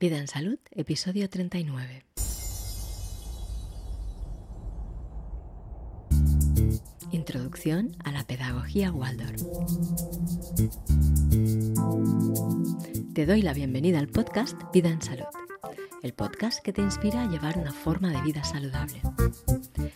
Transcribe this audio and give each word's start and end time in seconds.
Vida 0.00 0.18
en 0.18 0.28
Salud, 0.28 0.60
episodio 0.70 1.28
39. 1.28 2.04
Introducción 7.10 7.96
a 8.04 8.12
la 8.12 8.24
pedagogía 8.24 8.92
Waldorf. 8.92 9.42
Te 13.12 13.26
doy 13.26 13.42
la 13.42 13.52
bienvenida 13.52 13.98
al 13.98 14.06
podcast 14.06 14.56
Vida 14.72 14.90
en 14.90 15.02
Salud, 15.02 15.26
el 16.02 16.14
podcast 16.14 16.62
que 16.62 16.72
te 16.72 16.80
inspira 16.80 17.22
a 17.22 17.28
llevar 17.28 17.58
una 17.58 17.72
forma 17.72 18.10
de 18.10 18.22
vida 18.22 18.44
saludable. 18.44 19.02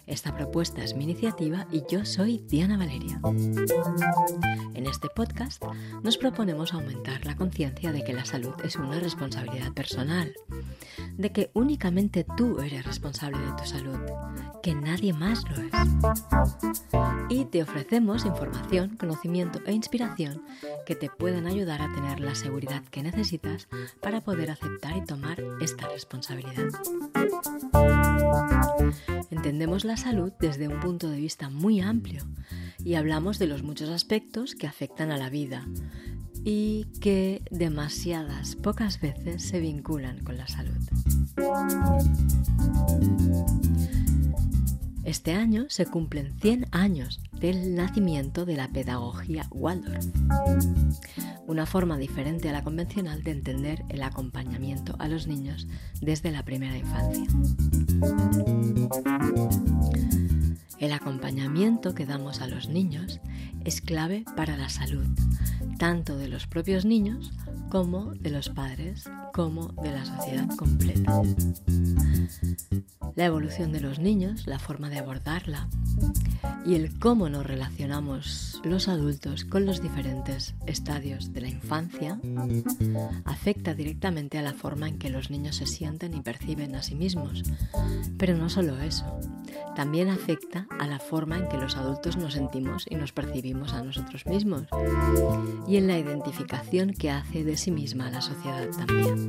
Esta 0.07 0.35
propuesta 0.37 0.83
es 0.83 0.95
mi 0.95 1.05
iniciativa 1.05 1.67
y 1.71 1.85
yo 1.89 2.05
soy 2.05 2.39
Diana 2.49 2.77
Valeria. 2.77 3.21
En 4.75 4.87
este 4.87 5.09
podcast 5.15 5.63
nos 6.03 6.19
proponemos 6.19 6.75
aumentar 6.75 7.25
la 7.25 7.37
conciencia 7.37 7.93
de 7.93 8.03
que 8.03 8.13
la 8.13 8.25
salud 8.25 8.55
es 8.65 8.77
una 8.77 8.99
responsabilidad 8.99 9.73
personal, 9.73 10.35
de 11.17 11.31
que 11.31 11.51
únicamente 11.55 12.27
tú 12.37 12.61
eres 12.61 12.85
responsable 12.85 13.39
de 13.39 13.53
tu 13.53 13.65
salud, 13.65 13.99
que 14.63 14.75
nadie 14.75 15.13
más 15.13 15.45
lo 15.49 15.63
es. 15.63 15.73
Y 17.29 17.45
te 17.47 17.63
ofrecemos 17.63 18.25
información, 18.25 18.97
conocimiento 18.97 19.61
e 19.67 19.73
inspiración 19.73 20.43
que 20.85 20.97
te 20.97 21.09
pueden 21.11 21.47
ayudar 21.47 21.81
a 21.81 21.93
tener 21.93 22.21
la 22.21 22.35
seguridad 22.35 22.83
que 22.91 23.03
necesitas 23.03 23.69
para 24.01 24.21
poder 24.21 24.51
aceptar 24.51 24.97
y 24.97 25.05
tomar 25.05 25.43
esta 25.61 25.92
responsabilidad. 25.93 26.69
Entendemos 29.31 29.85
la 29.85 29.97
salud 29.97 30.33
desde 30.41 30.69
un 30.69 30.81
punto 30.81 31.09
de 31.09 31.17
vista 31.17 31.51
muy 31.51 31.81
amplio 31.81 32.27
y 32.85 32.95
hablamos 32.95 33.39
de 33.39 33.47
los 33.47 33.63
muchos 33.63 33.91
aspectos 33.91 34.55
que 34.55 34.67
afectan 34.67 35.11
a 35.11 35.19
la 35.19 35.31
vida 35.31 35.67
y 36.45 36.87
que 37.01 37.43
demasiadas 37.51 38.57
pocas 38.57 39.01
veces 39.01 39.43
se 39.45 39.61
vinculan 39.61 40.19
con 40.25 40.37
la 40.37 40.49
salud. 40.49 40.79
Este 45.05 45.33
año 45.33 45.67
se 45.69 45.87
cumplen 45.87 46.33
100 46.41 46.69
años 46.71 47.21
del 47.33 47.75
nacimiento 47.75 48.45
de 48.45 48.57
la 48.57 48.69
pedagogía 48.69 49.47
Waldorf, 49.51 50.07
una 51.47 51.67
forma 51.67 51.99
diferente 51.99 52.49
a 52.49 52.53
la 52.53 52.63
convencional 52.63 53.25
de 53.25 53.33
entender 53.33 53.85
el 53.89 54.03
acompañamiento 54.05 54.95
a 55.01 55.09
los 55.09 55.27
niños 55.27 55.67
desde 56.01 56.31
la 56.31 56.45
primera 56.45 56.77
infancia. 56.77 57.27
El 60.79 60.93
acompañamiento 60.93 61.95
que 61.95 62.07
damos 62.07 62.41
a 62.41 62.47
los 62.47 62.69
niños 62.69 63.21
es 63.65 63.81
clave 63.81 64.25
para 64.37 64.57
la 64.57 64.69
salud, 64.69 65.07
tanto 65.79 66.17
de 66.17 66.29
los 66.29 66.47
propios 66.47 66.85
niños 66.85 67.33
como 67.71 68.13
de 68.15 68.31
los 68.31 68.51
padres, 68.51 69.09
como 69.33 69.69
de 69.69 69.91
la 69.91 70.05
sociedad 70.05 70.49
completa. 70.57 71.23
La 73.15 73.27
evolución 73.27 73.73
de 73.73 73.81
los 73.81 73.99
niños, 73.99 74.47
la 74.47 74.59
forma 74.59 74.89
de 74.89 74.99
abordarla 74.99 75.69
y 76.65 76.75
el 76.75 76.99
cómo 76.99 77.29
nos 77.29 77.45
relacionamos 77.47 78.61
los 78.65 78.89
adultos 78.89 79.45
con 79.45 79.67
los 79.67 79.83
diferentes 79.83 80.55
estadios 80.67 81.33
de 81.33 81.41
la 81.41 81.49
infancia 81.49 82.21
afecta 83.25 83.75
directamente 83.75 84.39
a 84.39 84.43
la 84.43 84.53
forma 84.53 84.89
en 84.89 84.99
que 84.99 85.11
los 85.11 85.31
niños 85.31 85.57
se 85.57 85.67
sienten 85.67 86.15
y 86.15 86.21
perciben 86.21 86.75
a 86.75 86.83
sí 86.83 86.95
mismos. 86.95 87.43
Pero 88.19 88.37
no 88.37 88.49
solo 88.49 88.81
eso, 88.81 89.05
también 89.75 90.09
afecta 90.09 90.67
a 90.79 90.87
la 90.87 90.99
forma 90.99 91.39
en 91.39 91.49
que 91.49 91.57
los 91.57 91.77
adultos 91.77 92.17
nos 92.17 92.35
sentimos 92.35 92.87
y 92.89 92.95
nos 92.95 93.13
percibimos 93.13 93.73
a 93.73 93.83
nosotros 93.83 94.27
mismos 94.27 94.67
y 95.67 95.77
en 95.77 95.87
la 95.87 95.99
identificación 95.99 96.93
que 96.93 97.11
hace 97.11 97.45
de 97.45 97.57
sí 97.57 97.71
misma 97.71 98.11
la 98.11 98.23
sociedad 98.23 98.69
también. 98.71 99.22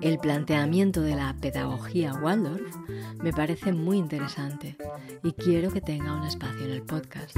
El 0.00 0.18
planteamiento 0.18 1.00
de 1.00 1.16
la 1.16 1.34
pedagogía 1.40 2.14
Waldorf 2.14 2.76
me 3.22 3.32
parece 3.32 3.72
muy 3.72 3.98
interesante 3.98 4.76
y 5.22 5.32
quiero 5.32 5.72
que 5.72 5.80
tenga 5.80 6.12
un 6.14 6.26
espacio 6.26 6.64
en 6.64 6.70
el 6.70 6.82
podcast. 6.82 7.36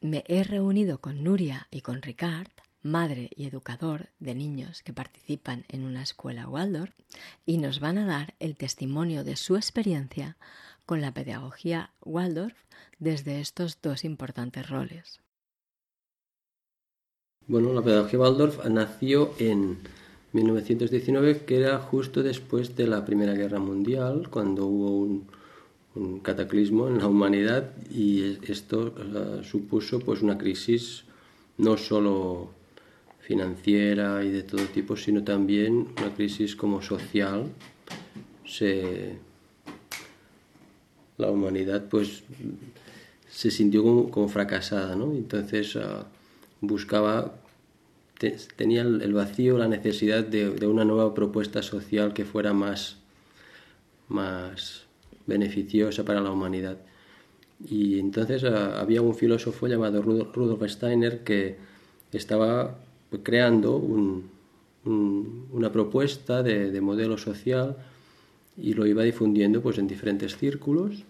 Me 0.00 0.24
he 0.26 0.44
reunido 0.44 1.00
con 1.00 1.22
Nuria 1.22 1.68
y 1.70 1.80
con 1.80 2.02
Ricard 2.02 2.48
madre 2.82 3.30
y 3.36 3.46
educador 3.46 4.08
de 4.18 4.34
niños 4.34 4.82
que 4.82 4.92
participan 4.92 5.64
en 5.68 5.84
una 5.84 6.02
escuela 6.02 6.48
Waldorf, 6.48 6.92
y 7.46 7.58
nos 7.58 7.80
van 7.80 7.98
a 7.98 8.06
dar 8.06 8.34
el 8.40 8.56
testimonio 8.56 9.24
de 9.24 9.36
su 9.36 9.56
experiencia 9.56 10.36
con 10.84 11.00
la 11.00 11.12
pedagogía 11.12 11.92
Waldorf 12.04 12.56
desde 12.98 13.40
estos 13.40 13.80
dos 13.80 14.04
importantes 14.04 14.68
roles. 14.68 15.20
Bueno, 17.48 17.72
la 17.72 17.82
pedagogía 17.82 18.20
Waldorf 18.20 18.64
nació 18.66 19.32
en 19.38 19.78
1919, 20.32 21.44
que 21.44 21.56
era 21.58 21.80
justo 21.80 22.22
después 22.22 22.76
de 22.76 22.86
la 22.86 23.04
Primera 23.04 23.34
Guerra 23.34 23.58
Mundial, 23.58 24.28
cuando 24.30 24.66
hubo 24.66 24.96
un, 25.94 26.20
cataclismo 26.22 26.88
en 26.88 26.98
la 26.98 27.06
humanidad 27.06 27.72
y 27.90 28.38
esto 28.50 28.94
supuso 29.42 29.98
pues 29.98 30.22
una 30.22 30.38
crisis 30.38 31.04
no 31.58 31.76
solo 31.76 32.48
financiera 33.20 34.24
y 34.24 34.30
de 34.30 34.42
todo 34.42 34.64
tipo, 34.66 34.96
sino 34.96 35.22
también 35.22 35.88
una 35.98 36.14
crisis 36.14 36.56
como 36.56 36.80
social. 36.80 37.50
La 41.18 41.30
humanidad 41.30 41.84
pues 41.90 42.22
se 43.28 43.50
sintió 43.50 43.82
como, 43.82 44.28
fracasada, 44.28 44.96
¿no? 44.96 45.12
Entonces 45.12 45.76
ah, 45.76 46.06
buscaba, 46.62 47.34
tenía 48.56 48.80
el 48.80 49.12
vacío, 49.12 49.58
la 49.58 49.68
necesidad 49.68 50.24
de, 50.24 50.50
de, 50.50 50.66
una 50.66 50.86
nueva 50.86 51.12
propuesta 51.12 51.62
social 51.62 52.14
que 52.14 52.24
fuera 52.24 52.54
más, 52.54 52.96
más 54.08 54.84
beneficiosa 55.26 56.04
para 56.04 56.20
la 56.20 56.30
humanidad. 56.30 56.78
Y 57.68 57.98
entonces 57.98 58.44
ah, 58.44 58.80
había 58.80 59.02
un 59.02 59.14
filósofo 59.14 59.66
llamado 59.66 60.02
Rudolf 60.02 60.62
Steiner 60.68 61.22
que 61.22 61.56
estaba 62.12 62.76
creando 63.22 63.76
una 64.84 65.72
propuesta 65.72 66.42
de, 66.42 66.80
modelo 66.80 67.18
social 67.18 67.76
y 68.56 68.74
lo 68.74 68.86
iba 68.86 69.02
difundiendo 69.02 69.62
pues, 69.62 69.78
en 69.78 69.86
diferentes 69.86 70.36
círculos. 70.36 71.04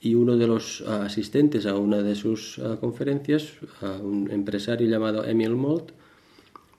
Y 0.00 0.14
uno 0.14 0.36
de 0.36 0.46
los 0.46 0.82
asistentes 0.82 1.66
a 1.66 1.76
una 1.76 2.02
de 2.02 2.14
sus 2.14 2.60
conferencias, 2.80 3.54
un 4.00 4.30
empresario 4.30 4.88
llamado 4.88 5.24
Emil 5.24 5.56
Molt, 5.56 5.90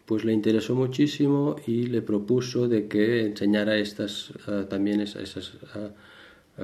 pues 0.05 0.23
le 0.23 0.33
interesó 0.33 0.73
muchísimo 0.73 1.57
y 1.67 1.87
le 1.87 2.01
propuso 2.01 2.67
de 2.67 2.87
que 2.87 3.25
enseñara 3.25 3.77
estas, 3.77 4.31
también 4.69 5.01
esos 5.01 5.57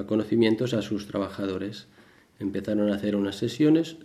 conocimientos 0.06 0.74
a 0.74 0.82
sus 0.82 1.06
trabajadores. 1.06 1.86
Empezaron 2.38 2.90
a 2.90 2.96
hacer 2.96 3.16
unas 3.16 3.36
sesiones 3.36 3.96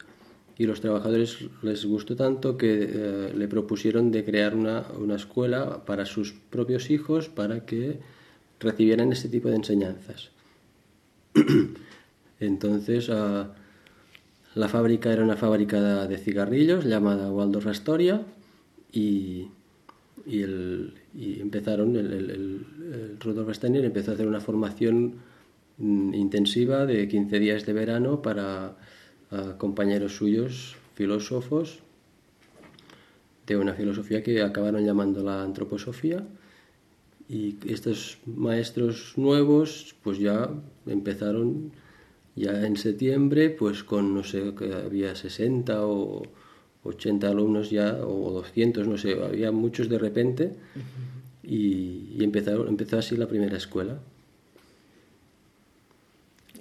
y 0.58 0.66
los 0.66 0.80
trabajadores 0.80 1.38
les 1.64 1.86
gustó 1.86 2.16
tanto 2.16 2.56
que 2.56 2.84
eh, 2.84 3.34
le 3.36 3.48
propusieron 3.48 4.12
de 4.12 4.24
crear 4.24 4.56
una, 4.56 4.86
una, 5.00 5.16
escuela 5.16 5.86
para 5.86 6.06
sus 6.06 6.34
propios 6.52 6.92
hijos 6.92 7.30
para 7.30 7.66
que 7.66 7.98
recibieran 8.60 9.12
ese 9.12 9.28
tipo 9.28 9.50
de 9.50 9.56
enseñanzas. 9.56 10.30
Entonces, 12.42 13.08
la 13.08 14.68
fábrica 14.68 15.14
era 15.14 15.24
una 15.24 15.38
fábrica 15.38 16.08
de 16.08 16.18
cigarrillos 16.18 16.86
llamada 16.86 17.32
Waldorf 17.32 17.68
Astoria 17.68 18.22
y, 18.92 19.48
y, 20.26 20.42
el, 20.42 20.96
y 21.14 21.40
empezaron, 21.40 21.96
el, 21.96 22.12
el, 22.12 22.30
el, 22.32 23.18
Rudolf 23.20 23.56
Steiner 23.56 23.86
empezó 23.86 24.12
a 24.12 24.14
hacer 24.16 24.28
una 24.28 24.42
formación 24.42 25.14
mm, 25.78 26.16
intensiva 26.16 26.88
de 26.88 27.08
15 27.08 27.40
días 27.40 27.66
de 27.66 27.74
verano 27.74 28.22
para 28.24 28.76
compañeros 29.58 30.18
suyos, 30.18 30.76
filósofos, 30.96 31.80
de 33.48 33.56
una 33.56 33.74
filosofía 33.74 34.22
que 34.24 34.42
acabaron 34.42 34.84
llamando 34.84 35.24
la 35.24 35.42
antroposofía. 35.42 36.26
Y 37.30 37.56
estos 37.66 38.18
maestros 38.26 39.14
nuevos, 39.16 39.96
pues 40.04 40.20
ya 40.20 40.50
empezaron 40.86 41.72
ya 42.36 42.66
en 42.66 42.78
septiembre, 42.78 43.50
pues 43.50 43.84
con, 43.84 44.14
no 44.14 44.24
sé, 44.24 44.54
que 44.58 44.74
había 44.74 45.16
60 45.16 45.86
o 45.86 46.24
80 46.84 47.28
alumnos 47.28 47.70
ya, 47.70 48.00
o 48.06 48.32
200, 48.32 48.88
no 48.88 48.98
sé, 48.98 49.22
había 49.24 49.52
muchos 49.52 49.90
de 49.90 50.00
repente, 50.00 50.54
y, 51.44 52.16
y 52.18 52.24
empezaron, 52.24 52.68
empezó 52.68 52.98
así 52.98 53.16
la 53.18 53.28
primera 53.28 53.58
escuela 53.58 54.00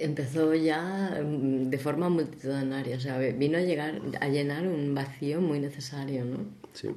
empezó 0.00 0.54
ya 0.54 1.20
mm, 1.22 1.70
de 1.70 1.78
forma 1.78 2.08
multitudinaria, 2.08 2.96
o 2.96 3.00
sea, 3.00 3.18
vino 3.18 3.58
a 3.58 3.60
llegar 3.60 4.00
a 4.20 4.28
llenar 4.28 4.66
un 4.66 4.94
vacío 4.94 5.40
muy 5.40 5.60
necesario, 5.60 6.24
¿no? 6.24 6.38
Sí. 6.72 6.88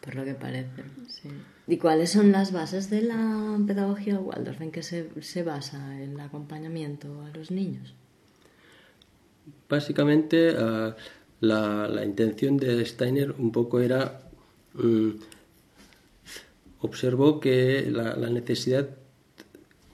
Por 0.00 0.14
lo 0.14 0.24
que 0.24 0.34
parece, 0.34 0.82
sí. 1.08 1.28
¿Y 1.70 1.78
cuáles 1.78 2.10
son 2.10 2.32
las 2.32 2.50
bases 2.50 2.90
de 2.90 3.00
la 3.02 3.56
pedagogía 3.64 4.18
Waldorf? 4.18 4.60
¿En 4.60 4.72
qué 4.72 4.82
se, 4.82 5.08
se 5.20 5.44
basa 5.44 6.02
el 6.02 6.18
acompañamiento 6.18 7.06
a 7.22 7.36
los 7.36 7.52
niños? 7.52 7.94
Básicamente, 9.68 10.52
uh, 10.52 10.92
la, 11.38 12.04
intención 12.04 12.56
de 12.56 12.84
Steiner 12.84 13.30
un 13.38 13.52
poco 13.52 13.78
era, 13.78 14.20
mm, 14.74 15.10
observó 16.80 17.38
que 17.38 17.88
la, 17.88 18.16
necesidad 18.30 18.88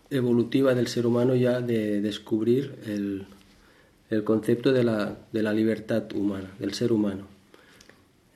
evolutiva 0.09 0.75
del 0.75 0.87
ser 0.87 1.07
humano 1.07 1.35
ya 1.35 1.61
de 1.61 2.01
descubrir 2.01 2.75
el, 2.87 4.25
concepto 4.25 4.73
de 4.73 4.83
la, 4.83 5.19
de 5.31 5.43
la, 5.43 5.53
libertad 5.53 6.11
humana, 6.15 6.55
del 6.59 6.73
ser 6.73 6.91
humano. 6.91 7.36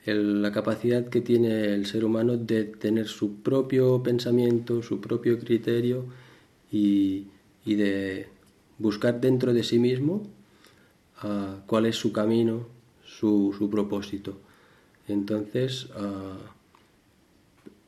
La 0.05 0.51
capacidad 0.51 1.07
que 1.09 1.21
tiene 1.21 1.73
el 1.73 1.85
ser 1.85 2.05
humano 2.05 2.37
de 2.37 2.63
tener 2.65 3.07
su 3.07 3.41
propio 3.41 4.01
pensamiento, 4.01 4.81
su 4.81 4.99
propio 4.99 5.37
criterio 5.39 6.05
y, 6.71 7.27
y 7.65 7.75
de 7.75 8.27
buscar 8.79 9.21
dentro 9.21 9.53
de 9.53 9.63
sí 9.63 9.77
mismo 9.77 10.23
ah, 11.19 11.61
cuál 11.67 11.85
es 11.85 11.95
su 11.95 12.11
camino, 12.11 12.67
su, 13.05 13.53
su 13.57 13.69
propósito. 13.69 14.39
Entonces, 15.07 15.87
ah, 15.95 16.37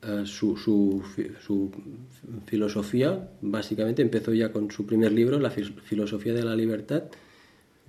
ah, 0.03 0.23
su, 0.25 0.55
su, 0.57 1.01
su, 1.43 1.71
filosofía 2.45 3.29
básicamente 3.41 4.01
empezó 4.01 4.33
ya 4.33 4.51
con 4.51 4.69
su 4.69 4.85
primer 4.85 5.11
libro, 5.11 5.39
La 5.39 5.49
filosofía 5.49 6.33
de 6.33 6.43
la 6.43 6.55
libertad, 6.55 7.03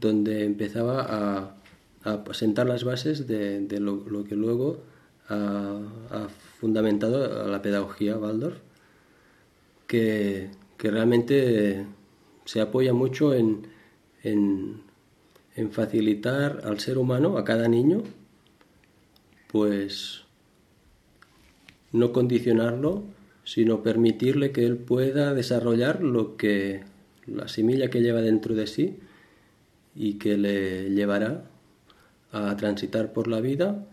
donde 0.01 0.45
empezaba 0.45 1.07
a, 1.09 1.57
a 2.05 2.23
sentar 2.33 2.67
las 2.67 2.85
bases 2.85 3.27
de, 3.27 3.67
lo, 3.81 4.25
que 4.25 4.37
luego 4.37 4.83
ha, 5.29 6.29
fundamentado 6.61 7.49
la 7.49 7.63
pedagogía 7.63 8.17
Waldorf, 8.17 8.59
que, 9.87 10.51
que 10.77 10.91
realmente 10.91 11.87
se 12.45 12.61
apoya 12.61 12.93
mucho 12.93 13.35
en, 13.35 13.67
en, 14.23 14.83
facilitar 15.71 16.63
al 16.65 16.81
ser 16.81 16.99
humano, 16.99 17.39
a 17.39 17.45
cada 17.45 17.69
niño, 17.69 18.03
pues 19.51 20.25
no 21.93 22.13
condicionarlo, 22.13 23.05
sino 23.45 23.83
permitirle 23.83 24.53
que 24.53 24.67
él 24.67 24.77
pueda 24.77 25.33
desarrollar 25.33 26.03
lo 26.03 26.37
que 26.37 26.83
la 27.27 27.49
semilla 27.49 27.89
que 27.89 28.03
lleva 28.03 28.21
dentro 28.21 28.55
de 28.55 28.67
sí 28.67 28.99
y 29.95 30.15
que 30.15 30.37
le 30.37 30.91
llevará 30.91 31.45
a 32.35 32.57
transitar 32.57 33.13
por 33.13 33.29
la 33.29 33.41
vida, 33.41 33.87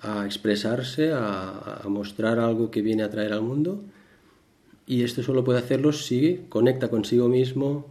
a 0.00 0.24
expresarse, 0.24 1.10
a, 1.12 1.82
mostrar 1.88 2.38
algo 2.38 2.70
que 2.70 2.80
viene 2.80 3.02
a 3.02 3.10
traer 3.10 3.32
al 3.32 3.42
mundo. 3.42 3.82
Y 4.86 5.02
esto 5.02 5.22
solo 5.24 5.42
puede 5.42 5.58
hacerlo 5.58 5.92
si 5.92 6.42
conecta 6.48 6.88
consigo 6.88 7.28
mismo, 7.28 7.86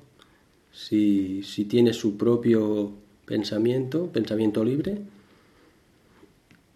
si, 0.71 1.44
si 1.44 1.65
tiene 1.65 1.92
su 1.92 2.15
propio 2.15 2.94
pensamiento, 3.25 4.07
pensamiento 4.07 4.63
libre. 4.63 5.01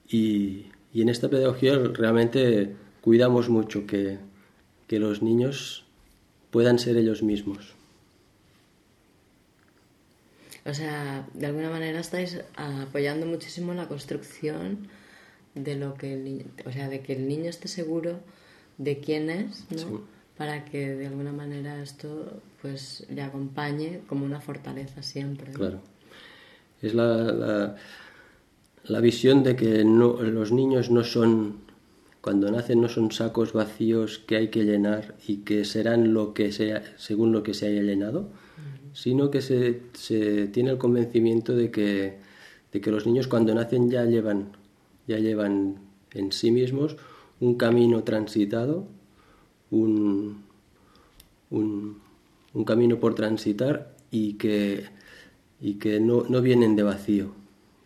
Y, 0.10 0.66
y 0.94 1.02
en 1.02 1.08
esta 1.08 1.30
pedagogía 1.30 1.78
realmente 1.78 2.76
cuidamos 3.00 3.48
mucho 3.48 3.88
que, 3.88 4.18
que 4.88 5.00
los 5.00 5.22
niños 5.22 5.86
puedan 6.52 6.80
ser 6.80 6.98
ellos 6.98 7.24
mismos. 7.24 7.81
O 10.66 10.74
sea, 10.74 11.28
de 11.34 11.48
alguna 11.48 11.70
manera 11.70 12.00
estáis 12.00 12.40
apoyando 12.56 13.26
muchísimo 13.26 13.74
la 13.74 13.88
construcción 13.88 14.88
de 15.56 15.76
lo 15.76 15.96
que 15.96 16.14
el 16.14 16.46
o 16.66 16.72
sea, 16.72 16.88
de 16.88 17.02
que 17.02 17.14
el 17.14 17.28
niño 17.28 17.50
esté 17.50 17.68
seguro 17.68 18.20
de 18.78 19.00
quién 19.00 19.30
es, 19.30 19.66
¿no? 19.72 20.02
Para 20.38 20.66
que 20.66 20.96
de 20.96 21.08
alguna 21.08 21.32
manera 21.32 21.82
esto 21.82 22.42
pues 22.62 23.06
le 23.10 23.22
acompañe 23.22 24.02
como 24.08 24.26
una 24.26 24.40
fortaleza 24.40 25.02
siempre. 25.04 25.52
Claro. 25.52 25.82
Es 26.82 26.94
la, 26.96 27.76
la, 28.84 29.00
visión 29.02 29.44
de 29.44 29.56
que 29.56 29.84
no, 29.84 30.22
los 30.22 30.52
niños 30.52 30.90
no 30.90 31.04
son, 31.04 31.60
cuando 32.22 32.50
nacen 32.50 32.82
no 32.82 32.90
son 32.90 33.12
sacos 33.12 33.54
vacíos 33.54 34.20
que 34.20 34.36
hay 34.36 34.48
que 34.48 34.64
llenar 34.64 35.16
y 35.28 35.38
que 35.38 35.64
serán 35.64 36.14
lo 36.14 36.34
que 36.34 36.52
sea, 36.52 36.82
según 36.98 37.32
lo 37.32 37.44
que 37.44 37.54
se 37.54 37.68
haya 37.68 37.84
llenado, 37.84 38.30
sino 38.94 39.32
que 39.32 39.42
se, 39.42 39.82
se, 39.94 40.48
tiene 40.48 40.72
el 40.72 40.78
convencimiento 40.78 41.56
de 41.56 41.72
que, 41.72 42.18
de 42.72 42.82
que 42.82 42.92
los 42.92 43.06
niños 43.06 43.28
cuando 43.28 43.54
nacen 43.54 43.90
ya 43.90 44.06
llevan, 44.06 44.52
ya 45.08 45.18
llevan 45.20 45.80
en 46.12 46.32
sí 46.32 46.52
mismos 46.52 46.98
un 47.40 47.56
camino 47.56 48.04
transitado, 48.04 48.88
un, 49.72 50.44
un, 51.50 52.00
un 52.54 52.66
camino 52.66 53.00
por 53.00 53.16
transitar 53.16 53.96
y 54.12 54.34
que, 54.34 54.86
y 55.60 55.76
que 55.76 56.00
no, 56.00 56.26
no 56.28 56.42
vienen 56.42 56.76
de 56.76 56.84
vacío. 56.84 57.32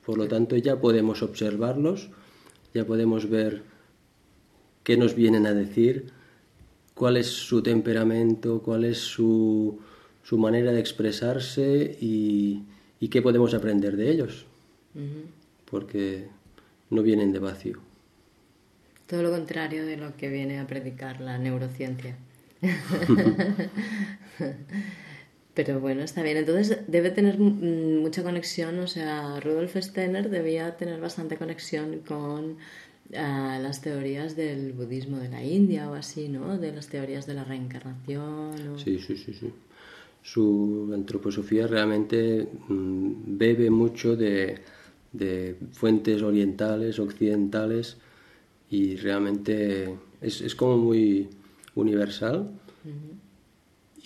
Por 0.05 0.17
lo 0.17 0.27
tanto, 0.27 0.55
ya 0.57 0.79
podemos 0.79 1.23
observarlos, 1.23 2.09
ya 2.73 2.85
podemos 2.85 3.29
ver 3.29 3.63
qué 4.83 4.97
nos 4.97 5.15
vienen 5.15 5.47
a 5.47 5.53
decir, 5.53 6.11
cuál 6.93 7.17
es 7.17 7.27
su 7.27 7.61
temperamento, 7.61 8.61
cuál 8.61 8.85
es 8.85 8.99
su, 8.99 9.79
su 10.25 10.37
manera 10.39 10.71
de 10.71 10.79
expresarse 10.79 11.97
y, 12.01 12.63
y, 12.99 13.09
qué 13.09 13.21
podemos 13.21 13.53
aprender 13.53 13.95
de 13.95 14.09
ellos. 14.09 14.47
Porque 15.69 16.27
no 16.89 17.03
vienen 17.03 17.31
de 17.31 17.39
vacío. 17.39 17.79
Todo 19.05 19.21
lo 19.21 19.29
contrario 19.29 19.85
de 19.85 19.97
lo 19.97 20.17
que 20.17 20.29
viene 20.29 20.59
a 20.59 20.65
predicar 20.65 21.21
la 21.21 21.37
neurociencia. 21.37 22.17
Pero 25.53 25.79
bueno, 25.79 26.01
está 26.01 26.23
bien. 26.23 26.37
Entonces 26.37 26.79
debe 26.87 27.11
tener 27.11 27.37
mucha 27.37 28.23
conexión, 28.23 28.79
o 28.79 28.87
sea, 28.87 29.39
Rudolf 29.39 29.75
Steiner 29.75 30.31
debía 30.31 30.75
tener 30.75 30.99
bastante 30.99 31.37
conexión 31.37 31.99
con 31.99 32.57
ah, 33.15 33.59
las 33.61 33.81
teorías 33.81 34.35
del 34.35 34.73
budismo 34.73 35.19
de 35.19 35.29
la 35.29 35.43
India 35.43 35.87
o 35.89 35.93
así, 35.93 36.29
¿no? 36.29 36.57
De 36.57 36.71
las 36.71 36.87
teorías 36.87 37.27
de 37.27 37.35
la 37.35 37.43
reencarnación. 37.43 38.79
Sí, 38.79 38.97
sí, 38.97 39.15
sí, 39.17 39.33
sí. 39.33 39.53
Su 40.25 40.89
antroposofía 40.91 41.67
realmente 41.67 42.47
mm, 42.67 43.37
bebe 43.37 43.69
mucho 43.69 44.15
de, 44.15 44.59
de, 45.13 45.55
fuentes 45.71 46.23
orientales, 46.23 46.97
occidentales, 46.97 47.97
y 48.71 48.95
realmente 48.95 49.95
es, 50.19 50.41
es 50.41 50.55
como 50.55 50.77
muy 50.77 51.29
universal 51.75 52.49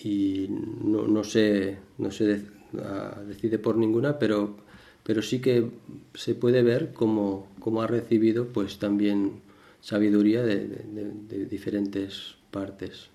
y 0.02 0.46
no, 0.48 1.06
no, 1.06 1.24
se, 1.24 1.78
no 1.96 2.10
se 2.10 2.42
ah, 2.82 3.22
decide 3.26 3.58
por 3.58 3.78
ninguna, 3.78 4.18
pero, 4.18 4.58
pero 5.02 5.22
sí 5.22 5.40
que 5.40 5.70
se 6.12 6.34
puede 6.34 6.62
ver 6.62 6.92
cómo, 6.92 7.48
cómo 7.60 7.80
ha 7.80 7.86
recibido 7.86 8.48
pues 8.48 8.78
también 8.78 9.40
sabiduría 9.80 10.42
de, 10.42 10.66
de, 10.68 11.46
diferentes 11.46 12.36
partes. 12.50 13.08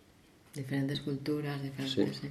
Diferentes 0.55 1.01
culturas, 1.01 1.61
diferentes... 1.61 2.17
Sí. 2.17 2.29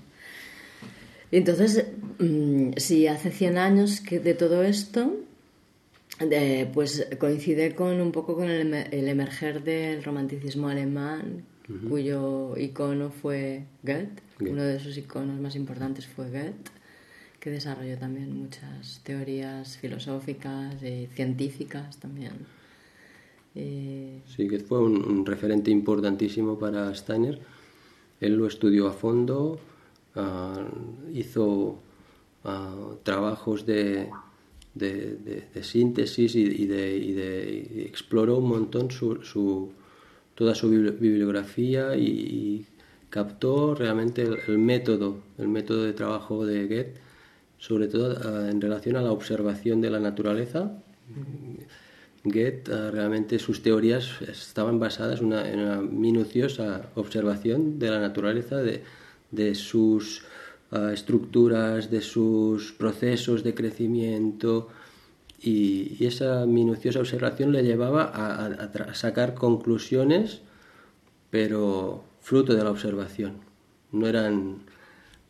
Entonces, 1.30 1.86
mm, 2.18 2.72
si 2.76 3.06
hace 3.06 3.30
100 3.30 3.58
años 3.58 4.00
que 4.00 4.20
de 4.20 4.34
todo 4.34 4.62
esto, 4.62 5.14
pues 6.72 7.08
coincide 7.18 7.74
con 7.74 8.00
un 8.00 8.12
poco 8.12 8.36
con 8.36 8.48
el, 8.48 8.72
el 8.74 9.08
emerger 9.08 9.64
del 9.64 10.04
romanticismo 10.04 10.68
alemán, 10.68 11.44
cuyo 11.88 12.56
icono 12.56 13.10
fue 13.10 13.64
Goethe. 13.82 14.22
Uno 14.40 14.62
de 14.62 14.80
sus 14.80 14.96
iconos 14.98 15.40
más 15.40 15.56
importantes 15.56 16.06
fue 16.06 16.26
Goethe, 16.28 16.70
que 17.40 17.50
desarrolló 17.50 17.96
también 17.98 18.36
muchas 18.36 19.00
teorías 19.02 19.76
filosóficas 19.78 20.82
y 20.82 21.06
científicas 21.14 21.98
también. 21.98 22.32
Sí, 23.54 24.48
Goethe 24.48 24.64
fue 24.64 24.80
un, 24.80 25.24
referente 25.24 25.70
importantísimo 25.70 26.58
para 26.58 26.94
Steiner. 26.94 27.38
Él 28.20 28.34
lo 28.36 28.46
estudió 28.46 28.88
a 28.88 28.92
fondo, 28.92 29.58
ah, 30.16 30.64
hizo 31.12 31.78
ah, 32.44 32.94
trabajos 33.02 33.66
de, 33.66 34.10
de, 34.74 35.62
síntesis 35.62 36.34
y, 36.34 36.44
y, 36.44 37.84
exploró 37.86 38.38
un 38.38 38.48
montón 38.48 38.90
su 38.90 39.72
toda 40.34 40.54
su 40.54 40.68
bibliografía 40.68 41.96
y, 41.96 42.66
captó 43.10 43.76
realmente 43.76 44.28
el, 44.48 44.58
método, 44.58 45.20
el 45.38 45.46
método 45.46 45.84
de 45.84 45.92
trabajo 45.92 46.44
de 46.44 46.66
Goethe, 46.66 46.94
sobre 47.58 47.86
todo 47.86 48.18
ah, 48.24 48.50
en 48.50 48.60
relación 48.60 48.96
a 48.96 49.02
la 49.02 49.12
observación 49.12 49.80
de 49.80 49.90
la 49.90 50.00
naturaleza. 50.00 50.72
Goethe 52.24 52.90
realmente 52.90 53.38
sus 53.38 53.62
teorías 53.62 54.20
estaban 54.22 54.80
basadas 54.80 55.20
en 55.20 55.26
una 55.26 55.80
minuciosa 55.80 56.90
observación 56.96 57.78
de 57.78 57.90
la 57.90 58.00
naturaleza, 58.00 58.56
de, 58.56 58.82
de 59.34 59.54
sus 59.54 60.24
ah, 60.70 60.90
estructuras, 60.92 61.90
de 61.90 62.00
sus 62.00 62.72
procesos 62.72 63.42
de 63.44 63.54
crecimiento, 63.54 64.68
y, 65.44 66.04
esa 66.04 66.46
minuciosa 66.46 67.00
observación 67.00 67.52
le 67.52 67.62
llevaba 67.62 68.04
a, 68.04 68.94
sacar 68.94 69.34
conclusiones, 69.34 70.40
pero 71.30 72.04
fruto 72.20 72.54
de 72.54 72.64
la 72.64 72.70
observación. 72.70 73.40
No 73.92 74.06
eran, 74.06 74.60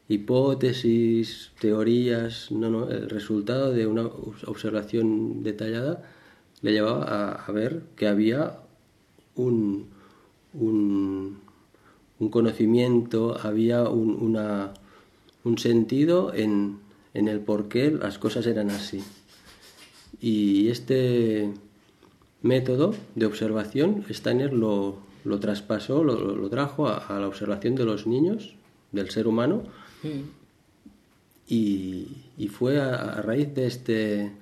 hipótesis, 0.09 1.51
teorías, 1.61 2.51
no, 2.53 2.71
no, 2.71 2.91
el 2.91 3.11
resultado 3.11 3.73
de 3.73 3.87
una 3.87 4.07
observación 4.47 5.43
detallada 5.43 6.03
le 6.63 6.73
llevaba 6.73 7.33
a, 7.33 7.53
ver 7.53 7.83
que 7.97 8.07
había 8.07 8.59
un, 9.35 9.89
un, 10.55 11.41
conocimiento, 12.31 13.37
había 13.43 13.89
un, 13.89 14.17
una, 14.21 14.75
un 15.45 15.59
sentido 15.59 16.33
en, 16.35 16.79
en 17.13 17.29
el 17.29 17.41
por 17.41 17.69
qué 17.69 17.91
las 17.91 18.19
cosas 18.19 18.47
eran 18.47 18.71
así. 18.71 19.03
Y 20.21 20.69
este 20.69 21.53
método 22.43 22.95
de 23.15 23.27
observación, 23.27 24.05
Steiner 24.11 24.53
lo, 24.53 24.99
lo 25.25 25.41
traspasó, 25.41 26.05
lo, 26.05 26.49
trajo 26.51 26.89
a, 26.89 27.19
la 27.19 27.27
observación 27.27 27.75
de 27.75 27.85
los 27.85 28.07
niños, 28.07 28.55
del 28.93 29.11
ser 29.11 29.27
humano, 29.27 29.63
mm. 30.03 31.49
y, 31.49 32.49
fue 32.49 32.81
a, 32.81 33.23
raíz 33.23 33.55
de 33.55 33.67
este, 33.67 34.33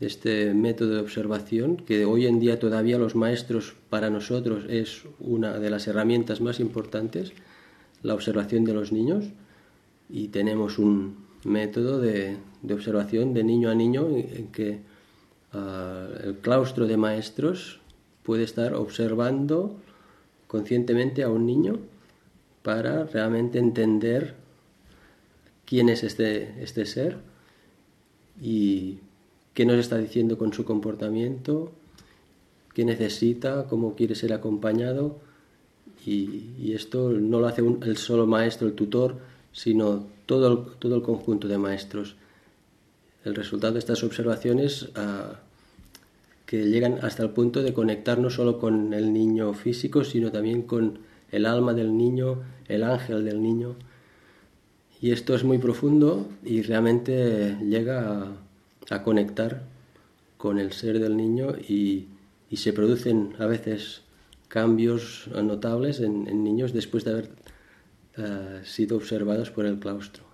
este 0.00 0.54
método 0.54 0.94
de 0.94 1.00
observación 1.00 1.76
que 1.76 2.06
hoy 2.06 2.26
en 2.26 2.40
día 2.40 2.58
todavía 2.58 2.98
los 2.98 3.14
maestros 3.14 3.74
para 3.90 4.08
nosotros 4.08 4.64
es 4.68 5.02
una 5.20 5.58
de 5.58 5.70
las 5.70 5.86
herramientas 5.86 6.40
más 6.40 6.58
importantes, 6.58 7.32
la 8.02 8.14
observación 8.14 8.64
de 8.64 8.74
los 8.74 8.92
niños, 8.92 9.26
y 10.08 10.28
tenemos 10.28 10.78
un 10.78 11.16
método 11.44 12.00
de, 12.00 12.38
de 12.62 12.74
observación 12.74 13.34
de 13.34 13.44
niño 13.44 13.70
a 13.70 13.74
niño 13.74 14.08
en 14.10 14.48
que 14.48 14.80
ah, 15.52 16.08
el 16.24 16.38
claustro 16.38 16.86
de 16.86 16.96
maestros 16.96 17.80
puede 18.22 18.44
estar 18.44 18.74
observando 18.74 19.76
conscientemente 20.46 21.22
a 21.22 21.28
un 21.28 21.46
niño 21.46 21.78
para 22.62 23.04
realmente 23.04 23.58
entender 23.58 24.34
quién 25.64 25.88
es 25.88 26.02
este, 26.02 26.62
este 26.62 26.84
ser 26.86 27.18
y 28.40 28.98
qué 29.60 29.66
nos 29.66 29.76
está 29.76 29.98
diciendo 29.98 30.38
con 30.38 30.54
su 30.54 30.64
comportamiento, 30.64 31.70
qué 32.72 32.86
necesita, 32.86 33.66
cómo 33.68 33.94
quiere 33.94 34.14
ser 34.14 34.32
acompañado. 34.32 35.18
Y, 36.06 36.72
esto 36.72 37.10
no 37.10 37.40
lo 37.40 37.46
hace 37.46 37.60
el 37.60 37.98
solo 37.98 38.26
maestro, 38.26 38.68
el 38.68 38.72
tutor, 38.72 39.18
sino 39.52 40.06
todo 40.24 40.50
el, 40.50 40.78
todo 40.78 40.96
el 40.96 41.02
conjunto 41.02 41.46
de 41.46 41.58
maestros. 41.58 42.16
El 43.22 43.34
resultado 43.34 43.74
de 43.74 43.80
estas 43.80 44.02
observaciones 44.02 44.88
ah, 44.94 45.40
que 46.46 46.64
llegan 46.64 47.00
hasta 47.02 47.22
el 47.22 47.28
punto 47.28 47.62
de 47.62 47.74
conectar 47.74 48.18
no 48.18 48.30
solo 48.30 48.58
con 48.58 48.94
el 48.94 49.12
niño 49.12 49.52
físico, 49.52 50.04
sino 50.04 50.32
también 50.32 50.62
con 50.62 51.00
el 51.32 51.44
alma 51.44 51.74
del 51.74 51.98
niño, 51.98 52.44
el 52.66 52.82
ángel 52.82 53.26
del 53.26 53.42
niño. 53.42 53.76
Y 55.02 55.10
esto 55.10 55.34
es 55.34 55.44
muy 55.44 55.58
profundo 55.58 56.30
y 56.42 56.62
realmente 56.62 57.58
llega 57.60 58.22
a, 58.22 58.49
conectar 59.02 59.62
con 60.36 60.58
el 60.58 60.72
ser 60.72 60.98
del 60.98 61.16
niño 61.16 61.56
y, 61.56 62.08
se 62.54 62.72
producen 62.72 63.34
a 63.38 63.46
veces 63.46 64.02
cambios 64.48 65.28
notables 65.28 66.00
en, 66.00 66.24
niños 66.42 66.72
después 66.72 67.04
de 67.04 67.10
haber 67.12 67.30
eh, 68.16 68.60
sido 68.64 68.96
observados 68.96 69.50
por 69.52 69.66
el 69.66 69.78
claustro. 69.78 70.24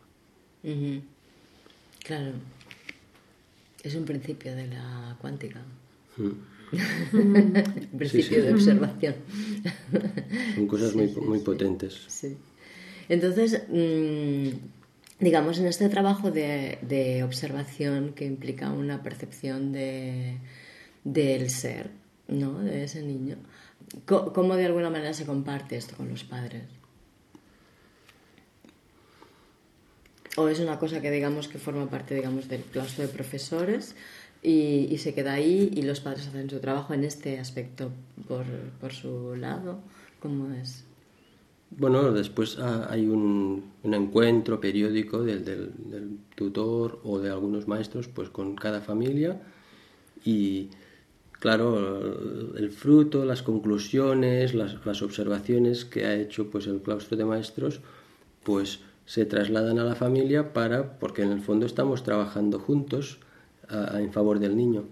Claro, 2.02 2.32
es 3.82 3.94
un 3.94 4.04
principio 4.04 4.56
de 4.56 4.66
la 4.68 5.16
cuántica. 5.20 5.62
Principio 7.98 8.42
de 8.42 8.54
observación. 8.54 9.14
Son 10.54 10.66
cosas 10.66 10.94
muy, 10.94 11.08
muy 11.08 11.38
potentes. 11.40 12.06
Entonces, 13.08 13.62
mm, 13.68 14.48
digamos, 15.18 15.58
en 15.58 15.66
este 15.66 15.88
trabajo 15.88 16.30
de, 16.30 17.22
observación 17.24 18.12
que 18.14 18.24
implica 18.24 18.70
una 18.70 19.02
percepción 19.02 19.72
de, 19.72 20.38
del 21.04 21.50
ser, 21.50 21.90
¿no? 22.28 22.60
De 22.60 22.84
ese 22.84 23.02
niño, 23.02 23.36
¿cómo 24.04 24.56
de 24.56 24.66
alguna 24.66 24.90
manera 24.90 25.14
se 25.14 25.26
comparte 25.26 25.76
esto 25.76 25.96
con 25.96 26.08
los 26.08 26.24
padres? 26.24 26.64
¿O 30.36 30.48
es 30.48 30.60
una 30.60 30.78
cosa 30.78 31.00
que 31.00 31.10
digamos 31.10 31.48
que 31.48 31.58
forma 31.58 31.88
parte, 31.88 32.14
digamos, 32.14 32.48
del 32.48 32.62
claustro 32.62 33.06
de 33.06 33.12
profesores? 33.12 33.94
y, 34.48 34.98
se 34.98 35.12
queda 35.12 35.32
ahí 35.32 35.70
y 35.74 35.82
los 35.82 36.00
padres 36.00 36.28
hacen 36.28 36.48
su 36.48 36.60
trabajo 36.60 36.94
en 36.94 37.02
este 37.02 37.40
aspecto 37.40 37.90
por, 38.28 38.44
por 38.80 38.92
su 38.92 39.34
lado. 39.34 39.80
¿Cómo 40.20 40.52
es? 40.54 40.85
Bueno, 41.70 42.12
después 42.12 42.58
hay 42.58 43.06
un, 43.06 43.72
un 43.82 43.94
encuentro 43.94 44.60
periódico 44.60 45.22
del, 45.22 45.44
del, 45.44 46.18
tutor 46.34 47.00
o 47.02 47.18
de 47.18 47.30
algunos 47.30 47.66
maestros 47.66 48.08
pues 48.08 48.28
con 48.28 48.54
cada 48.54 48.80
familia 48.80 49.40
y 50.24 50.68
claro, 51.32 52.54
el 52.56 52.70
fruto, 52.70 53.24
las 53.24 53.42
conclusiones, 53.42 54.54
las, 54.54 54.84
las, 54.86 55.02
observaciones 55.02 55.84
que 55.84 56.06
ha 56.06 56.14
hecho 56.14 56.50
pues 56.50 56.66
el 56.66 56.80
claustro 56.80 57.16
de 57.16 57.24
maestros 57.24 57.80
pues 58.44 58.80
se 59.04 59.24
trasladan 59.24 59.78
a 59.78 59.84
la 59.84 59.94
familia 59.94 60.52
para 60.52 60.98
porque 60.98 61.22
en 61.22 61.32
el 61.32 61.40
fondo 61.40 61.66
estamos 61.66 62.04
trabajando 62.04 62.58
juntos 62.58 63.18
en 63.70 64.12
favor 64.12 64.38
del 64.38 64.56
niño. 64.56 64.84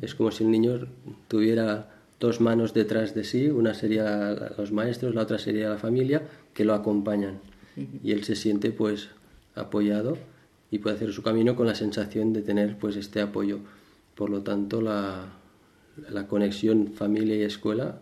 Es 0.00 0.14
como 0.14 0.30
si 0.30 0.44
el 0.44 0.50
niño 0.50 0.86
tuviera 1.28 1.95
dos 2.18 2.40
manos 2.40 2.74
detrás 2.74 3.14
de 3.14 3.24
sí, 3.24 3.48
una 3.48 3.74
sería 3.74 4.52
los 4.56 4.72
maestros, 4.72 5.14
la 5.14 5.22
otra 5.22 5.38
sería 5.38 5.68
la 5.68 5.78
familia, 5.78 6.22
que 6.54 6.64
lo 6.64 6.74
acompañan. 6.74 7.40
Y 8.02 8.12
él 8.12 8.24
se 8.24 8.36
siente 8.36 8.70
pues 8.70 9.10
apoyado 9.54 10.16
y 10.70 10.78
puede 10.78 10.96
hacer 10.96 11.12
su 11.12 11.22
camino 11.22 11.56
con 11.56 11.66
la 11.66 11.74
sensación 11.74 12.32
de 12.32 12.42
tener 12.42 12.78
pues 12.78 12.96
este 12.96 13.20
apoyo. 13.20 13.58
Por 14.14 14.30
lo 14.30 14.42
tanto, 14.42 14.80
la, 14.80 15.26
la 16.08 16.26
conexión 16.26 16.92
familia 16.94 17.36
y 17.36 17.42
escuela 17.42 17.98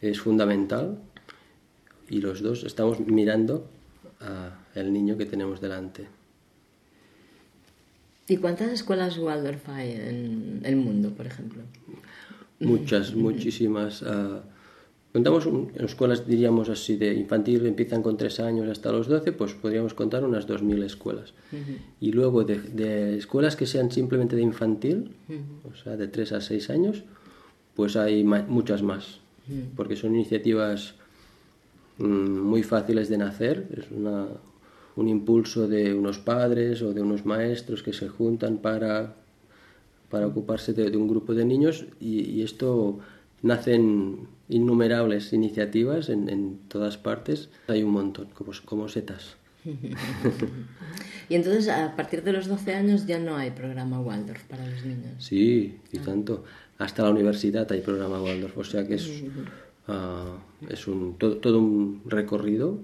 es 0.00 0.20
fundamental 0.20 0.98
y 2.08 2.20
los 2.20 2.40
dos 2.42 2.64
estamos 2.64 3.00
mirando 3.00 3.68
al 4.74 4.92
niño 4.92 5.16
que 5.16 5.26
tenemos 5.26 5.60
delante. 5.60 6.06
¿Y 8.28 8.38
cuántas 8.38 8.70
escuelas 8.72 9.18
Waldorf 9.18 9.68
hay 9.68 9.92
en 9.92 10.60
el 10.64 10.76
mundo, 10.76 11.10
por 11.10 11.26
ejemplo? 11.26 11.62
Muchas, 12.60 13.14
muchísimas. 13.14 14.02
Uh, 14.02 14.40
contamos 15.12 15.46
en 15.46 15.84
escuelas, 15.84 16.26
diríamos 16.26 16.68
así, 16.68 16.96
de 16.96 17.14
infantil, 17.14 17.66
empiezan 17.66 18.02
con 18.02 18.16
tres 18.16 18.40
años 18.40 18.68
hasta 18.68 18.92
los 18.92 19.08
12, 19.08 19.32
pues 19.32 19.54
podríamos 19.54 19.94
contar 19.94 20.24
unas 20.24 20.46
2.000 20.46 20.84
escuelas. 20.84 21.34
Y 22.00 22.12
luego 22.12 22.44
de, 22.44 23.16
escuelas 23.16 23.56
que 23.56 23.66
sean 23.66 23.90
simplemente 23.90 24.36
de 24.36 24.42
infantil, 24.42 25.12
o 25.64 25.74
sea, 25.74 25.96
de 25.96 26.08
3 26.08 26.32
a 26.32 26.40
6 26.40 26.70
años, 26.70 27.04
pues 27.74 27.96
hay 27.96 28.24
muchas 28.24 28.82
más, 28.82 29.20
porque 29.74 29.96
son 29.96 30.14
iniciativas 30.14 30.94
mm, 31.98 32.04
muy 32.04 32.62
fáciles 32.62 33.08
de 33.08 33.18
nacer, 33.18 33.68
es 33.76 33.90
una, 33.90 34.26
un 34.96 35.08
impulso 35.08 35.68
de 35.68 35.94
unos 35.94 36.18
padres 36.18 36.82
o 36.82 36.92
de 36.92 37.02
unos 37.02 37.24
maestros 37.26 37.82
que 37.82 37.92
se 37.92 38.08
juntan 38.08 38.58
para, 38.58 39.14
para 40.10 40.26
ocuparse 40.26 40.72
de, 40.72 40.96
un 40.96 41.08
grupo 41.08 41.34
de 41.34 41.44
niños 41.44 41.86
y, 42.00 42.42
esto 42.42 42.98
nacen 43.42 44.28
innumerables 44.48 45.32
iniciativas 45.32 46.08
en, 46.08 46.28
en, 46.28 46.58
todas 46.68 46.96
partes. 46.96 47.48
Hay 47.68 47.82
un 47.82 47.92
montón, 47.92 48.28
como, 48.34 48.52
como 48.64 48.88
setas. 48.88 49.36
y 51.28 51.34
entonces, 51.34 51.68
a 51.68 51.94
partir 51.96 52.22
de 52.22 52.32
los 52.32 52.46
12 52.46 52.74
años 52.74 53.06
ya 53.06 53.18
no 53.18 53.36
hay 53.36 53.50
programa 53.50 54.00
Waldorf 54.00 54.44
para 54.44 54.66
los 54.68 54.84
niños. 54.84 55.14
Sí, 55.18 55.78
y 55.92 55.98
tanto. 55.98 56.44
Hasta 56.78 57.02
la 57.02 57.10
universidad 57.10 57.70
hay 57.72 57.80
programa 57.80 58.22
Waldorf, 58.22 58.58
o 58.58 58.64
sea 58.64 58.86
que 58.86 58.96
es, 58.96 59.24
ah, 59.88 60.36
es 60.68 60.86
un, 60.86 61.16
todo, 61.16 61.38
todo 61.38 61.58
un 61.58 62.02
recorrido 62.04 62.78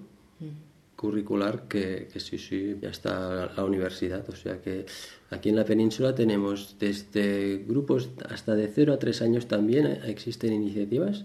curricular 1.02 1.66
que, 1.66 2.08
sí, 2.16 2.38
sí, 2.38 2.76
ya 2.80 2.90
está 2.90 3.52
la 3.56 3.64
universidad. 3.64 4.24
O 4.30 4.36
sea 4.36 4.62
que 4.62 4.86
aquí 5.32 5.48
en 5.48 5.56
la 5.56 5.64
península 5.64 6.14
tenemos 6.14 6.76
desde 6.78 7.64
grupos 7.66 8.10
hasta 8.28 8.54
de 8.54 8.68
0 8.68 8.92
a 8.92 8.98
3 8.98 9.22
años 9.22 9.46
también 9.46 9.86
existen 10.04 10.52
iniciativas, 10.52 11.24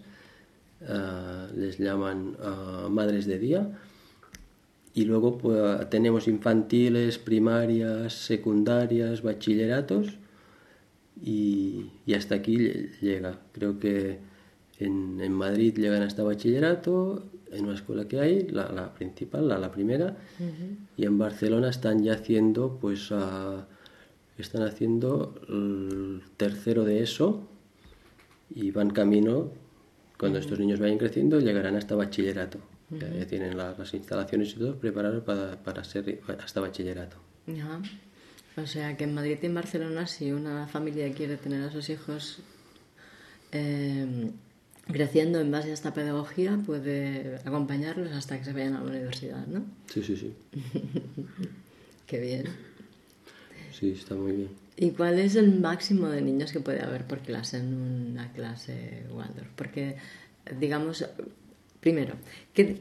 ah, 0.87 1.47
les 1.55 1.77
llaman 1.77 2.37
ah, 2.41 2.87
Madres 2.89 3.25
de 3.25 3.39
Día. 3.39 3.69
Y 4.93 5.05
luego 5.05 5.37
pues, 5.37 5.89
tenemos 5.91 6.27
infantiles, 6.27 7.19
primarias, 7.19 8.13
secundarias, 8.13 9.21
bachilleratos 9.21 10.17
y, 11.23 11.91
y 12.07 12.13
hasta 12.15 12.35
aquí 12.35 12.57
llega. 12.99 13.39
Creo 13.51 13.79
que 13.79 14.17
en, 14.79 15.19
en 15.21 15.33
Madrid 15.33 15.75
llegan 15.77 16.01
hasta 16.01 16.23
bachillerato 16.23 17.29
en 17.51 17.65
una 17.65 17.75
escuela 17.75 18.07
que 18.07 18.19
hay, 18.19 18.47
la, 18.47 18.71
la 18.71 18.93
principal, 18.93 19.47
la, 19.47 19.57
la 19.57 19.71
primera, 19.71 20.17
y 20.97 21.05
en 21.05 21.17
Barcelona 21.17 21.69
están 21.69 22.03
ya 22.03 22.13
haciendo, 22.13 22.77
pues, 22.81 23.11
están 24.41 24.63
haciendo 24.63 25.39
el 25.49 26.21
tercero 26.37 26.85
de 26.85 27.01
eso 27.01 27.47
y 28.49 28.71
van 28.71 28.91
camino, 28.91 29.51
cuando 30.17 30.39
estos 30.39 30.59
niños 30.59 30.79
vayan 30.79 30.97
creciendo, 30.97 31.39
llegarán 31.39 31.75
hasta 31.75 31.95
bachillerato. 31.95 32.59
ya, 32.89 33.27
tienen 33.27 33.57
las 33.57 33.93
instalaciones 33.93 34.51
y 34.51 34.55
todo 34.55 34.75
preparados 34.75 35.23
para, 35.23 35.61
para 35.63 35.83
ser 35.83 36.21
hasta 36.39 36.61
bachillerato. 36.61 37.17
O 38.57 38.65
sea 38.65 38.97
que 38.97 39.03
en 39.03 39.13
Madrid 39.13 39.37
y 39.41 39.45
en 39.45 39.53
Barcelona, 39.53 40.07
si 40.07 40.31
una 40.31 40.67
familia 40.67 41.11
quiere 41.13 41.37
tener 41.37 41.63
a 41.63 41.71
sus 41.71 41.89
hijos 41.89 42.39
eh, 43.51 44.31
creciendo 44.91 45.39
en 45.39 45.51
base 45.51 45.71
a 45.71 45.73
esta 45.73 45.93
pedagogía, 45.93 46.59
puede 46.65 47.39
acompañarlos 47.45 48.11
hasta 48.11 48.37
que 48.37 48.45
se 48.45 48.53
vayan 48.53 48.75
a 48.75 48.81
la 48.81 48.89
universidad, 48.89 49.45
¿no? 49.47 49.65
Sí, 49.87 50.03
sí, 50.03 50.15
sí. 50.17 50.33
Qué 52.07 52.19
bien. 52.19 52.45
Sí, 53.77 53.91
está 53.91 54.15
muy 54.15 54.31
bien. 54.31 54.49
¿Y 54.75 54.91
cuál 54.91 55.19
es 55.19 55.35
el 55.35 55.59
máximo 55.59 56.09
de 56.09 56.21
niños 56.21 56.51
que 56.51 56.59
puede 56.59 56.81
haber 56.81 57.05
por 57.05 57.19
clase 57.19 57.57
en 57.57 57.73
una 57.73 58.31
clase 58.31 59.03
Waldorf? 59.11 59.49
Porque, 59.55 59.97
digamos, 60.59 61.05
primero, 61.79 62.15
¿qué, 62.53 62.77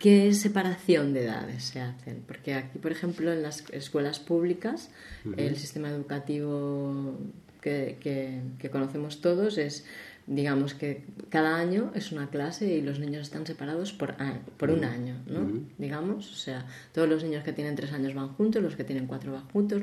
¿qué 0.00 0.32
separación 0.34 1.12
de 1.12 1.24
edades 1.24 1.64
se 1.64 1.80
hacen? 1.80 2.24
Porque 2.26 2.54
aquí, 2.54 2.78
por 2.78 2.90
ejemplo, 2.90 3.32
en 3.32 3.42
las 3.42 3.64
escuelas 3.70 4.18
públicas, 4.18 4.90
el 5.36 5.56
sistema 5.56 5.90
educativo 5.90 7.18
que, 7.60 7.98
que, 8.00 8.40
que 8.58 8.70
conocemos 8.70 9.20
todos 9.20 9.58
es 9.58 9.84
digamos 10.26 10.74
que 10.74 11.04
cada 11.28 11.56
año 11.56 11.92
es 11.94 12.12
una 12.12 12.30
clase 12.30 12.74
y 12.74 12.80
los 12.80 12.98
niños 12.98 13.22
están 13.22 13.46
separados 13.46 13.92
por, 13.92 14.14
por 14.56 14.70
un 14.70 14.84
año, 14.84 15.16
¿no? 15.26 15.46
Digamos, 15.78 16.32
o 16.32 16.36
sea, 16.36 16.66
todos 16.92 17.08
los 17.08 17.22
niños 17.22 17.44
que 17.44 17.52
tienen 17.52 17.76
tres 17.76 17.92
años 17.92 18.14
van 18.14 18.28
juntos, 18.28 18.62
los 18.62 18.76
que 18.76 18.84
tienen 18.84 19.06
cuatro 19.06 19.32
van 19.32 19.48
juntos. 19.48 19.82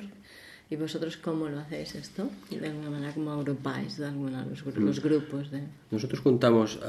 ¿Y 0.69 0.77
vosotros 0.77 1.17
cómo 1.17 1.50
lo 1.50 1.60
hacéis 1.60 1.95
esto? 1.95 2.29
De 2.50 2.65
alguna 2.65 2.89
manera, 2.89 3.13
¿cómo 3.13 3.31
agrupáis 3.31 3.98
de 3.98 4.05
alguna, 4.05 4.45
los, 4.45 4.65
los 4.65 5.03
grupos? 5.03 5.51
De... 5.51 5.63
Nosotros 5.91 6.21
juntamos 6.21 6.79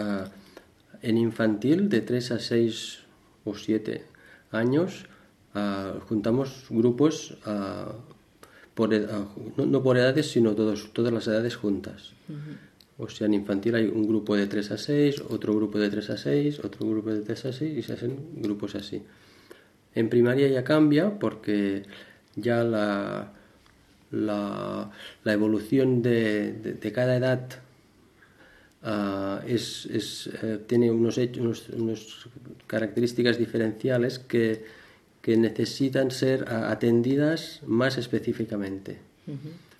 en 1.03 1.19
infantil 1.19 1.89
de 1.89 2.01
tres 2.01 2.31
a 2.31 2.39
seis 2.39 3.01
o 3.45 3.57
siete 3.57 4.05
años, 4.53 5.07
juntamos 6.09 6.67
grupos 6.71 7.37
por, 8.75 8.91
no, 9.57 9.83
por 9.83 9.99
edades, 9.99 10.31
sino 10.31 10.55
todos, 10.55 10.93
todas 10.93 11.13
las 11.13 11.27
edades 11.27 11.57
juntas. 11.57 12.13
O 13.03 13.09
sea, 13.09 13.27
en 13.27 13.35
infantil 13.35 13.75
hay 13.75 13.87
un 13.87 14.07
grupo 14.07 14.37
de 14.37 14.47
3 14.47 14.71
a 14.71 14.79
6, 14.79 15.25
otro 15.29 15.55
grupo 15.57 15.79
de 15.81 15.91
3 15.91 16.11
a 16.11 16.17
6, 16.17 16.61
otro 16.61 16.89
grupo 16.89 17.11
de 17.11 17.23
3 17.23 17.47
a 17.47 17.53
6 17.53 17.79
y 17.79 17.83
se 17.83 17.95
hacen 17.95 18.17
grupos 18.37 18.77
así. 18.77 19.03
En 19.93 20.09
primaria 20.09 20.47
ya 20.47 20.63
cambia 20.63 21.19
porque 21.19 21.83
ya 22.37 22.63
la, 22.63 23.33
la, 24.13 24.91
la 25.25 25.33
evolución 25.33 26.01
de, 26.01 26.53
de, 26.53 26.93
cada 26.93 27.17
edad 27.17 27.49
uh, 28.85 29.45
es, 29.49 29.87
es, 29.87 30.29
uh, 30.29 30.59
tiene 30.69 30.93
unos, 30.93 31.19
unos, 31.19 31.71
unos, 31.71 32.29
características 32.69 33.37
diferenciales 33.37 34.21
que, 34.21 34.65
que 35.21 35.37
necesitan 35.37 36.13
ser 36.13 36.49
atendidas 36.49 37.63
más 37.67 37.99
específicamente. 37.99 38.99
Uh 39.27 39.33
-huh. 39.33 39.72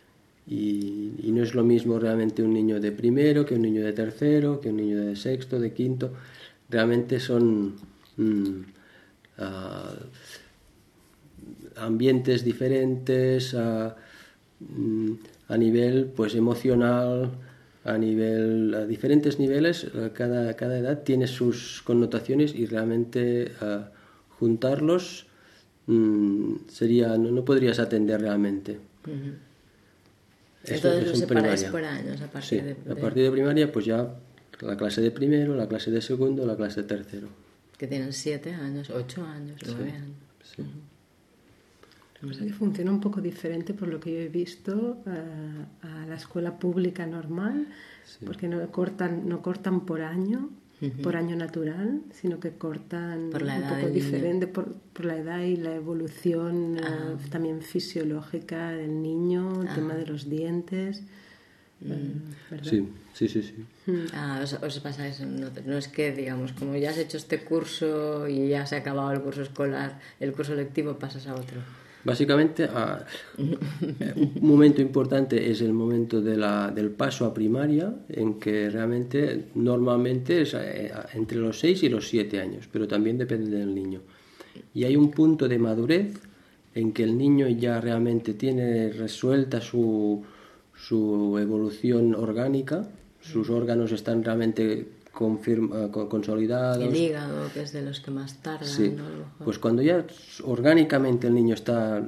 Y, 0.53 1.33
no 1.33 1.43
es 1.43 1.55
lo 1.55 1.65
mismo 1.65 1.99
realmente 1.99 2.43
un 2.43 2.53
niño 2.53 2.79
de 2.79 2.93
primero 2.93 3.47
que 3.47 3.55
un 3.55 3.63
niño 3.63 3.83
de 3.83 3.95
tercero, 3.95 4.61
que 4.61 4.69
un 4.69 4.77
niño 4.77 5.01
de 5.01 5.17
sexto, 5.17 5.59
de 5.59 5.73
quinto. 5.73 6.13
Realmente 6.69 7.19
son 7.21 7.75
uh, 8.19 8.63
ambientes 11.77 12.45
diferentes 12.45 13.55
mm, 13.55 15.13
a, 15.49 15.57
nivel 15.57 16.13
pues 16.15 16.35
emocional, 16.35 17.31
a 17.85 17.97
nivel 17.97 18.75
a 18.75 18.85
diferentes 18.87 19.39
niveles. 19.39 19.87
Cada, 20.13 20.55
cada 20.55 20.79
edad 20.79 21.03
tiene 21.03 21.29
sus 21.29 21.81
connotaciones 21.83 22.55
y 22.55 22.67
realmente 22.67 23.53
uh, 23.63 23.85
juntarlos 24.39 25.27
mm, 25.87 26.69
sería 26.69 27.17
no, 27.17 27.31
no, 27.31 27.43
podrías 27.43 27.79
atender 27.79 28.21
realmente. 28.21 28.79
Uh. 29.07 29.52
Entonces 30.65 31.09
lo 31.09 31.15
separáis 31.17 31.65
por 31.65 31.85
años 31.85 32.21
a 32.21 32.27
partir 32.29 32.61
sí, 32.61 32.65
de, 32.65 32.75
de... 32.75 32.93
a 32.93 32.97
partir 32.97 33.25
de 33.25 33.31
primaria 33.31 33.73
pues 33.73 33.85
ya 33.85 34.15
la 34.61 34.77
clase 34.77 35.01
de 35.01 35.11
primero, 35.11 35.57
la 35.57 35.69
clase 35.69 35.91
de 35.91 36.01
segundo, 36.01 36.47
la 36.47 36.57
clase 36.57 36.83
de 36.83 36.89
tercero. 36.89 37.29
Que 37.77 37.87
tienen 37.89 38.13
siete 38.13 38.55
años, 38.55 38.91
ocho 38.91 39.25
años, 39.27 39.61
nueve 39.67 39.91
sí, 39.91 39.97
años. 39.97 40.17
Sí. 40.45 40.63
Uh 40.63 40.65
-huh. 40.65 42.31
O 42.31 42.33
sea 42.33 42.47
que 42.47 42.53
funciona 42.53 42.93
un 42.93 43.01
poco 43.01 43.21
diferente 43.21 43.75
por 43.75 43.89
lo 43.89 43.99
que 43.99 44.13
yo 44.13 44.19
he 44.21 44.29
visto 44.29 45.03
uh, 45.05 45.87
a 45.87 46.07
la 46.07 46.15
escuela 46.15 46.57
pública 46.57 47.05
normal, 47.05 47.67
sí. 48.05 48.25
porque 48.25 48.47
no 48.47 48.65
cortan, 48.71 49.29
no 49.29 49.43
cortan 49.43 49.85
por 49.85 50.03
año, 50.03 50.51
por 51.03 51.17
año 51.17 51.37
natural, 51.37 52.03
sino 52.13 52.41
que 52.41 52.51
cortan 52.53 53.31
por 53.31 53.43
la 53.43 53.57
un 53.57 53.69
poco 53.69 53.89
diferente 53.89 54.47
por, 54.47 54.73
por, 54.93 55.05
la 55.05 55.17
edad 55.17 55.41
y 55.43 55.57
la 55.57 55.75
evolución 55.75 56.79
ah. 56.83 57.15
uh, 57.15 57.29
también 57.29 57.63
fisiológica 57.63 58.73
del 58.73 59.01
niño, 59.01 59.63
el 59.63 59.69
ah. 59.69 59.75
tema 59.75 59.95
de 59.95 60.07
los 60.07 60.29
dientes. 60.29 61.03
Mm. 61.81 62.55
Uh, 62.55 62.65
sí, 62.65 62.89
sí, 63.15 63.29
sí, 63.29 63.43
sí. 63.43 63.55
Ah, 64.13 64.41
os, 64.43 64.55
os 64.55 64.81
pasa 64.81 65.07
eso, 65.07 65.25
no, 65.25 65.51
no, 65.67 65.79
es 65.79 65.89
que, 65.89 66.13
digamos, 66.13 66.53
como 66.53 66.77
ya 66.77 66.91
has 66.91 66.99
hecho 66.99 67.17
este 67.17 67.45
curso 67.45 68.27
y 68.29 68.49
ya 68.49 68.67
se 68.67 68.77
ha 68.77 68.79
acabado 68.79 69.13
el 69.13 69.21
curso 69.21 69.43
escolar, 69.43 70.01
el 70.19 70.33
curso 70.33 70.55
lectivo, 70.55 70.99
pasas 70.99 71.27
a 71.27 71.35
otro. 71.35 71.61
Básicamente, 72.05 72.65
a, 72.65 73.05
un 73.39 74.39
momento 74.41 74.83
importante 74.83 75.51
es 75.51 75.61
el 75.61 75.73
momento 75.73 76.21
de 76.21 76.37
la, 76.37 76.71
del 76.71 76.91
paso 76.91 77.25
a 77.27 77.33
primaria, 77.33 77.95
en 78.09 78.41
que 78.41 78.69
realmente 78.71 79.47
normalmente 79.55 80.43
es 80.43 80.55
eh, 80.55 80.93
entre 81.15 81.39
los 81.39 81.59
6 81.61 81.85
y 81.85 81.89
los 81.89 82.09
7 82.09 82.41
años, 82.41 82.69
pero 82.73 82.89
también 82.89 83.19
depende 83.19 83.57
del 83.57 83.75
niño. 83.75 84.01
Y 84.75 84.85
hay 84.85 84.97
un 84.97 85.11
punto 85.11 85.49
de 85.49 85.59
madurez 85.59 86.19
en 86.75 86.93
que 86.93 87.05
el 87.05 87.17
niño 87.17 87.49
ya 87.49 87.81
realmente 87.81 88.35
tiene 88.35 88.91
resuelta 88.91 89.61
su, 89.61 90.25
su 90.75 91.39
evolución 91.39 92.15
orgánica, 92.15 92.89
sus 93.21 93.51
órganos 93.51 93.93
están 93.93 94.25
realmente 94.25 94.89
confirma, 95.13 95.91
consolidados. 95.91 96.83
El 96.83 96.97
hígado, 96.97 97.51
que 97.53 97.63
es 97.63 97.73
de 97.73 97.83
los 97.83 98.01
que 98.01 98.11
más 98.11 98.43
tardan. 98.43 98.69
Sí. 98.69 98.91
¿no? 98.91 99.05
Pues 99.45 99.59
cuando 99.59 99.83
ya 99.83 100.05
orgánicamente 100.45 101.27
el 101.27 101.35
niño 101.35 101.55
está, 101.55 102.03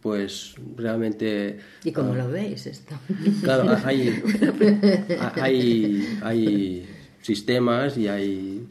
pues 0.00 0.54
realmente. 0.76 1.58
¿Y 1.84 1.92
cómo 1.92 2.12
uh, 2.12 2.14
lo 2.14 2.28
veis 2.28 2.66
esto? 2.66 2.94
Claro, 3.42 3.76
hay, 3.84 4.22
hay, 5.40 6.18
hay 6.22 6.86
sistemas 7.22 7.96
y 7.96 8.08
hay 8.08 8.66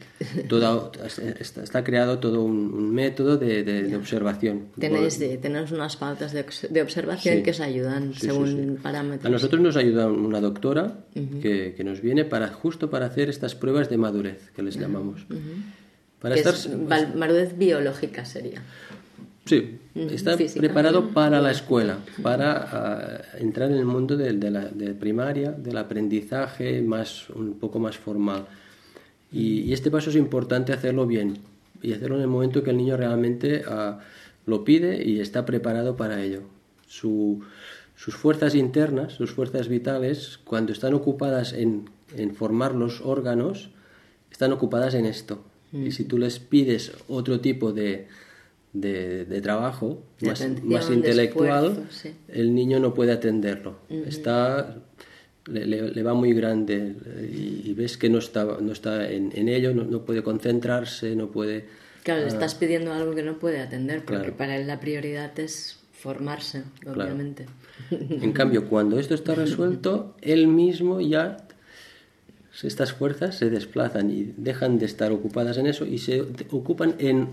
todo, 0.48 0.92
está, 1.40 1.62
está 1.62 1.82
creado 1.82 2.18
todo 2.18 2.44
un, 2.44 2.72
un 2.72 2.90
método 2.94 3.36
de, 3.38 3.64
de, 3.64 3.82
de, 3.84 3.96
observación. 3.96 4.68
Tenéis, 4.78 5.18
unas 5.72 5.96
pautas 5.96 6.32
de, 6.32 6.44
de 6.70 6.82
observación 6.82 7.36
sí. 7.38 7.42
que 7.42 7.50
os 7.50 7.60
ayudan 7.60 8.14
sí, 8.14 8.26
según 8.26 8.78
parámetros. 8.82 9.26
A 9.26 9.30
nosotros 9.30 9.60
nos 9.60 9.76
ayuda 9.76 10.06
una 10.06 10.40
doctora 10.40 11.04
uh 11.14 11.18
-huh. 11.18 11.40
que, 11.40 11.74
que, 11.76 11.84
nos 11.84 12.00
viene 12.00 12.24
para 12.24 12.48
justo 12.48 12.90
para 12.90 13.06
hacer 13.06 13.28
estas 13.28 13.54
pruebas 13.54 13.88
de 13.88 13.96
madurez 13.96 14.50
que 14.54 14.62
les 14.62 14.78
llamamos. 14.78 15.22
Uh 15.30 15.34
-huh. 15.34 16.20
para 16.20 16.34
estar, 16.34 16.54
es, 16.54 16.68
madurez 17.16 17.56
biológica 17.56 18.24
sería. 18.24 18.62
Sí, 19.52 19.78
está 19.94 20.38
Física. 20.38 20.60
preparado 20.60 21.10
para 21.10 21.42
la 21.42 21.50
escuela, 21.50 21.98
para 22.22 23.26
uh, 23.36 23.42
entrar 23.42 23.70
en 23.70 23.76
el 23.76 23.84
mundo 23.84 24.16
de, 24.16 24.32
de, 24.32 24.50
la 24.50 24.64
de 24.64 24.94
primaria, 24.94 25.52
del 25.52 25.76
aprendizaje 25.76 26.80
más 26.80 27.28
un 27.28 27.58
poco 27.58 27.78
más 27.78 27.98
formal. 27.98 28.46
Y, 29.30 29.60
y, 29.60 29.74
este 29.74 29.90
paso 29.90 30.08
es 30.08 30.16
importante 30.16 30.72
hacerlo 30.72 31.06
bien 31.06 31.36
y 31.82 31.92
hacerlo 31.92 32.16
en 32.16 32.22
el 32.22 32.28
momento 32.28 32.62
que 32.62 32.70
el 32.70 32.78
niño 32.78 32.96
realmente 32.96 33.62
uh, 33.68 33.98
lo 34.46 34.64
pide 34.64 35.06
y 35.06 35.20
está 35.20 35.44
preparado 35.44 35.96
para 35.96 36.22
ello. 36.22 36.40
Su, 36.86 37.42
sus 37.94 38.14
fuerzas 38.14 38.54
internas, 38.54 39.12
sus 39.12 39.32
fuerzas 39.32 39.68
vitales, 39.68 40.38
cuando 40.44 40.72
están 40.72 40.94
ocupadas 40.94 41.52
en, 41.52 41.90
en 42.16 42.34
formar 42.34 42.74
los 42.74 43.02
órganos, 43.02 43.68
están 44.30 44.50
ocupadas 44.52 44.94
en 44.94 45.04
esto. 45.04 45.44
Mm. 45.72 45.86
Y 45.88 45.90
si 45.92 46.04
tú 46.04 46.16
les 46.16 46.38
pides 46.38 46.92
otro 47.06 47.40
tipo 47.40 47.72
de, 47.72 48.08
de, 48.72 49.24
de 49.24 49.40
trabajo 49.40 50.02
de 50.20 50.28
más, 50.28 50.48
más, 50.62 50.90
intelectual, 50.90 51.66
esfuerzo, 51.66 51.92
sí. 51.92 52.14
el 52.28 52.54
niño 52.54 52.80
no 52.80 52.94
puede 52.94 53.12
atenderlo. 53.12 53.76
Uh 53.90 53.94
-huh. 53.94 54.08
Está, 54.08 54.76
le, 55.46 55.66
le, 55.66 55.90
le, 55.90 56.02
va 56.02 56.14
muy 56.14 56.32
grande 56.32 56.94
y, 57.30 57.70
y, 57.70 57.74
ves 57.74 57.96
que 57.98 58.08
no 58.08 58.18
está, 58.18 58.44
no 58.44 58.72
está 58.72 59.10
en, 59.10 59.32
en 59.34 59.48
ello, 59.48 59.74
no, 59.74 59.84
no, 59.84 60.04
puede 60.04 60.22
concentrarse, 60.22 61.14
no 61.16 61.30
puede... 61.30 61.66
Claro, 62.02 62.22
le 62.22 62.28
estás 62.28 62.54
pidiendo 62.54 62.92
algo 62.92 63.14
que 63.14 63.22
no 63.22 63.38
puede 63.38 63.60
atender, 63.60 64.04
porque 64.04 64.22
claro. 64.22 64.36
para 64.36 64.56
él 64.56 64.66
la 64.66 64.80
prioridad 64.80 65.38
es 65.38 65.78
formarse, 65.92 66.64
obviamente. 66.84 67.46
Claro. 67.88 68.04
En 68.10 68.32
cambio, 68.32 68.68
cuando 68.68 68.98
esto 68.98 69.14
está 69.14 69.34
resuelto, 69.34 70.16
él 70.22 70.48
mismo 70.48 71.00
ya 71.00 71.36
estas 72.62 72.92
fuerzas 72.92 73.36
se 73.36 73.50
desplazan 73.50 74.10
y 74.10 74.34
dejan 74.36 74.78
de 74.78 74.86
estar 74.86 75.10
ocupadas 75.12 75.58
en 75.58 75.66
eso 75.66 75.86
y 75.86 75.98
se 75.98 76.22
ocupan 76.50 76.94
en 76.98 77.28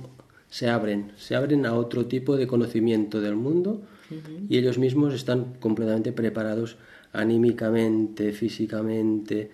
se 0.50 0.70
abren, 0.70 1.12
se 1.18 1.36
abren 1.36 1.66
a 1.66 1.74
otro 1.74 2.06
tipo 2.06 2.38
de 2.38 2.48
conocimiento 2.48 3.22
del 3.22 3.36
mundo 3.36 3.82
uh 4.10 4.14
-huh. 4.14 4.46
y 4.50 4.58
ellos 4.58 4.78
mismos 4.78 5.14
están 5.14 5.54
completamente 5.60 6.12
preparados 6.12 6.78
anímicamente, 7.14 8.32
físicamente 8.34 9.52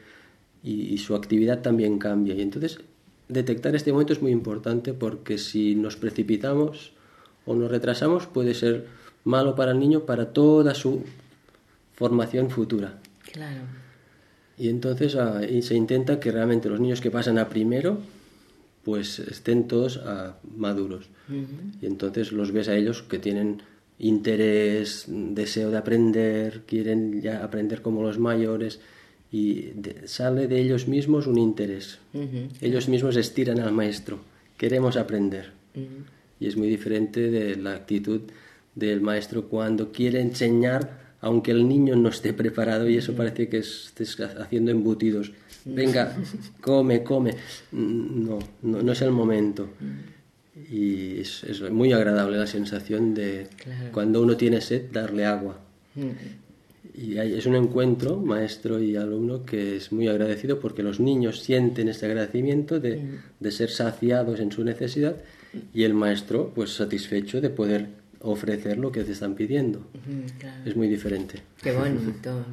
y, 0.63 0.93
y, 0.93 0.97
su 0.97 1.15
actividad 1.15 1.61
también 1.61 1.99
cambia. 1.99 2.33
Y 2.35 2.41
entonces 2.41 2.79
detectar 3.27 3.75
este 3.75 3.91
momento 3.91 4.13
es 4.13 4.21
muy 4.21 4.31
importante 4.31 4.93
porque 4.93 5.37
si 5.37 5.75
nos 5.75 5.95
precipitamos 5.95 6.93
o 7.45 7.55
nos 7.55 7.69
retrasamos 7.69 8.27
puede 8.27 8.53
ser 8.53 8.85
malo 9.23 9.55
para 9.55 9.71
el 9.71 9.79
niño 9.79 10.05
para 10.05 10.33
toda 10.33 10.73
su 10.73 11.03
formación 11.93 12.49
futura. 12.49 12.99
Claro. 13.31 13.61
Y 14.57 14.69
entonces 14.69 15.15
ah, 15.15 15.41
se 15.61 15.75
intenta 15.75 16.19
que 16.19 16.31
realmente 16.31 16.69
los 16.69 16.79
niños 16.79 17.01
que 17.01 17.11
pasan 17.11 17.37
a 17.37 17.49
primero 17.49 17.97
pues 18.85 19.17
estén 19.17 19.67
todos 19.67 19.99
ah, 20.05 20.37
maduros. 20.55 21.09
Y 21.81 21.87
entonces 21.87 22.31
los 22.31 22.51
ves 22.51 22.69
a 22.69 22.75
ellos 22.77 23.01
que 23.01 23.17
tienen 23.17 23.63
interés, 23.97 25.05
deseo 25.07 25.71
de 25.71 25.77
aprender, 25.77 26.61
quieren 26.67 27.19
ya 27.19 27.43
aprender 27.43 27.81
como 27.81 28.03
los 28.03 28.19
mayores 28.19 28.79
y 29.31 29.71
sale 30.05 30.47
de 30.47 30.61
ellos 30.61 30.87
mismos 30.87 31.25
un 31.25 31.39
interés. 31.39 31.97
Ellos 32.61 32.87
mismos 32.87 33.15
estiran 33.15 33.59
al 33.59 33.71
maestro, 33.71 34.19
queremos 34.55 34.97
aprender. 34.97 35.53
Y 36.39 36.45
es 36.45 36.55
muy 36.55 36.67
diferente 36.67 37.31
de 37.31 37.55
la 37.55 37.73
actitud 37.73 38.21
del 38.75 39.01
maestro 39.01 39.47
cuando 39.49 39.91
quiere 39.91 40.21
enseñar 40.21 41.05
aunque 41.25 41.49
el 41.49 41.67
niño 41.67 41.95
no 41.95 42.09
esté 42.09 42.33
preparado 42.33 42.87
y 42.87 42.97
eso 42.97 43.15
parece 43.15 43.49
que 43.49 43.57
estés 43.57 44.19
haciendo 44.19 44.69
embutidos. 44.69 45.31
Venga, 45.65 46.15
come, 46.61 47.03
come. 47.03 47.35
No, 47.71 48.39
no, 48.61 48.91
es 48.91 49.01
el 49.01 49.11
momento. 49.11 49.69
Y 50.71 51.19
es, 51.19 51.61
muy 51.71 51.91
agradable 51.91 52.37
la 52.37 52.47
sensación 52.47 53.13
de 53.13 53.47
cuando 53.91 54.21
uno 54.21 54.37
tiene 54.37 54.61
sed 54.61 54.91
darle 54.91 55.25
agua. 55.25 55.59
Y 56.93 57.17
es 57.17 57.45
un 57.45 57.55
encuentro, 57.55 58.17
maestro 58.17 58.81
y 58.81 58.95
alumno, 58.95 59.43
que 59.43 59.75
es 59.75 59.91
muy 59.91 60.07
agradecido 60.07 60.59
porque 60.59 60.83
los 60.83 60.99
niños 60.99 61.41
sienten 61.41 61.89
este 61.89 62.05
agradecimiento 62.05 62.79
de, 62.79 63.19
de 63.39 63.51
ser 63.51 63.69
saciados 63.69 64.39
en 64.39 64.51
su 64.51 64.63
necesidad 64.63 65.17
y 65.73 65.83
el 65.83 65.93
maestro 65.93 66.51
pues 66.53 66.73
satisfecho 66.75 67.41
de 67.41 67.49
poder 67.49 67.89
ofrecer 68.21 68.77
lo 68.77 68.91
que 68.91 69.03
te 69.03 69.11
están 69.11 69.35
pidiendo. 69.35 69.85
Es 70.65 70.75
muy 70.75 70.87
diferente. 70.87 71.41
Qué 71.61 71.71
bonito. 71.71 72.45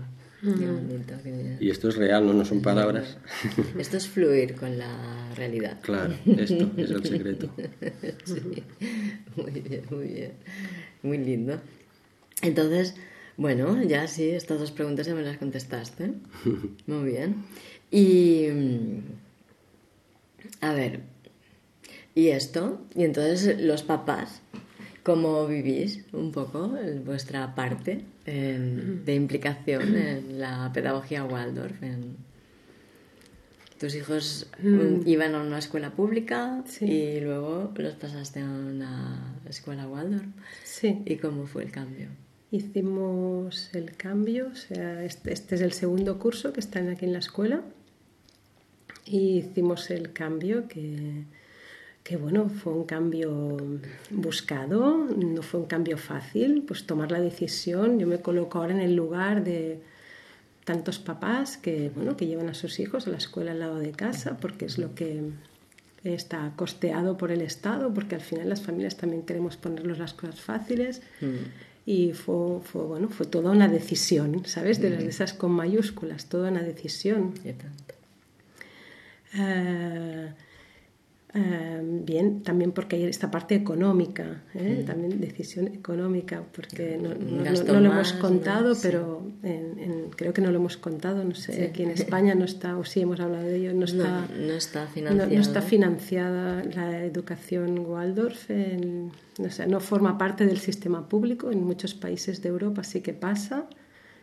Y 1.60 1.70
esto 1.70 1.88
es 1.88 1.96
real, 1.96 2.26
no, 2.26 2.32
no 2.32 2.44
son 2.44 2.62
palabras. 2.62 3.16
Esto 3.78 3.96
es 3.96 4.08
fluir 4.08 4.56
con 4.56 4.76
la 4.76 5.32
realidad. 5.36 5.78
Claro, 5.82 6.14
esto 6.26 6.68
es 6.76 6.90
el 6.90 7.04
secreto. 7.04 7.48
Muy 9.36 9.50
bien, 9.52 9.82
muy 9.88 10.06
bien. 10.08 10.32
Muy 11.02 11.18
lindo. 11.18 11.60
Entonces, 12.42 12.96
bueno, 13.36 13.82
ya 13.82 14.08
sí, 14.08 14.30
estas 14.30 14.58
dos 14.58 14.72
preguntas 14.72 15.06
ya 15.06 15.14
me 15.14 15.22
las 15.22 15.38
contestaste. 15.38 16.12
Muy 16.86 17.10
bien. 17.10 17.44
Y. 17.90 18.48
Mm, 18.52 18.98
a 20.60 20.74
ver. 20.74 21.00
¿Y 22.14 22.28
esto? 22.28 22.84
Y 22.94 23.04
entonces 23.04 23.60
los 23.60 23.82
papás, 23.82 24.42
¿cómo 25.02 25.46
vivís 25.46 26.04
un 26.12 26.32
poco 26.32 26.76
en 26.76 27.04
vuestra 27.04 27.54
parte 27.54 28.04
de 28.24 29.14
implicación 29.14 29.96
en 29.96 30.38
la 30.38 30.70
pedagogía 30.72 31.24
Waldorf? 31.24 31.80
Tus 33.78 33.96
hijos 33.96 34.46
mm. 34.62 35.06
iban 35.06 35.34
a 35.34 35.42
una 35.42 35.58
escuela 35.58 35.90
pública 35.90 36.62
y 36.80 37.20
luego 37.20 37.72
los 37.76 37.94
pasaste 37.94 38.40
a 38.40 38.44
una 38.44 39.34
escuela 39.48 39.88
Waldorf. 39.88 40.26
Sí. 40.62 41.02
¿Y 41.04 41.16
cómo 41.16 41.46
fue 41.46 41.64
el 41.64 41.72
cambio? 41.72 42.08
hicimos 42.52 43.70
el 43.72 43.96
cambio, 43.96 44.50
o 44.52 44.54
sea, 44.54 45.02
este, 45.04 45.32
este, 45.32 45.54
es 45.56 45.62
el 45.62 45.72
segundo 45.72 46.18
curso 46.18 46.52
que 46.52 46.60
están 46.60 46.90
aquí 46.90 47.06
en 47.06 47.14
la 47.14 47.18
escuela 47.18 47.62
y 49.06 49.38
hicimos 49.38 49.90
el 49.90 50.12
cambio 50.12 50.68
que, 50.68 51.24
que 52.02 52.16
bueno, 52.16 52.48
fue 52.48 52.72
un 52.72 52.84
cambio 52.84 53.56
buscado, 54.10 55.06
no 55.16 55.42
fue 55.42 55.60
un 55.60 55.66
cambio 55.66 55.96
fácil, 55.98 56.64
pues 56.66 56.84
tomar 56.84 57.12
la 57.12 57.20
decisión, 57.20 57.98
yo 57.98 58.06
me 58.06 58.20
coloco 58.20 58.58
ahora 58.58 58.72
en 58.72 58.80
el 58.80 58.96
lugar 58.96 59.44
de 59.44 59.80
tantos 60.64 60.98
papás 60.98 61.56
que, 61.56 61.90
bueno, 61.94 62.16
que 62.16 62.26
llevan 62.26 62.48
a 62.48 62.54
sus 62.54 62.80
hijos 62.80 63.06
a 63.06 63.10
la 63.10 63.18
escuela 63.18 63.52
al 63.52 63.60
lado 63.60 63.78
de 63.78 63.92
casa 63.92 64.36
porque 64.40 64.64
es 64.64 64.78
lo 64.78 64.94
que 64.94 65.30
está 66.02 66.52
costeado 66.56 67.16
por 67.16 67.30
el 67.30 67.42
Estado, 67.42 67.94
porque 67.94 68.16
al 68.16 68.20
final 68.20 68.48
las 68.48 68.62
familias 68.62 68.96
también 68.96 69.22
queremos 69.22 69.56
ponerlos 69.56 69.98
las 69.98 70.14
cosas 70.14 70.40
fáciles. 70.40 71.02
Mm 71.20 71.70
y 71.84 72.12
fue, 72.12 72.60
fue, 72.60 72.84
bueno, 72.84 73.08
fue 73.08 73.26
toda 73.26 73.50
una 73.50 73.68
decisión, 73.68 74.44
¿sabes? 74.46 74.80
De 74.80 74.90
las 74.90 75.00
de 75.00 75.08
esas 75.08 75.32
con 75.32 75.50
mayúsculas, 75.50 76.26
toda 76.26 76.50
una 76.50 76.62
decisión. 76.62 77.34
Em, 81.34 82.04
bien, 82.04 82.42
también 82.42 82.72
porque 82.72 82.96
hay 82.96 83.04
esta 83.04 83.30
parte 83.30 83.54
económica, 83.54 84.42
¿eh? 84.54 84.84
también 84.86 85.18
decisión 85.18 85.68
económica, 85.68 86.42
porque 86.54 86.98
no, 86.98 87.14
lo 87.14 87.86
hemos 87.86 88.12
contado, 88.12 88.74
pero 88.82 89.22
creo 90.14 90.34
que 90.34 90.42
no 90.42 90.50
lo 90.50 90.58
hemos 90.58 90.76
contado, 90.76 91.24
no 91.24 91.34
sé, 91.34 91.64
aquí 91.64 91.84
en 91.84 91.90
España 92.02 92.34
no 92.34 92.44
está, 92.44 92.76
o 92.76 92.84
sí 92.84 93.00
hemos 93.00 93.18
hablado 93.18 93.44
de 93.44 93.56
ello, 93.56 93.72
no 93.72 93.86
está, 93.86 94.28
no, 94.28 94.52
está, 94.52 94.86
financiada. 94.88 95.34
no, 95.34 95.40
está 95.40 95.62
financiada 95.62 96.64
la 96.64 97.02
educación 97.02 97.78
Waldorf, 97.78 98.50
o 99.38 99.50
sea, 99.50 99.66
no 99.66 99.80
forma 99.80 100.18
parte 100.18 100.44
del 100.44 100.58
sistema 100.58 101.08
público, 101.08 101.50
en 101.50 101.64
muchos 101.64 101.94
países 101.94 102.42
de 102.42 102.50
Europa 102.50 102.84
sí 102.84 103.00
que 103.00 103.14
pasa, 103.14 103.64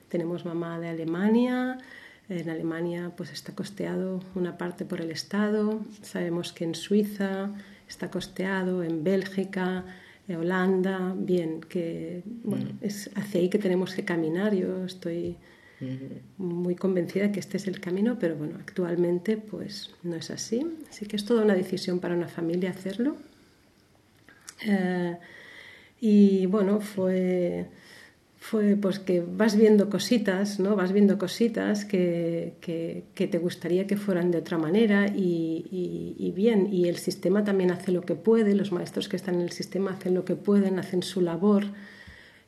tenemos 0.09 0.45
mamá 0.45 0.79
de 0.79 0.89
Alemania, 0.89 1.79
en 2.29 2.49
Alemania 2.49 3.11
pues 3.17 3.31
está 3.31 3.53
costeado 3.53 4.23
una 4.35 4.57
parte 4.57 4.85
por 4.85 5.01
el 5.01 5.11
Estado, 5.11 5.81
sabemos 6.01 6.53
que 6.53 6.63
en 6.63 6.75
Suiza 6.75 7.51
está 7.87 8.11
costeado, 8.11 8.83
en 8.83 9.03
Bélgica, 9.03 9.83
en 10.27 10.35
Holanda, 10.35 11.15
bien, 11.17 11.59
que 11.61 12.21
bueno, 12.43 12.65
mm. 12.65 12.85
es 12.85 13.09
hacia 13.15 13.41
ahí 13.41 13.49
que 13.49 13.57
tenemos 13.57 13.95
que 13.95 14.05
caminar. 14.05 14.53
Yo 14.53 14.85
estoy 14.85 15.37
mm. 15.81 16.43
muy 16.43 16.75
convencida 16.75 17.31
que 17.31 17.39
este 17.39 17.57
es 17.57 17.67
el 17.67 17.79
camino, 17.79 18.17
pero 18.19 18.35
bueno, 18.35 18.57
actualmente 18.59 19.37
pues 19.37 19.95
no 20.03 20.15
es 20.15 20.29
así. 20.29 20.65
Así 20.87 21.07
que 21.07 21.15
es 21.15 21.25
toda 21.25 21.43
una 21.43 21.55
decisión 21.55 21.99
para 21.99 22.15
una 22.15 22.27
familia 22.27 22.69
hacerlo. 22.69 23.17
Eh, 24.63 25.17
y 25.99 26.45
bueno, 26.45 26.79
fue 26.79 27.65
fue 28.49 28.75
pues 28.75 28.97
que 28.97 29.21
vas 29.21 29.55
viendo 29.55 29.91
cositas, 29.91 30.59
¿no? 30.59 30.75
Vas 30.75 30.91
viendo 30.91 31.19
cositas 31.19 31.85
que, 31.85 32.55
que, 32.61 33.27
te 33.27 33.37
gustaría 33.37 33.85
que 33.85 33.95
fueran 33.95 34.31
de 34.31 34.39
otra 34.39 34.57
manera 34.57 35.05
y, 35.05 36.15
y, 36.17 36.31
bien, 36.31 36.67
y 36.73 36.87
el 36.87 36.97
sistema 36.97 37.43
también 37.43 37.69
hace 37.69 37.91
lo 37.91 38.01
que 38.01 38.15
puede, 38.15 38.55
los 38.55 38.71
maestros 38.71 39.07
que 39.07 39.17
están 39.17 39.35
en 39.35 39.41
el 39.41 39.51
sistema 39.51 39.91
hacen 39.91 40.15
lo 40.15 40.25
que 40.25 40.35
pueden, 40.35 40.79
hacen 40.79 41.03
su 41.03 41.21
labor. 41.21 41.65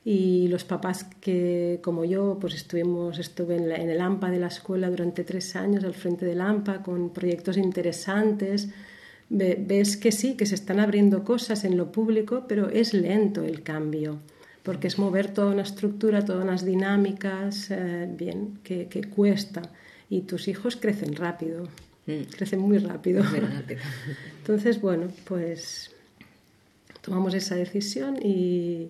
Y 0.04 0.48
los 0.48 0.64
papás 0.64 1.04
que 1.04 1.80
como 1.84 2.04
yo 2.04 2.40
pues 2.42 2.56
estuvimos 2.56 3.20
estuve 3.20 3.58
en, 3.58 3.72
en 3.72 3.92
el 3.92 4.02
AMPA 4.02 4.32
de 4.32 4.40
la 4.40 4.48
escuela 4.48 4.90
durante 4.90 5.24
tres 5.24 5.56
años 5.56 5.84
al 5.84 5.94
frente 5.94 6.26
del 6.26 6.42
AMPA 6.42 6.82
con 6.82 7.14
proyectos 7.14 7.58
interesantes. 7.58 8.70
Ves 9.30 9.98
que 9.98 10.12
sí 10.12 10.36
que 10.36 10.48
se 10.48 10.56
están 10.56 10.80
abriendo 10.80 11.24
cosas 11.24 11.64
en 11.64 11.78
lo 11.78 11.92
público 11.92 12.46
pero 12.48 12.70
es 12.70 12.96
lento 12.96 13.44
el 13.44 13.62
cambio 13.62 14.20
porque 14.64 14.88
es 14.88 15.00
mover 15.00 15.34
toda 15.34 15.52
una 15.52 15.64
estructura, 15.64 16.24
todas 16.24 16.44
unas 16.44 16.66
dinámicas, 16.66 17.72
eh, 17.72 18.08
bien, 18.10 18.60
que, 18.64 18.88
cuesta. 19.14 19.62
Y 20.10 20.22
tus 20.22 20.48
hijos 20.48 20.76
crecen 20.76 21.16
rápido, 21.16 21.68
mm. 22.06 22.24
crecen 22.36 22.60
muy 22.60 22.78
rápido. 22.78 23.24
Entonces, 24.40 24.82
bueno, 24.82 25.08
pues 25.26 25.92
tomamos 27.02 27.34
esa 27.34 27.56
decisión 27.56 28.18
y 28.24 28.90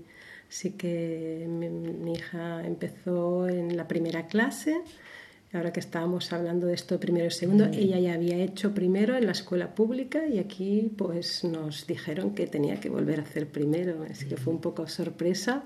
sí 0.49 0.71
que 0.71 1.47
mi 1.47 2.13
hija 2.13 2.65
empezó 2.65 3.47
en 3.47 3.77
la 3.77 3.87
primera 3.87 4.27
clase 4.27 4.81
ahora 5.53 5.73
que 5.73 5.79
estábamos 5.79 6.31
hablando 6.31 6.67
de 6.67 6.73
esto 6.73 6.99
primero 6.99 7.27
y 7.27 7.31
segundo, 7.31 7.65
ella 7.65 7.99
ya 7.99 8.13
había 8.13 8.37
hecho 8.37 8.73
primero 8.73 9.15
en 9.15 9.25
la 9.25 9.33
escuela 9.33 9.75
pública 9.75 10.25
y 10.27 10.39
aquí 10.39 10.91
pues 10.97 11.43
nos 11.43 11.87
dijeron 11.87 12.33
que 12.33 12.47
tenía 12.47 12.79
que 12.79 12.89
volver 12.89 13.19
a 13.19 13.23
hacer 13.23 13.47
primero, 13.47 14.05
así 14.09 14.27
que 14.27 14.37
fue 14.37 14.53
un 14.53 14.61
poco 14.61 14.87
sorpresa. 14.87 15.65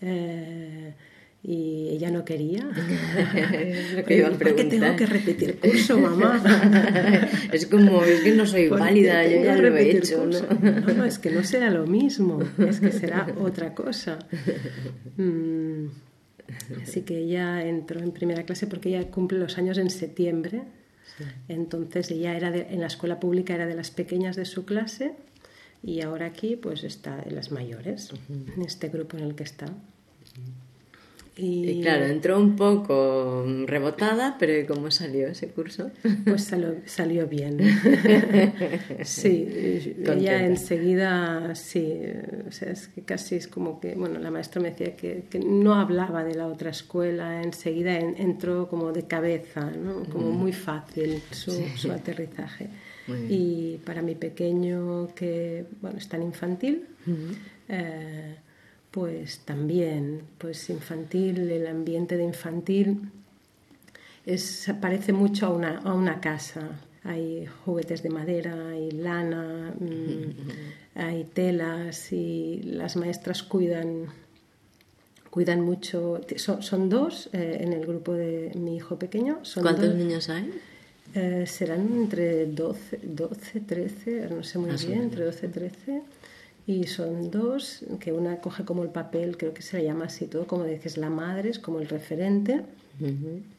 Eh, 0.00 0.94
y 1.46 1.90
ella 1.90 2.10
no 2.10 2.24
quería. 2.24 2.64
lo 3.94 4.04
que 4.04 4.22
¿Por 4.22 4.54
qué 4.56 4.64
tengo 4.64 4.96
que 4.96 5.04
repetir 5.04 5.58
curso, 5.58 5.98
mamá? 5.98 6.42
es 7.52 7.66
como, 7.66 8.02
es 8.02 8.22
que 8.22 8.32
no 8.32 8.46
soy 8.46 8.68
válida, 8.68 9.26
yo 9.26 9.44
ya 9.44 9.56
lo 9.56 9.76
he 9.76 9.90
hecho. 9.90 10.24
¿no? 10.24 10.40
¿no? 10.94 11.04
es 11.04 11.18
que 11.18 11.30
no 11.30 11.44
será 11.44 11.70
lo 11.70 11.86
mismo, 11.86 12.40
es 12.66 12.80
que 12.80 12.90
será 12.90 13.26
otra 13.38 13.74
cosa. 13.74 14.18
Mm. 15.18 15.88
Así 16.82 17.02
que 17.02 17.18
ella 17.18 17.66
entró 17.66 18.00
en 18.00 18.12
primera 18.12 18.44
clase 18.44 18.66
porque 18.66 18.90
ella 18.90 19.10
cumple 19.10 19.38
los 19.38 19.58
años 19.58 19.78
en 19.78 19.90
septiembre. 19.90 20.62
Entonces 21.48 22.10
ella 22.10 22.36
era 22.36 22.54
en 22.54 22.80
la 22.80 22.86
escuela 22.86 23.20
pública 23.20 23.54
era 23.54 23.66
de 23.66 23.74
las 23.74 23.90
pequeñas 23.90 24.36
de 24.36 24.44
su 24.44 24.64
clase 24.64 25.14
y 25.82 26.00
ahora 26.00 26.26
aquí 26.26 26.56
pues 26.56 26.82
está 26.82 27.22
en 27.24 27.34
las 27.34 27.52
mayores, 27.52 28.10
en 28.28 28.62
este 28.62 28.88
grupo 28.88 29.16
en 29.16 29.24
el 29.24 29.34
que 29.34 29.44
está. 29.44 29.66
Y... 31.36 31.82
claro, 31.82 32.04
entró 32.06 32.38
un 32.38 32.54
poco 32.54 33.44
rebotada, 33.66 34.36
pero 34.38 34.66
¿cómo 34.72 34.90
salió 34.90 35.26
ese 35.28 35.48
curso? 35.48 35.90
Pues 36.24 36.44
salió, 36.44 36.76
salió 36.86 37.26
bien. 37.26 37.58
sí, 39.02 39.96
ella 40.06 40.46
enseguida, 40.46 41.54
sí, 41.54 41.98
o 42.46 42.52
sea, 42.52 42.70
es 42.70 42.88
que 42.88 43.02
casi 43.02 43.34
es 43.34 43.48
como 43.48 43.80
que, 43.80 43.94
bueno, 43.94 44.20
la 44.20 44.30
maestra 44.30 44.62
me 44.62 44.70
decía 44.70 44.94
que, 44.94 45.24
que 45.28 45.40
no 45.40 45.74
hablaba 45.74 46.22
de 46.22 46.34
la 46.34 46.46
otra 46.46 46.70
escuela, 46.70 47.42
enseguida 47.42 47.98
entró 47.98 48.68
como 48.68 48.92
de 48.92 49.06
cabeza, 49.06 49.70
¿no? 49.70 50.04
como 50.04 50.30
muy 50.30 50.52
fácil 50.52 51.20
su, 51.30 51.52
su 51.76 51.90
aterrizaje. 51.90 52.68
Y 53.28 53.78
para 53.84 54.00
mi 54.00 54.14
pequeño, 54.14 55.14
que 55.14 55.66
bueno, 55.82 55.98
está 55.98 56.16
en 56.16 56.22
infantil, 56.22 56.86
pues 58.94 59.40
también, 59.40 60.22
pues 60.38 60.70
infantil, 60.70 61.50
el 61.50 61.66
ambiente 61.66 62.16
de 62.16 62.22
infantil 62.22 63.10
es, 64.24 64.72
parece 64.80 65.12
mucho 65.12 65.46
a 65.46 65.50
una, 65.50 65.78
a 65.78 65.92
una 65.92 66.20
casa. 66.20 66.78
Hay 67.02 67.44
juguetes 67.64 68.04
de 68.04 68.10
madera, 68.10 68.68
hay 68.68 68.92
lana, 68.92 69.74
mm, 69.76 70.98
hay 70.98 71.24
telas 71.24 72.12
y 72.12 72.62
las 72.62 72.94
maestras 72.94 73.42
cuidan, 73.42 74.06
cuidan 75.28 75.62
mucho. 75.62 76.20
Son, 76.36 76.88
dos 76.88 77.30
eh, 77.32 77.58
en 77.62 77.72
el 77.72 77.84
grupo 77.86 78.12
de 78.12 78.52
mi 78.54 78.76
hijo 78.76 78.96
pequeño. 78.96 79.40
¿Cuántos 79.60 79.92
niños 79.96 80.28
hay? 80.28 80.52
Eh, 81.16 81.46
serán 81.48 81.80
entre 81.80 82.46
12, 82.46 83.00
12, 83.02 83.60
13, 83.60 84.28
no 84.30 84.44
sé 84.44 84.58
muy 84.58 84.70
bien, 84.86 85.02
entre 85.02 85.24
12 85.24 85.46
y 85.46 85.48
13 85.48 86.02
y 86.66 86.84
son 86.84 87.30
dos, 87.30 87.84
que 88.00 88.12
una 88.12 88.38
coge 88.38 88.64
como 88.64 88.82
el 88.82 88.88
papel, 88.88 89.36
creo 89.36 89.52
que 89.52 89.60
se 89.60 89.78
le 89.78 89.84
llama 89.84 90.06
así 90.06 90.26
todo, 90.26 90.46
como 90.46 90.64
dices, 90.64 90.96
la 90.96 91.10
madre 91.10 91.50
es 91.50 91.58
como 91.58 91.80
el 91.80 91.88
referente. 91.88 92.62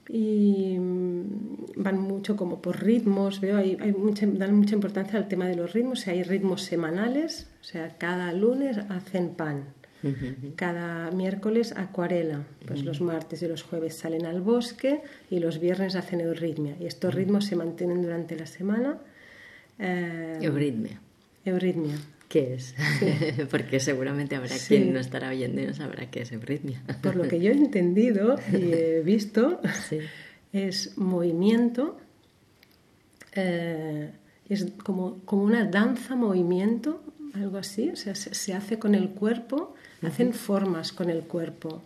Y 0.08 0.78
mm, 0.80 1.74
van 1.76 2.00
mucho 2.00 2.38
como 2.38 2.62
por 2.62 2.82
ritmos, 2.82 3.42
veo, 3.42 3.58
hay, 3.58 3.78
hay 3.82 3.92
mucha, 3.92 4.26
dan 4.26 4.56
mucha 4.56 4.76
importancia 4.76 5.20
al 5.20 5.28
tema 5.28 5.46
de 5.46 5.56
los 5.56 5.74
ritmos, 5.74 6.00
o 6.00 6.02
sea, 6.04 6.14
hay 6.14 6.24
ritmos 6.24 6.64
semanales, 6.64 7.48
o 7.62 7.64
sea, 7.64 7.90
cada 7.98 8.32
lunes 8.32 8.78
hacen 8.90 9.32
pan, 9.32 9.66
cada 10.56 11.12
miércoles 11.12 11.74
acuarela, 11.76 12.44
pues 12.68 12.86
los 12.86 13.02
martes 13.02 13.42
y 13.42 13.48
los 13.48 13.64
jueves 13.64 13.96
salen 13.96 14.26
al 14.26 14.40
bosque 14.40 15.02
y 15.30 15.40
los 15.40 15.60
viernes 15.60 15.96
hacen 15.96 16.22
euritmia. 16.22 16.76
Y 16.80 16.86
estos 16.86 17.14
ritmos 17.14 17.46
se 17.46 17.56
mantienen 17.56 18.04
durante 18.04 18.36
la 18.36 18.46
semana. 18.46 19.00
Eh, 19.80 20.38
euritmia. 20.42 21.02
Euritmia 21.44 21.96
qué 22.28 22.56
es, 22.56 22.76
porque 23.52 23.80
seguramente 23.80 24.36
habrá 24.36 24.56
quien 24.68 24.94
no 24.94 25.00
estará 25.00 25.30
oyendo 25.30 25.62
y 25.62 25.66
no 25.66 25.74
sabrá 25.74 26.10
qué 26.10 26.22
es 26.22 26.32
euritmia. 26.32 26.82
Por 27.02 27.16
lo 27.16 27.28
que 27.28 27.40
yo 27.40 27.52
he 27.52 27.56
entendido 27.58 28.36
y 28.52 28.74
he 28.74 29.02
visto, 29.02 29.62
es 30.54 30.98
movimiento, 30.98 31.98
eh, 33.34 34.12
es 34.50 34.68
como, 34.84 35.20
como 35.26 35.44
una 35.44 35.66
danza-movimiento, 35.66 37.02
algo 37.34 37.58
así, 37.58 37.90
o 37.90 37.96
sea, 37.96 38.16
se, 38.16 38.54
hace 38.54 38.80
con 38.80 38.96
el 38.96 39.10
cuerpo, 39.10 39.74
hacen 40.02 40.34
formas 40.34 40.94
con 40.94 41.10
el 41.10 41.24
cuerpo 41.24 41.82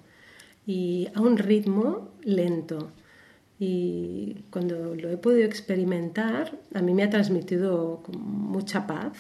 y 0.67 1.08
a 1.15 1.21
un 1.21 1.38
ritmo 1.38 2.12
lento. 2.21 2.91
Y 3.60 4.43
cuando 4.52 4.95
lo 4.95 5.10
he 5.10 5.17
podido 5.17 5.45
experimentar, 5.45 6.58
a 6.73 6.82
mí 6.82 6.93
me 6.93 7.04
ha 7.04 7.10
transmitido 7.10 8.04
mucha 8.13 8.88
paz 8.88 9.17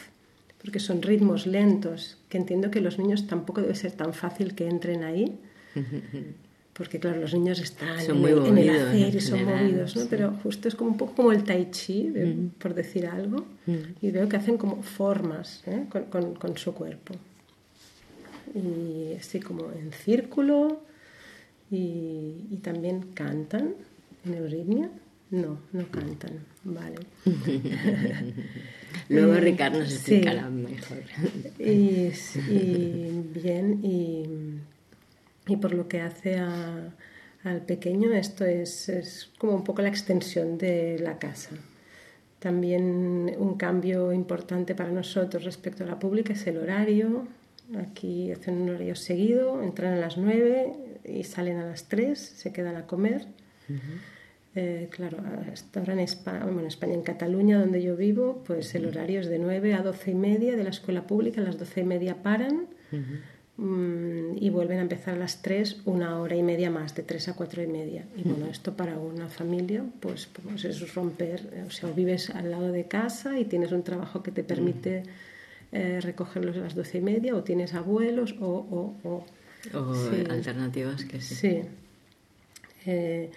porque 0.61 0.79
son 0.79 1.01
ritmos 1.01 1.47
lentos, 1.47 2.17
que 2.29 2.37
entiendo 2.37 2.69
que 2.69 2.81
los 2.81 2.99
niños 2.99 3.27
tampoco 3.27 3.61
debe 3.61 3.75
ser 3.75 3.93
tan 3.93 4.13
fácil 4.13 4.55
que 4.55 4.67
entren 4.67 5.03
ahí, 5.03 5.37
porque 6.73 6.99
claro, 6.99 7.19
los 7.21 7.33
niños 7.33 7.59
están 7.59 7.99
en, 7.99 8.57
el 8.57 8.69
hacer 8.69 9.15
y 9.15 9.21
son 9.21 9.45
movidos, 9.45 9.95
¿no? 9.95 10.05
pero 10.09 10.33
justo 10.43 10.67
es 10.67 10.75
como 10.75 10.91
un 10.91 10.97
poco 10.97 11.13
como 11.13 11.31
el 11.31 11.43
tai 11.43 11.69
chi, 11.71 12.11
por 12.57 12.73
decir 12.73 13.05
algo, 13.05 13.45
y 14.01 14.11
veo 14.11 14.27
que 14.29 14.37
hacen 14.37 14.57
como 14.57 14.81
formas 14.81 15.63
¿eh? 15.67 15.85
con, 16.09 16.35
con, 16.35 16.57
su 16.57 16.73
cuerpo. 16.73 17.15
Y 18.55 19.13
así 19.13 19.39
como 19.39 19.71
en 19.71 19.91
círculo, 19.91 20.81
y, 21.69 22.47
y 22.49 22.59
también 22.63 23.11
cantan 23.13 23.75
en 24.25 24.33
euritmia. 24.33 24.89
No, 25.31 25.59
no 25.73 25.91
cantan, 25.91 26.39
vale. 26.63 26.97
Luego 29.09 29.33
Ricardo 29.35 29.79
nos 29.79 29.93
explicará 29.93 30.49
mejor. 30.49 31.03
Y, 31.59 32.11
bien, 33.33 33.79
y, 33.83 35.55
por 35.57 35.73
lo 35.73 35.87
que 35.87 36.01
hace 36.01 36.39
al 36.39 37.61
pequeño, 37.67 38.11
esto 38.13 38.43
es, 38.43 38.89
es, 38.89 39.29
como 39.37 39.53
un 39.55 39.63
poco 39.63 39.83
la 39.83 39.89
extensión 39.89 40.57
de 40.57 40.97
la 40.99 41.19
casa. 41.19 41.51
También 42.39 43.35
un 43.37 43.55
cambio 43.55 44.11
importante 44.13 44.73
para 44.73 44.91
nosotros 44.91 45.43
respecto 45.43 45.83
a 45.83 45.87
la 45.87 45.99
pública 45.99 46.33
es 46.33 46.47
el 46.47 46.57
horario. 46.57 47.27
Aquí 47.77 48.31
hacen 48.31 48.61
un 48.61 48.69
horario 48.69 48.95
seguido, 48.95 49.61
entran 49.61 49.93
a 49.93 49.97
las 49.97 50.17
9 50.17 50.73
y 51.05 51.23
salen 51.23 51.57
a 51.57 51.65
las 51.65 51.87
3, 51.87 52.17
se 52.17 52.51
quedan 52.51 52.77
a 52.77 52.87
comer. 52.87 53.27
Eh, 54.61 54.89
claro, 54.91 55.19
hasta 55.53 55.79
ahora 55.79 55.93
en 55.93 55.99
España, 55.99 56.45
en 56.45 56.65
España, 56.65 56.93
en 56.93 57.01
Cataluña, 57.01 57.57
donde 57.57 57.81
yo 57.81 57.95
vivo, 57.95 58.43
pues 58.45 58.75
el 58.75 58.87
horario 58.87 59.21
es 59.21 59.29
de 59.29 59.39
9 59.39 59.73
a 59.73 59.81
12 59.81 60.11
y 60.11 60.15
media 60.15 60.57
de 60.57 60.65
la 60.65 60.71
escuela 60.71 61.07
pública, 61.07 61.39
a 61.39 61.45
las 61.45 61.57
12 61.57 61.79
y 61.79 61.83
media 61.85 62.21
paran 62.21 62.67
mm, 63.55 64.35
y 64.37 64.49
vuelven 64.49 64.79
a 64.79 64.81
empezar 64.81 65.13
a 65.13 65.17
las 65.17 65.41
3, 65.41 65.83
una 65.85 66.19
hora 66.19 66.35
y 66.35 66.43
media 66.43 66.69
más, 66.69 66.93
de 66.93 67.03
3 67.03 67.29
a 67.29 67.33
4 67.35 67.63
y 67.63 67.67
media. 67.67 68.03
Y 68.17 68.23
bueno, 68.27 68.47
esto 68.47 68.75
para 68.75 68.97
una 68.97 69.29
familia, 69.29 69.81
pues, 70.01 70.27
pues 70.27 70.65
es 70.65 70.93
romper, 70.93 71.63
o 71.65 71.71
sea, 71.71 71.91
vives 71.91 72.29
al 72.29 72.51
lado 72.51 72.73
de 72.73 72.83
casa 72.83 73.39
y 73.39 73.45
tienes 73.45 73.71
un 73.71 73.83
trabajo 73.83 74.23
que 74.23 74.31
te 74.31 74.43
permite 74.43 75.03
eh, 75.71 76.01
recogerlos 76.01 76.57
a 76.57 76.59
las 76.59 76.75
12 76.75 76.97
y 76.97 77.01
media, 77.01 77.33
o 77.33 77.43
tienes 77.43 77.73
abuelos, 77.73 78.35
o... 78.41 78.93
O, 79.05 79.25
o, 79.73 79.93
alternativas 80.29 81.05
que 81.05 81.21
sí. 81.21 81.35
Sí. 81.35 81.61
Eh, 82.85 83.29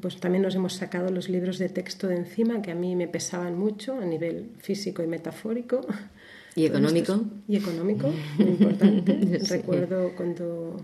pues 0.00 0.18
también 0.18 0.42
nos 0.42 0.54
hemos 0.54 0.74
sacado 0.74 1.10
los 1.10 1.28
libros 1.28 1.58
de 1.58 1.68
texto 1.68 2.08
de 2.08 2.16
encima 2.16 2.62
que 2.62 2.70
a 2.70 2.74
mí 2.74 2.96
me 2.96 3.06
pesaban 3.06 3.58
mucho 3.58 3.98
a 4.00 4.04
nivel 4.04 4.50
físico 4.58 5.02
y 5.02 5.06
metafórico. 5.06 5.82
¿Y 6.56 6.66
económico? 6.66 7.22
y 7.48 7.56
económico, 7.56 8.12
muy 8.38 8.48
importante. 8.48 9.38
Recuerdo 9.48 10.12
cuando, 10.16 10.80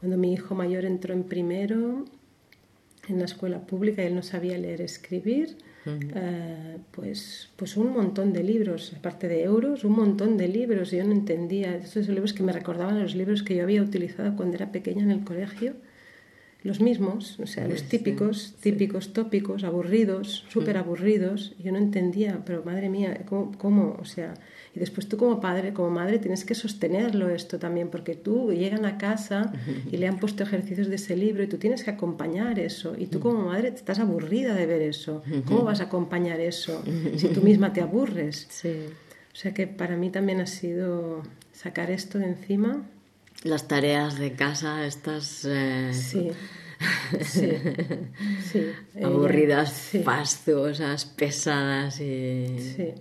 cuando 0.00 0.18
mi 0.18 0.32
hijo 0.32 0.54
mayor 0.54 0.84
entró 0.84 1.14
en 1.14 1.24
primero 1.24 2.04
en 3.08 3.18
la 3.18 3.24
escuela 3.24 3.60
pública 3.60 4.02
y 4.02 4.06
él 4.06 4.14
no 4.14 4.22
sabía 4.22 4.58
leer 4.58 4.82
escribir. 4.82 5.56
Eh, 5.86 6.76
pues, 6.90 7.48
pues 7.56 7.78
un 7.78 7.94
montón 7.94 8.34
de 8.34 8.44
libros, 8.44 8.92
aparte 8.96 9.28
de 9.28 9.42
euros, 9.42 9.84
un 9.84 9.92
montón 9.92 10.36
de 10.36 10.48
libros. 10.48 10.90
Yo 10.90 11.02
no 11.04 11.12
entendía, 11.12 11.76
esos 11.76 12.08
libros 12.08 12.34
que 12.34 12.42
me 12.42 12.52
recordaban 12.52 12.98
a 12.98 13.02
los 13.02 13.14
libros 13.14 13.42
que 13.42 13.56
yo 13.56 13.62
había 13.62 13.82
utilizado 13.82 14.36
cuando 14.36 14.56
era 14.56 14.70
pequeña 14.70 15.02
en 15.02 15.10
el 15.10 15.24
colegio 15.24 15.74
los 16.62 16.80
mismos, 16.80 17.40
o 17.40 17.46
sea, 17.46 17.66
los 17.66 17.84
típicos, 17.84 18.54
típicos 18.60 19.14
tópicos, 19.14 19.64
aburridos, 19.64 20.44
súper 20.48 20.76
aburridos. 20.76 21.54
Yo 21.58 21.72
no 21.72 21.78
entendía, 21.78 22.42
pero 22.44 22.62
madre 22.64 22.90
mía, 22.90 23.22
¿cómo, 23.26 23.52
¿cómo, 23.56 23.96
O 23.98 24.04
sea, 24.04 24.34
y 24.74 24.78
después 24.78 25.08
tú 25.08 25.16
como 25.16 25.40
padre, 25.40 25.72
como 25.72 25.90
madre, 25.90 26.18
tienes 26.18 26.44
que 26.44 26.54
sostenerlo 26.54 27.30
esto 27.30 27.58
también, 27.58 27.88
porque 27.88 28.14
tú 28.14 28.52
llegan 28.52 28.84
a 28.84 28.98
casa 28.98 29.52
y 29.90 29.96
le 29.96 30.06
han 30.06 30.18
puesto 30.18 30.42
ejercicios 30.42 30.88
de 30.88 30.96
ese 30.96 31.16
libro 31.16 31.42
y 31.42 31.46
tú 31.46 31.56
tienes 31.56 31.82
que 31.82 31.90
acompañar 31.90 32.58
eso. 32.58 32.94
Y 32.96 33.06
tú 33.06 33.20
como 33.20 33.46
madre 33.46 33.70
te 33.70 33.78
estás 33.78 33.98
aburrida 33.98 34.54
de 34.54 34.66
ver 34.66 34.82
eso. 34.82 35.22
¿Cómo 35.46 35.64
vas 35.64 35.80
a 35.80 35.84
acompañar 35.84 36.40
eso 36.40 36.82
si 37.16 37.28
tú 37.28 37.40
misma 37.40 37.72
te 37.72 37.80
aburres? 37.80 38.48
O 39.32 39.36
sea 39.36 39.54
que 39.54 39.66
para 39.66 39.96
mí 39.96 40.10
también 40.10 40.40
ha 40.40 40.46
sido 40.46 41.22
sacar 41.52 41.90
esto 41.90 42.18
de 42.18 42.26
encima 42.26 42.84
las 43.42 43.68
tareas 43.68 44.18
de 44.18 44.32
casa, 44.32 44.86
estas 44.86 45.44
eh, 45.48 45.90
sí. 45.92 46.30
Sí, 47.20 47.52
sí. 48.42 48.66
aburridas, 49.02 49.90
fastuosas, 50.02 51.04
pesadas 51.04 52.00
y... 52.00 52.58
Sí. 52.58 52.94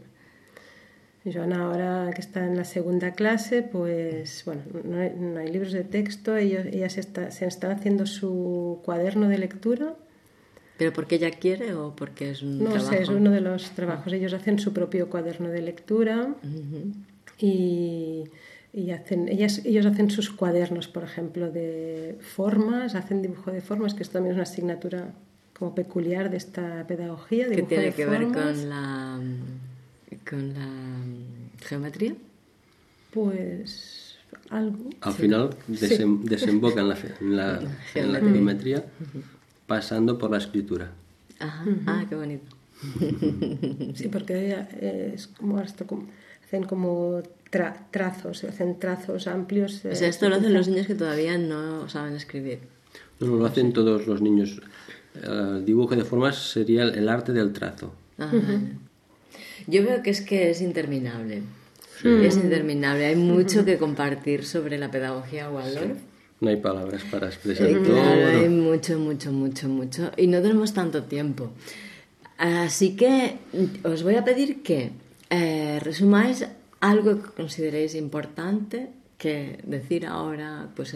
Joana 1.32 1.65
ahora 1.65 2.12
que 2.13 2.21
está 2.21 2.45
en 2.45 2.56
la 2.56 2.63
segunda 2.63 3.12
clase, 3.12 3.62
pues 3.62 4.43
bueno, 4.45 4.62
no 4.84 5.39
hay, 5.39 5.52
libros 5.52 5.73
de 5.73 5.84
texto, 5.84 6.36
ellos, 6.36 6.65
ellas 6.65 6.97
está, 6.97 7.32
se 7.32 7.45
están 7.45 7.71
haciendo 7.71 8.06
su 8.06 8.80
cuaderno 8.84 9.28
de 9.28 9.38
lectura. 9.38 9.95
¿Pero 10.78 10.93
porque 10.93 11.15
ella 11.15 11.32
quiere 11.32 11.73
o 11.73 11.93
porque 11.95 12.32
es 12.32 12.41
un 12.41 12.63
no 12.63 12.80
sé, 12.80 13.02
es 13.02 13.10
uno 13.10 13.32
de 13.32 13.41
los 13.41 13.71
trabajos. 13.71 14.13
Ellos 14.13 14.34
hacen 14.34 14.60
su 14.60 14.71
propio 14.71 15.10
cuaderno 15.10 15.49
de 15.49 15.62
lectura 15.62 16.36
y 17.38 18.23
y 18.72 18.92
hacen, 18.92 19.28
ellas, 19.28 19.62
ellos 19.66 19.86
hacen 19.86 20.12
sus 20.12 20.30
cuadernos, 20.30 20.88
por 20.88 21.04
ejemplo, 21.04 21.52
de 21.52 22.18
formas, 22.22 22.96
hacen 22.96 23.22
dibujo 23.22 23.52
de 23.52 23.62
formas, 23.62 23.94
que 23.94 24.04
esto 24.04 24.14
también 24.14 24.34
es 24.34 24.36
una 24.36 24.44
asignatura 24.44 25.14
como 25.58 25.74
peculiar 25.74 26.30
de 26.30 26.38
esta 26.38 26.86
pedagogía. 26.88 27.50
¿Qué 27.50 27.64
tiene 27.64 27.92
que 27.94 28.06
ver 28.06 28.24
con 28.26 28.70
la, 28.70 29.20
con 30.30 30.54
la 30.54 30.68
geometría? 31.66 32.16
Pues 33.12 34.18
algo. 34.50 34.90
Al 35.02 35.14
final 35.14 35.50
desemboca 35.68 36.82
en 36.82 36.90
la, 36.90 36.98
en 37.20 37.36
la, 37.36 37.62
en 37.96 38.14
la 38.14 38.20
geometría 38.20 38.86
pasando 39.66 40.18
por 40.18 40.32
la 40.32 40.38
escritura. 40.38 40.92
Ajá. 41.40 41.66
Ah, 41.88 42.06
qué 42.08 42.16
bonito. 42.16 42.56
Sí, 43.96 44.08
porque 44.10 44.66
es 45.14 45.28
como 45.28 45.58
hasta 45.58 45.86
como, 45.86 46.08
hacen 46.46 46.64
como 46.64 47.22
trazos, 47.50 48.44
hacen 48.44 48.80
trazos 48.80 49.28
amplios. 49.28 49.84
O 49.86 49.96
sea, 49.96 50.08
esto 50.08 50.30
lo 50.30 50.36
hacen 50.36 50.54
los 50.54 50.68
niños 50.68 50.88
que 50.88 50.96
todavía 50.96 51.38
no 51.38 51.90
saben 51.90 52.16
escribir. 52.16 52.60
No, 53.20 53.28
no 53.28 53.36
lo 53.38 53.46
hacen 53.46 53.74
todos 53.74 54.08
los 54.08 54.22
niños. 54.22 54.62
El 55.22 55.66
dibujo 55.66 55.96
de 55.96 56.06
formas 56.06 56.52
sería 56.52 56.84
el 56.84 57.10
arte 57.10 57.34
del 57.34 57.52
trazo. 57.54 57.94
Yo 59.68 59.84
veo 59.84 60.02
que 60.04 60.10
es 60.10 60.22
que 60.22 60.50
es 60.50 60.62
interminable. 60.62 61.42
Es 62.04 62.38
interminable. 62.38 63.06
Hay 63.06 63.16
mucho 63.16 63.66
que 63.66 63.78
compartir 63.78 64.46
sobre 64.46 64.78
la 64.78 64.90
pedagogía 64.90 65.50
Waldorf. 65.50 65.98
No 66.42 66.50
hay 66.50 66.56
palabras 66.56 67.04
para 67.12 67.28
expresar 67.28 67.68
eh, 67.68 67.74
todo. 67.74 67.96
Claro, 67.96 68.28
hay 68.28 68.48
mucho, 68.48 68.98
mucho, 68.98 69.34
mucho, 69.34 69.68
mucho. 69.68 70.12
Y 70.16 70.28
no 70.28 70.42
tenemos 70.42 70.74
tanto 70.74 71.04
tiempo. 71.04 71.52
Así 72.38 72.96
que 72.96 73.36
os 73.84 74.04
voy 74.04 74.16
a 74.16 74.24
pedir 74.24 74.64
que 74.64 74.92
eh, 75.30 75.82
resumáis 75.82 76.48
algo 76.80 77.22
que 77.22 77.30
consideréis 77.32 77.96
importante 77.96 78.89
que 79.18 79.60
decir 79.65 80.06
ahora, 80.06 80.70
pues 80.76 80.96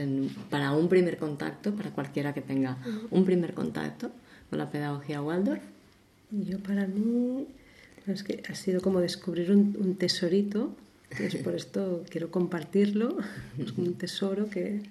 para 0.49 0.71
un 0.71 0.87
primer 0.87 1.17
contacto, 1.17 1.75
para 1.75 1.91
cualquiera 1.91 2.33
que 2.33 2.41
tenga 2.41 2.77
un 3.11 3.25
primer 3.25 3.53
contacto 3.53 4.11
con 4.49 4.59
la 4.59 4.71
pedagogía 4.71 5.21
Waldorf. 5.21 5.61
Yo 6.31 6.59
para 6.59 6.87
mí 6.87 7.45
es 8.07 8.23
que 8.23 8.41
ha 8.49 8.55
sido 8.55 8.81
como 8.81 9.01
descubrir 9.01 9.51
un, 9.51 9.95
tesorito, 9.95 10.73
que 11.15 11.27
es 11.27 11.35
por 11.35 11.53
esto 11.63 12.03
quiero 12.09 12.31
compartirlo, 12.31 13.17
es 13.59 13.71
un 13.73 13.93
tesoro 13.95 14.49
que, 14.49 14.81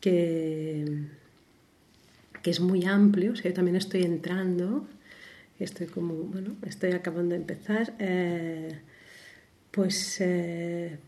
que, 0.00 0.84
que 2.42 2.50
es 2.50 2.60
muy 2.60 2.84
amplio, 2.84 3.32
o 3.32 3.36
sea, 3.36 3.50
yo 3.50 3.54
también 3.54 3.76
estoy 3.76 4.02
entrando, 4.02 4.86
estoy 5.58 5.88
como, 5.88 6.14
bueno, 6.14 6.54
estoy 6.64 6.92
acabando 6.92 7.30
de 7.30 7.40
empezar, 7.40 7.92
eh, 7.98 8.78
pues 9.70 10.20
eh, 10.20 10.98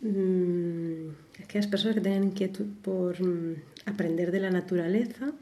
mm, 0.00 1.42
aquellas 1.42 1.66
personas 1.66 1.96
que 1.96 2.00
tengan 2.00 2.24
inquietud 2.24 2.66
por 2.82 3.20
mm, 3.22 3.56
aprender 3.86 4.30
de 4.30 4.40
la 4.40 4.50
naturaleza, 4.50 5.32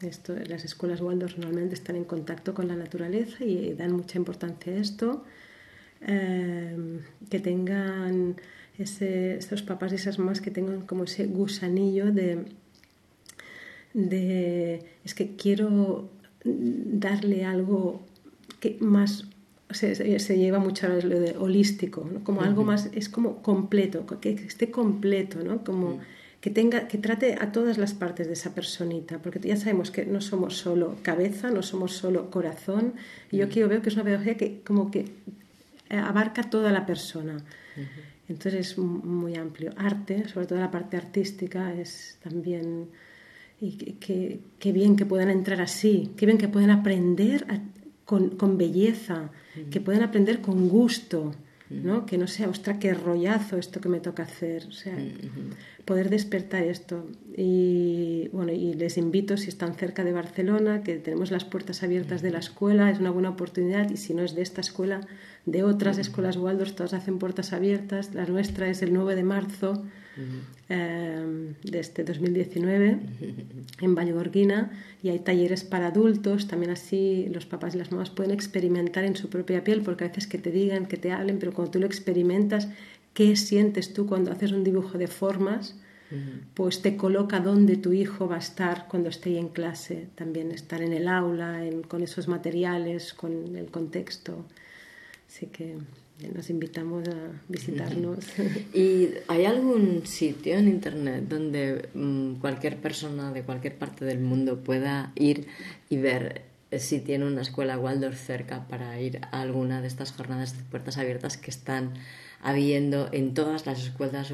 esto, 0.00 0.34
las 0.34 0.64
escuelas 0.64 1.00
Waldorf 1.00 1.38
normalmente 1.38 1.74
están 1.74 1.96
en 1.96 2.04
contacto 2.04 2.54
con 2.54 2.66
la 2.68 2.76
naturaleza 2.76 3.44
y, 3.44 3.72
dan 3.74 3.92
mucha 3.92 4.18
importancia 4.18 4.72
a 4.72 4.76
esto. 4.76 5.24
Eh, 6.04 7.00
que 7.30 7.38
tengan 7.38 8.34
ese, 8.76 9.36
estos 9.36 9.62
papás 9.62 9.92
y 9.92 9.94
esas 9.94 10.18
mamás 10.18 10.40
que 10.40 10.50
tengan 10.50 10.82
como 10.82 11.04
ese 11.04 11.26
gusanillo 11.26 12.10
de, 12.10 12.44
de 13.94 14.84
es 15.04 15.14
que 15.14 15.36
quiero 15.36 16.10
darle 16.44 17.44
algo 17.44 18.02
que 18.58 18.78
más 18.80 19.26
se, 19.74 20.18
se 20.18 20.38
lleva 20.38 20.58
mucho 20.58 20.88
lo 20.88 21.20
de 21.20 21.36
holístico, 21.36 22.08
como 22.24 22.42
algo 22.42 22.64
más, 22.64 22.90
es 22.92 23.08
como 23.08 23.42
completo, 23.42 24.06
que 24.20 24.30
esté 24.30 24.70
completo, 24.70 25.42
¿no? 25.42 25.64
como 25.64 26.00
que 26.42 26.50
tenga, 26.50 26.88
que 26.88 26.98
trate 26.98 27.36
a 27.40 27.52
todas 27.52 27.78
las 27.78 27.94
partes 27.94 28.26
de 28.26 28.32
esa 28.32 28.52
personita, 28.52 29.18
porque 29.18 29.38
ya 29.38 29.56
sabemos 29.56 29.92
que 29.92 30.04
no 30.04 30.20
somos 30.20 30.56
solo 30.56 30.96
cabeza, 31.02 31.50
no 31.50 31.62
somos 31.62 31.92
solo 31.92 32.30
corazón, 32.30 32.94
y 33.30 33.36
yo 33.36 33.48
quiero 33.48 33.68
veo 33.68 33.80
que 33.80 33.90
es 33.90 33.94
una 33.94 34.02
pedagogía 34.02 34.36
que 34.36 34.60
como 34.62 34.90
que 34.90 35.04
eh, 35.88 35.96
abarca 35.96 36.42
toda 36.42 36.72
la 36.72 36.84
persona. 36.84 37.36
Entonces 38.28 38.70
es 38.70 38.78
muy 38.78 39.36
amplio. 39.36 39.72
Arte, 39.76 40.28
sobre 40.28 40.46
todo 40.46 40.58
la 40.58 40.70
parte 40.70 40.96
artística, 40.96 41.72
es 41.74 42.18
también... 42.22 42.88
Y 43.60 43.76
qué 44.00 44.72
bien 44.72 44.96
que 44.96 45.06
puedan 45.06 45.30
entrar 45.30 45.60
así, 45.60 46.10
qué 46.16 46.26
bien 46.26 46.38
que 46.38 46.48
puedan 46.48 46.70
aprender 46.70 47.46
con, 48.04 48.30
con, 48.30 48.58
belleza, 48.58 49.30
que 49.70 49.80
puedan 49.80 50.02
aprender 50.02 50.40
con 50.40 50.68
gusto, 50.68 51.32
¿no? 51.70 52.06
Que 52.06 52.18
no 52.18 52.26
sea, 52.26 52.48
ostras, 52.48 52.78
qué 52.78 52.92
rollazo 52.94 53.56
esto 53.56 53.80
que 53.80 53.88
me 53.88 54.00
toca 54.00 54.24
hacer. 54.24 54.66
O 54.66 54.72
sea, 54.72 54.94
poder 55.84 56.10
despertar 56.10 56.62
esto. 56.62 57.06
Y 57.36 58.28
bueno, 58.32 58.52
y 58.52 58.74
les 58.74 58.98
invito, 58.98 59.36
si 59.36 59.48
están 59.48 59.74
cerca 59.74 60.04
de 60.04 60.12
Barcelona, 60.12 60.82
que 60.82 60.96
tenemos 60.96 61.30
las 61.30 61.44
puertas 61.44 61.82
abiertas 61.82 62.22
de 62.22 62.30
la 62.30 62.38
escuela, 62.38 62.90
es 62.90 62.98
una 62.98 63.10
buena 63.10 63.30
oportunidad. 63.30 63.90
Y 63.90 63.96
si 63.96 64.14
no 64.14 64.22
es 64.22 64.34
de 64.34 64.42
esta 64.42 64.60
escuela, 64.60 65.00
de 65.46 65.62
otras 65.62 65.98
escuelas 65.98 66.36
Waldorf, 66.36 66.74
todas 66.74 66.94
hacen 66.94 67.18
puertas 67.18 67.52
abiertas. 67.52 68.14
La 68.14 68.26
nuestra 68.26 68.68
es 68.68 68.82
el 68.82 68.92
9 68.92 69.14
de 69.14 69.22
marzo 69.22 69.84
eh, 70.68 71.54
de 71.62 71.78
este 71.80 72.04
2019 72.04 72.98
en 73.80 73.94
Vallgorguina 73.94 74.70
y 75.02 75.08
hay 75.08 75.20
talleres 75.20 75.64
para 75.64 75.88
adultos, 75.88 76.48
también 76.48 76.72
así 76.72 77.28
los 77.32 77.46
papás 77.46 77.74
y 77.74 77.78
las 77.78 77.90
mamás 77.92 78.10
pueden 78.10 78.32
experimentar 78.32 79.04
en 79.04 79.16
su 79.16 79.28
propia 79.28 79.64
piel, 79.64 79.82
porque 79.82 80.04
a 80.04 80.08
veces 80.08 80.26
que 80.26 80.38
te 80.38 80.50
digan, 80.50 80.86
que 80.86 80.96
te 80.96 81.12
hablen, 81.12 81.38
pero 81.38 81.52
cuando 81.52 81.72
tú 81.72 81.80
lo 81.80 81.86
experimentas, 81.86 82.68
¿qué 83.14 83.36
sientes 83.36 83.94
tú 83.94 84.06
cuando 84.06 84.32
haces 84.32 84.52
un 84.52 84.64
dibujo 84.64 84.98
de 84.98 85.08
formas? 85.08 85.76
Pues 86.52 86.82
te 86.82 86.98
coloca 86.98 87.40
dónde 87.40 87.78
tu 87.78 87.94
hijo 87.94 88.28
va 88.28 88.36
a 88.36 88.40
estar 88.40 88.86
cuando 88.86 89.08
esté 89.08 89.38
en 89.38 89.48
clase, 89.48 90.08
también 90.14 90.52
estar 90.52 90.82
en 90.82 90.92
el 90.92 91.08
aula, 91.08 91.62
con 91.88 92.02
esos 92.02 92.28
materiales, 92.28 93.14
con 93.14 93.56
el 93.56 93.70
contexto. 93.70 94.44
Así 95.26 95.46
que 95.46 95.78
nos 96.34 96.50
invitamos 96.50 97.08
a 97.08 97.42
visitarnos. 97.48 98.18
¿Y 98.74 99.08
hay 99.28 99.44
algún 99.44 100.06
sitio 100.06 100.54
en 100.54 100.68
Internet 100.68 101.24
donde 101.28 101.88
mm, 101.94 102.34
cualquier 102.34 102.76
persona 102.76 103.32
de 103.32 103.42
cualquier 103.42 103.76
parte 103.76 104.04
del 104.04 104.20
mundo 104.20 104.60
pueda 104.60 105.12
ir 105.16 105.46
y 105.90 105.96
ver 105.96 106.42
si 106.78 107.00
tiene 107.00 107.26
una 107.26 107.42
escuela 107.42 107.78
Waldorf 107.78 108.18
cerca 108.18 108.66
para 108.68 108.98
ir 109.00 109.20
a 109.30 109.42
alguna 109.42 109.82
de 109.82 109.88
estas 109.88 110.12
jornadas 110.12 110.56
de 110.56 110.64
puertas 110.64 110.96
abiertas 110.96 111.36
que 111.36 111.50
están 111.50 111.92
habiendo 112.42 113.08
en 113.12 113.34
todas 113.34 113.66
las 113.66 113.80
escuelas 113.82 114.32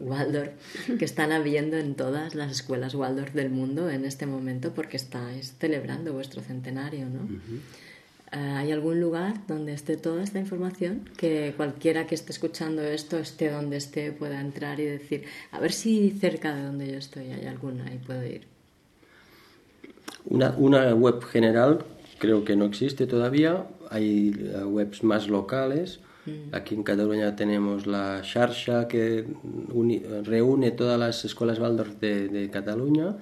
Waldorf, 0.00 0.52
que 0.98 1.04
están 1.04 1.32
habiendo 1.32 1.76
en 1.78 1.94
todas 1.94 2.34
las 2.34 2.50
escuelas 2.50 2.94
Waldorf 2.94 3.32
del 3.32 3.50
mundo 3.50 3.88
en 3.88 4.04
este 4.04 4.26
momento 4.26 4.74
porque 4.74 4.98
estáis 4.98 5.54
celebrando 5.58 6.12
vuestro 6.12 6.42
centenario, 6.42 7.06
¿no? 7.08 7.22
Eh, 7.24 7.60
¿Hay 8.36 8.70
algún 8.70 9.00
lugar 9.00 9.46
donde 9.46 9.72
esté 9.72 9.96
toda 9.96 10.22
esta 10.22 10.38
información? 10.38 11.08
Que 11.16 11.54
cualquiera 11.56 12.06
que 12.06 12.14
esté 12.14 12.32
escuchando 12.32 12.82
esto, 12.82 13.16
esté 13.16 13.50
donde 13.50 13.78
esté, 13.78 14.12
pueda 14.12 14.40
entrar 14.40 14.78
y 14.78 14.84
decir, 14.84 15.24
a 15.52 15.58
ver 15.58 15.72
si 15.72 16.10
cerca 16.10 16.54
de 16.54 16.64
donde 16.64 16.90
yo 16.92 16.98
estoy 16.98 17.32
hay 17.32 17.46
alguna 17.46 17.92
y 17.94 17.96
puedo 17.96 18.22
ir. 18.26 18.42
Una, 20.26 20.54
una 20.58 20.94
web 20.94 21.22
general 21.22 21.84
creo 22.18 22.44
que 22.44 22.56
no 22.56 22.66
existe 22.66 23.06
todavía. 23.06 23.66
Hay 23.88 24.34
eh, 24.38 24.64
webs 24.64 25.02
más 25.02 25.28
locales. 25.28 26.00
Mm. 26.26 26.54
Aquí 26.54 26.74
en 26.74 26.82
Cataluña 26.82 27.36
tenemos 27.36 27.86
la 27.86 28.20
Sharsha 28.22 28.86
que 28.86 29.24
reúne 30.24 30.70
todas 30.72 31.00
las 31.00 31.24
escuelas 31.24 31.58
Waldorf 31.58 32.00
de, 32.00 32.28
de 32.28 32.50
Cataluña, 32.50 33.16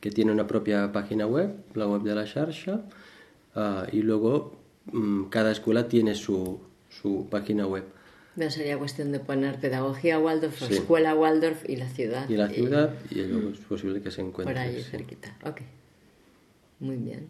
que 0.00 0.10
tiene 0.10 0.32
una 0.32 0.46
propia 0.46 0.92
página 0.92 1.26
web, 1.26 1.50
la 1.74 1.86
web 1.86 2.02
de 2.02 2.14
la 2.14 2.24
Sharsha 2.26 2.82
Ah, 3.54 3.86
y 3.90 4.02
luego 4.02 4.56
mm, 4.92 5.24
cada 5.24 5.50
escuela 5.52 5.88
tiene 5.88 6.14
su, 6.14 6.60
su 6.88 7.28
página 7.30 7.66
web. 7.66 7.84
Pero 8.36 8.50
sería 8.50 8.78
cuestión 8.78 9.12
de 9.12 9.20
poner 9.20 9.58
pedagogía 9.58 10.18
Waldorf, 10.18 10.62
escuela 10.70 11.14
Waldorf 11.14 11.68
y 11.68 11.76
la 11.76 11.88
ciudad. 11.88 12.28
Y 12.28 12.36
la 12.36 12.48
ciudad, 12.48 12.94
y, 13.10 13.22
luego 13.22 13.50
es 13.50 13.58
posible 13.58 14.00
que 14.00 14.10
se 14.10 14.20
encuentre. 14.20 14.54
Por 14.54 14.62
ahí 14.62 14.82
cerquita, 14.82 15.36
ok. 15.44 15.60
Muy 16.78 16.96
bien. 16.96 17.28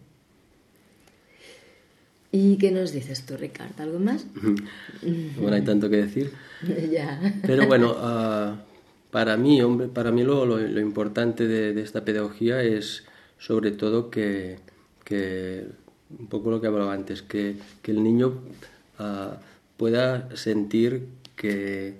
¿Y 2.31 2.57
qué 2.57 2.71
nos 2.71 2.93
dices 2.93 3.25
tú, 3.25 3.35
Ricardo? 3.35 3.83
¿Algo 3.83 3.99
más? 3.99 4.25
bueno, 5.37 5.55
hay 5.55 5.63
tanto 5.63 5.89
que 5.89 5.97
decir. 5.97 6.31
ya. 6.91 7.19
Pero 7.45 7.67
bueno, 7.67 7.95
ah, 7.97 8.61
para 9.09 9.35
mí, 9.35 9.61
hombre, 9.61 9.87
para 9.87 10.11
mí 10.11 10.23
lo, 10.23 10.45
lo, 10.45 10.79
importante 10.79 11.47
de, 11.47 11.73
de, 11.73 11.81
esta 11.81 12.05
pedagogía 12.05 12.63
es 12.63 13.03
sobre 13.37 13.71
todo 13.71 14.09
que, 14.09 14.59
que 15.03 15.65
un 16.19 16.27
poco 16.27 16.51
lo 16.51 16.61
que 16.61 16.67
hablaba 16.67 16.93
antes, 16.93 17.21
que, 17.21 17.55
que 17.81 17.91
el 17.91 18.03
niño 18.03 18.39
uh, 18.99 19.35
pueda 19.77 20.35
sentir 20.35 21.07
que, 21.35 21.95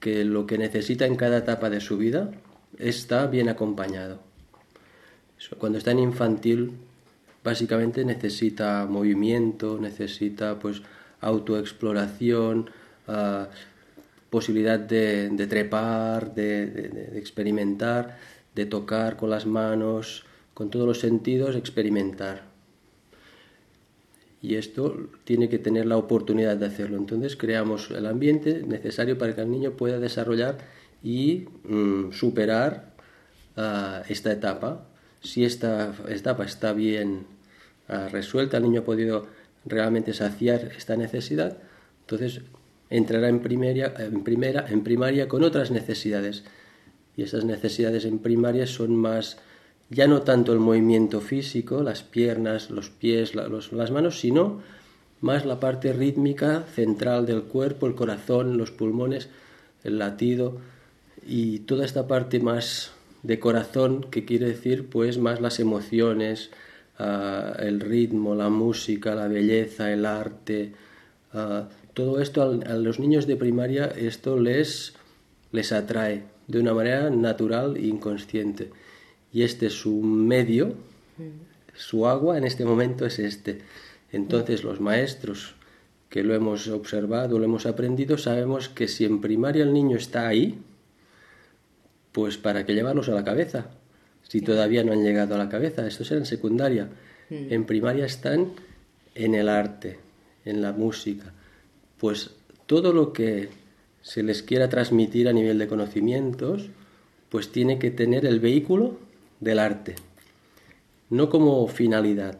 que 0.00 0.24
lo 0.24 0.46
que 0.46 0.58
necesita 0.58 1.06
en 1.06 1.16
cada 1.16 1.38
etapa 1.38 1.70
de 1.70 1.80
su 1.80 1.96
vida 1.96 2.30
está 2.78 3.26
bien 3.26 3.48
acompañado. 3.48 4.20
Cuando 5.58 5.78
está 5.78 5.90
en 5.90 5.98
infantil, 5.98 6.72
básicamente 7.42 8.04
necesita 8.04 8.86
movimiento, 8.86 9.78
necesita 9.80 10.58
pues 10.58 10.82
autoexploración, 11.20 12.70
uh, 13.08 13.44
posibilidad 14.30 14.80
de, 14.80 15.28
de 15.28 15.46
trepar, 15.46 16.34
de, 16.34 17.12
experimentar, 17.16 18.18
de 18.54 18.66
tocar 18.66 19.16
con 19.16 19.30
las 19.30 19.46
manos, 19.46 20.24
con 20.54 20.70
todos 20.70 20.86
los 20.86 20.98
sentidos, 20.98 21.54
experimentar 21.56 22.53
y 24.44 24.56
esto 24.56 25.08
tiene 25.24 25.48
que 25.48 25.58
tener 25.58 25.86
la 25.86 25.96
oportunidad 25.96 26.58
de 26.58 26.66
hacerlo. 26.66 26.98
Entonces 26.98 27.34
creamos 27.34 27.90
el 27.90 28.04
ambiente 28.04 28.62
necesario 28.62 29.16
para 29.16 29.34
que 29.34 29.40
el 29.40 29.50
niño 29.50 29.70
pueda 29.70 29.98
desarrollar 29.98 30.58
y 31.02 31.46
mm, 31.64 32.12
superar 32.12 32.92
ah, 33.56 34.02
esta 34.06 34.30
etapa. 34.30 34.86
Si 35.22 35.46
esta 35.46 35.94
etapa 36.10 36.44
está 36.44 36.74
bien 36.74 37.24
ah, 37.88 38.08
resuelta, 38.12 38.58
el 38.58 38.64
niño 38.64 38.82
ha 38.82 38.84
podido 38.84 39.26
realmente 39.64 40.12
saciar 40.12 40.72
esta 40.76 40.94
necesidad, 40.94 41.56
entonces 42.00 42.42
entrará 42.90 43.30
en, 43.30 43.40
primaria, 43.40 43.94
en, 43.96 44.24
primera, 44.24 44.66
en 44.68 44.84
primaria 44.84 45.26
con 45.26 45.42
otras 45.42 45.70
necesidades. 45.70 46.44
Y 47.16 47.22
esas 47.22 47.46
necesidades 47.46 48.04
en 48.04 48.18
primaria 48.18 48.66
son 48.66 48.94
más 48.94 49.38
ya 49.90 50.06
no 50.06 50.22
tanto 50.22 50.52
el 50.52 50.58
movimiento 50.58 51.20
físico, 51.20 51.82
las 51.82 52.02
piernas, 52.02 52.70
los 52.70 52.90
pies, 52.90 53.34
las 53.34 53.90
manos, 53.90 54.20
sino 54.20 54.60
más 55.20 55.46
la 55.46 55.60
parte 55.60 55.92
rítmica 55.92 56.64
central 56.74 57.26
del 57.26 57.44
cuerpo, 57.44 57.86
el 57.86 57.94
corazón, 57.94 58.58
los 58.58 58.70
pulmones, 58.70 59.28
el 59.82 59.98
latido 59.98 60.58
y 61.26 61.60
toda 61.60 61.84
esta 61.84 62.06
parte 62.06 62.40
más 62.40 62.92
de 63.22 63.38
corazón 63.38 64.04
que 64.10 64.24
quiere 64.24 64.46
decir 64.46 64.88
pues 64.88 65.18
más 65.18 65.40
las 65.40 65.60
emociones, 65.60 66.50
ah, 66.98 67.54
el 67.58 67.80
ritmo, 67.80 68.34
la 68.34 68.50
música, 68.50 69.14
la 69.14 69.28
belleza, 69.28 69.92
el 69.92 70.04
arte, 70.04 70.72
ah, 71.32 71.68
todo 71.94 72.20
esto 72.20 72.42
a, 72.42 72.74
los 72.74 72.98
niños 72.98 73.26
de 73.26 73.36
primaria 73.36 73.86
esto 73.86 74.38
les, 74.38 74.94
les 75.52 75.72
atrae 75.72 76.24
de 76.48 76.60
una 76.60 76.74
manera 76.74 77.08
natural 77.08 77.76
e 77.76 77.86
inconsciente 77.86 78.70
y 79.34 79.42
este 79.42 79.66
es 79.66 79.72
su 79.72 80.00
medio, 80.00 80.74
su 81.74 82.06
agua 82.06 82.38
en 82.38 82.44
este 82.44 82.64
momento 82.64 83.04
es 83.04 83.18
este. 83.18 83.62
Entonces 84.12 84.62
los 84.62 84.80
maestros 84.80 85.56
que 86.08 86.22
lo 86.22 86.36
hemos 86.36 86.68
observado, 86.68 87.40
lo 87.40 87.44
hemos 87.44 87.66
aprendido, 87.66 88.16
sabemos 88.16 88.68
que 88.68 88.86
si 88.86 89.04
en 89.04 89.20
primaria 89.20 89.64
el 89.64 89.72
niño 89.72 89.96
está 89.96 90.28
ahí, 90.28 90.60
pues 92.12 92.38
para 92.38 92.64
qué 92.64 92.74
llevarlos 92.74 93.08
a 93.08 93.14
la 93.14 93.24
cabeza, 93.24 93.72
si 94.22 94.40
todavía 94.40 94.84
no 94.84 94.92
han 94.92 95.02
llegado 95.02 95.34
a 95.34 95.38
la 95.38 95.48
cabeza, 95.48 95.84
esto 95.84 96.04
será 96.04 96.20
en 96.20 96.26
secundaria. 96.26 96.88
En 97.28 97.66
primaria 97.66 98.06
están 98.06 98.52
en 99.16 99.34
el 99.34 99.48
arte, 99.48 99.98
en 100.44 100.62
la 100.62 100.70
música, 100.70 101.32
pues 101.98 102.30
todo 102.66 102.92
lo 102.92 103.12
que 103.12 103.48
se 104.00 104.22
les 104.22 104.44
quiera 104.44 104.68
transmitir 104.68 105.26
a 105.28 105.32
nivel 105.32 105.58
de 105.58 105.66
conocimientos, 105.66 106.68
pues 107.30 107.50
tiene 107.50 107.80
que 107.80 107.90
tener 107.90 108.26
el 108.26 108.38
vehículo 108.38 108.98
del 109.44 109.58
arte, 109.58 109.94
no 111.10 111.28
como 111.28 111.66
finalidad, 111.68 112.38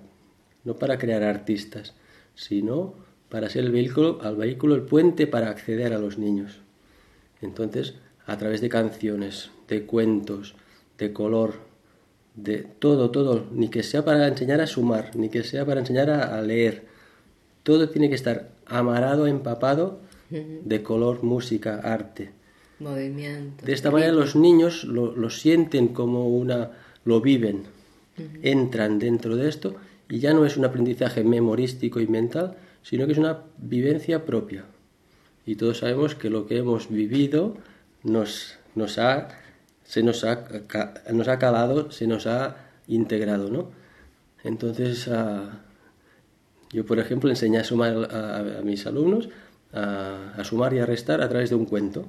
no 0.65 0.77
para 0.77 0.99
crear 0.99 1.23
artistas, 1.23 1.95
sino 2.35 2.95
para 3.29 3.51
ser 3.51 3.65
el 3.65 3.73
vehículo, 3.73 4.21
al 4.23 4.37
vehículo, 4.37 4.75
el 4.75 4.83
puente 4.83 5.27
para 5.27 5.51
acceder 5.51 5.93
a 5.93 5.99
los 5.99 6.19
niños. 6.19 6.61
Entonces, 7.43 7.95
a 8.27 8.39
través 8.39 8.63
de 8.63 8.71
canciones, 8.71 9.51
de 9.69 9.85
cuentos, 9.85 10.55
de 10.97 11.13
color, 11.13 11.57
de 12.37 12.67
todo, 12.79 13.11
todo, 13.11 13.47
ni 13.53 13.69
que 13.69 13.83
sea 13.83 14.03
para 14.05 14.27
enseñar 14.27 14.63
a 14.63 14.67
sumar, 14.67 15.15
ni 15.15 15.29
que 15.29 15.45
sea 15.45 15.67
para 15.67 15.81
enseñar 15.81 16.09
a, 16.09 16.41
leer, 16.41 16.87
todo 17.63 17.91
tiene 17.91 18.09
que 18.09 18.15
estar 18.15 18.49
amarado, 18.67 19.27
empapado 19.27 20.01
de 20.31 20.83
color, 20.83 21.23
música, 21.23 21.81
arte. 21.85 22.33
Movimiento. 22.81 23.65
De 23.65 23.73
esta 23.73 23.91
manera 23.91 24.13
los 24.13 24.35
niños 24.35 24.85
lo 24.85 25.31
sienten 25.31 25.89
como 25.89 26.29
una, 26.29 26.73
lo 27.05 27.21
viven, 27.21 27.65
entran 28.43 28.99
dentro 28.99 29.37
de 29.37 29.49
esto 29.49 29.75
y 30.09 30.19
ya 30.19 30.33
no 30.33 30.45
es 30.45 30.57
un 30.57 30.65
aprendizaje 30.65 31.25
memorístico 31.25 32.01
y 32.01 32.07
mental, 32.07 32.57
sino 32.83 33.07
que 33.07 33.13
es 33.13 33.19
una 33.19 33.41
vivencia 33.59 34.25
propia. 34.25 34.65
Y 35.47 35.57
todos 35.57 35.79
sabemos 35.79 36.15
que 36.15 36.31
lo 36.31 36.47
que 36.47 36.59
hemos 36.59 36.89
vivido 36.89 37.57
nos, 38.03 38.57
nos 38.75 38.99
ha, 38.99 39.29
se 39.85 40.03
nos 40.03 40.25
ha, 40.25 40.47
nos 41.13 41.29
ha 41.29 41.39
calado, 41.39 41.91
se 41.91 42.07
nos 42.07 42.27
ha 42.27 42.57
integrado, 42.87 43.51
¿no? 43.51 43.71
Entonces, 44.43 45.09
ah, 45.09 45.63
yo, 46.71 46.85
por 46.85 46.99
ejemplo, 46.99 47.31
enseñé 47.31 47.59
a 47.59 47.65
sumar 47.65 47.93
a, 48.11 48.63
mis 48.63 48.87
alumnos 48.87 49.29
a, 49.73 50.43
sumar 50.45 50.75
y 50.75 50.79
a 50.79 50.87
restar 50.87 51.23
a 51.23 51.29
través 51.29 51.51
de 51.51 51.57
un 51.57 51.67
cuento, 51.67 52.07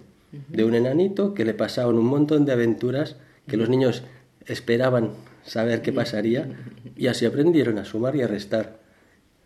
de 0.50 0.64
un 0.64 0.76
enanito 0.76 1.34
que 1.34 1.46
le 1.46 1.54
pasaban 1.54 1.96
un 1.96 2.06
montón 2.06 2.46
de 2.46 2.52
aventuras 2.52 3.16
que 3.48 3.58
los 3.58 3.70
niños 3.70 4.04
esperaban 4.46 5.12
saber 5.44 5.82
qué 5.82 5.94
pasaría 5.94 6.50
y 6.96 7.08
así 7.08 7.26
aprendieron 7.26 7.78
a 7.78 7.86
sumar 7.86 8.16
y 8.16 8.22
a 8.22 8.28
restar. 8.28 8.80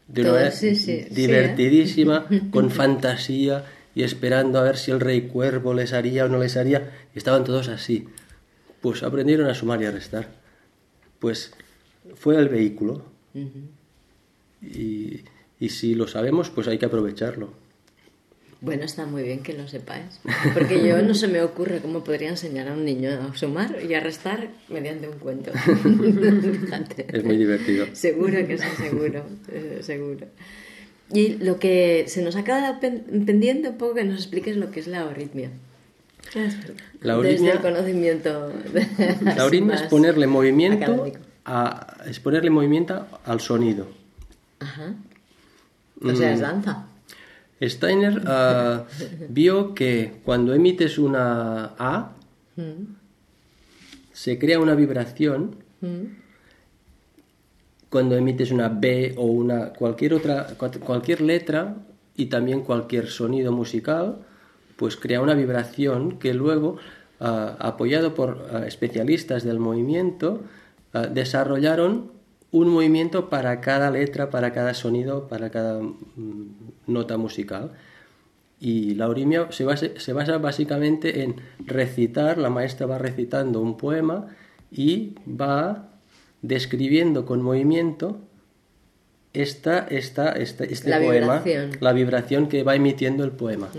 De 0.08 0.22
una 0.22 0.32
manera 0.32 0.52
divertidísima, 1.12 2.26
con 2.52 2.72
fantasía 2.72 3.66
y 3.93 4.04
esperando 4.04 4.60
a 4.60 4.64
ver 4.64 4.78
si 4.78 4.91
el 4.91 5.00
rey 5.00 5.22
cuervo 5.22 5.74
les 5.74 5.93
haría 5.93 6.26
o 6.26 6.30
no 6.30 6.39
les 6.39 6.58
haría. 6.58 6.91
Y 7.14 7.18
estaban 7.18 7.43
todos 7.43 7.68
así. 7.68 8.08
Pues 8.82 9.04
aprendieron 9.04 9.47
a 9.50 9.56
sumar 9.56 9.82
y 9.82 9.86
a 9.86 9.91
restar. 9.91 10.30
Pues 11.20 11.54
fue 12.16 12.38
el 12.38 12.50
vehículo. 12.50 13.06
y, 14.62 15.22
y 15.60 15.70
si 15.70 15.95
lo 15.95 16.08
sabemos, 16.08 16.50
pues 16.50 16.68
hay 16.68 16.78
que 16.78 16.86
aprovecharlo. 16.86 17.54
Bueno, 18.62 18.84
está 18.84 19.05
muy 19.05 19.24
bien 19.24 19.41
que 19.41 19.53
lo 19.53 19.70
sepáis, 19.70 20.20
porque 20.53 20.86
yo 20.86 21.01
no 21.01 21.14
se 21.14 21.30
me 21.30 21.41
ocurre 21.41 21.80
cómo 21.80 22.03
podría 22.03 22.28
enseñar 22.28 22.68
a 22.68 22.74
un 22.74 22.84
niño 22.84 23.10
a 23.10 23.34
sumar 23.38 23.78
y 23.88 23.93
a 23.93 24.01
restar 24.01 24.49
mediante 24.68 25.07
un 25.07 25.18
cuento. 25.18 25.51
es 27.07 27.24
muy 27.24 27.38
divertido. 27.38 27.88
Seguro 27.93 28.45
que 28.45 28.57
sí, 28.57 28.68
seguro, 28.78 29.24
eh, 29.49 29.80
seguro. 29.82 30.28
Y 31.14 31.36
lo 31.38 31.57
que 31.57 32.03
se 32.07 32.22
nos 32.22 32.36
ha 32.36 32.43
quedado 32.43 32.82
pendiente 32.82 33.70
un 33.70 33.78
poco 33.78 33.95
que 33.95 34.03
nos 34.03 34.20
expliques 34.20 34.57
lo 34.57 34.72
que 34.72 34.82
es 34.82 34.88
la 34.88 35.03
arritmia. 35.03 35.51
La 37.01 37.18
Desde 37.18 37.51
el 37.51 37.60
conocimiento. 37.60 38.51
la 39.22 39.43
arritmia 39.43 39.76
es 39.76 39.84
ponerle 39.84 40.28
movimiento 40.28 41.07
a, 41.45 41.97
es 42.05 42.20
ponerle 42.20 42.49
movimiento 42.49 43.07
al 43.24 43.39
sonido. 43.39 43.88
Ajá. 44.60 44.93
O 46.03 46.14
sea, 46.14 46.34
es 46.34 46.39
mm. 46.39 46.43
danza. 46.43 46.89
Steiner 47.62 48.22
ah, 48.26 48.86
vio 49.30 49.74
que 49.74 50.22
cuando 50.24 50.53
emites 50.53 50.97
una 50.97 51.76
A, 51.78 52.14
se 54.14 54.39
crea 54.39 54.60
una 54.60 54.76
vibración. 54.76 55.55
Cuando 57.89 58.16
emites 58.16 58.51
una 58.51 58.70
B 58.70 59.16
o 59.18 59.26
una 59.26 59.74
cualquier 59.74 60.14
otra 60.14 60.47
cualquier 60.57 61.22
letra 61.22 61.76
y 62.16 62.28
también 62.28 62.62
cualquier 62.62 63.07
sonido 63.07 63.51
musical, 63.51 64.20
pues 64.76 64.95
crea 64.95 65.22
una 65.22 65.34
vibración 65.34 66.20
que 66.20 66.34
luego, 66.34 66.78
ah, 67.20 67.57
apoyado 67.60 68.14
por 68.14 68.47
ah, 68.51 68.68
especialistas 68.68 69.43
del 69.43 69.60
movimiento, 69.60 70.41
desarrollaron 71.14 72.18
un 72.52 72.70
movimiento 72.70 73.30
para 73.30 73.62
cada 73.62 73.91
letra, 73.91 74.30
para 74.30 74.54
cada 74.54 74.74
sonido, 74.74 75.28
para 75.28 75.50
cada 75.50 75.82
mm, 75.82 75.93
nota 76.88 77.18
musical. 77.18 77.72
Y 78.60 78.95
la 78.95 79.08
orimia 79.08 79.52
se 79.52 79.64
basa, 79.64 79.88
se 79.97 80.14
basa 80.14 80.38
básicamente 80.38 81.24
en 81.24 81.36
recitar, 81.60 82.38
la 82.38 82.50
maestra 82.50 82.88
va 82.88 82.97
recitando 82.97 83.62
un 83.62 83.78
poema 83.78 84.28
y 84.72 85.16
va 85.28 85.89
describiendo 86.41 87.26
con 87.26 87.41
movimiento 87.41 88.20
esta, 89.34 89.80
esta, 89.80 90.32
esta 90.32 90.64
este 90.64 90.91
poema, 91.00 91.43
la 91.80 91.93
vibración 91.93 92.47
que 92.47 92.64
va 92.64 92.76
emitiendo 92.76 93.24
el 93.24 93.32
poema. 93.32 93.70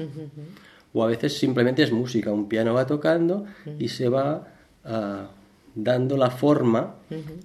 O 0.92 1.04
a 1.04 1.06
veces 1.06 1.36
simplemente 1.36 1.82
es 1.82 1.92
música, 1.92 2.32
un 2.32 2.48
piano 2.48 2.74
va 2.74 2.86
tocando 2.86 3.44
y 3.78 3.88
se 3.88 4.08
va 4.08 4.48
dando 5.74 6.16
la 6.16 6.30
forma 6.30 6.96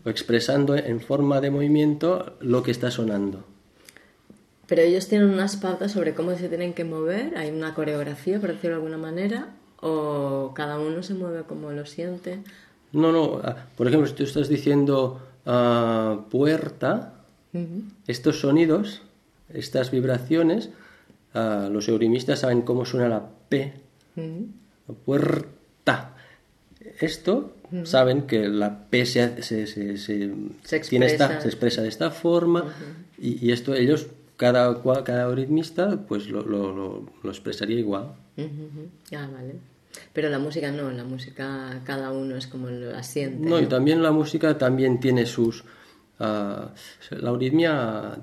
o 0.04 0.10
expresando 0.10 0.76
en 0.76 1.00
forma 1.00 1.42
de 1.42 1.52
movimiento 1.52 2.36
lo 2.40 2.64
que 2.64 2.72
está 2.72 2.92
sonando. 2.92 3.44
Pero 4.68 4.82
ellos 4.82 5.08
tienen 5.08 5.30
unas 5.30 5.58
pautas 5.58 5.92
sobre 5.92 6.16
cómo 6.16 6.36
se 6.36 6.50
tienen 6.50 6.74
que 6.74 6.84
mover, 6.84 7.38
hay 7.38 7.52
una 7.52 7.76
coreografía, 7.76 8.40
por 8.40 8.50
decirlo 8.50 8.78
de 8.78 8.84
alguna 8.84 8.98
manera, 8.98 9.50
o 9.82 10.54
cada 10.56 10.80
uno 10.80 11.04
se 11.04 11.14
mueve 11.14 11.44
como 11.44 11.72
lo 11.72 11.86
siente. 11.86 12.40
No, 12.92 13.12
no, 13.12 13.40
ah, 13.44 13.68
por 13.76 13.88
ejemplo, 13.88 14.08
si 14.08 14.16
tú 14.16 14.24
estás 14.24 14.50
diciendo 14.50 15.22
ah, 15.46 16.22
puerta, 16.32 17.12
estos 18.08 18.40
sonidos, 18.40 19.02
estas 19.54 19.92
vibraciones, 19.92 20.70
ah, 21.34 21.70
los 21.72 21.88
eurimistas 21.88 22.40
saben 22.40 22.64
cómo 22.64 22.86
suena 22.86 23.08
la 23.08 23.30
P, 23.50 23.74
puerta. 25.06 26.15
Esto 27.00 27.54
saben 27.84 28.24
que 28.24 28.48
la 28.48 28.88
P 28.90 29.06
se, 29.06 29.42
se, 29.42 29.68
se, 29.68 29.98
se 29.98 30.76
expresa. 30.76 31.42
se 31.42 31.48
expresa 31.48 31.82
de 31.82 31.90
esta 31.90 32.12
forma 32.12 32.74
y, 33.18 33.52
esto 33.52 33.74
ellos, 33.74 34.08
cada, 34.38 34.82
cada 35.04 35.34
ritmista, 35.34 36.06
pues 36.08 36.28
lo, 36.30 36.44
lo, 36.44 37.06
lo, 37.24 37.30
expresaría 37.30 37.80
igual. 37.80 38.14
Ah, 38.38 39.30
vale. 39.32 39.56
Pero 40.14 40.30
la 40.30 40.40
música 40.40 40.72
no, 40.72 40.92
la 40.92 41.04
música 41.04 41.82
cada 41.86 42.12
uno 42.12 42.36
es 42.36 42.48
como 42.48 42.70
lo 42.70 42.96
asiente. 42.96 43.48
No, 43.48 43.60
y 43.60 43.66
también 43.66 44.04
la 44.04 44.12
música 44.12 44.58
también 44.58 45.00
tiene 45.00 45.26
sus... 45.26 45.64
Uh, 46.20 46.72
la 47.12 47.30
euritmia 47.30 48.20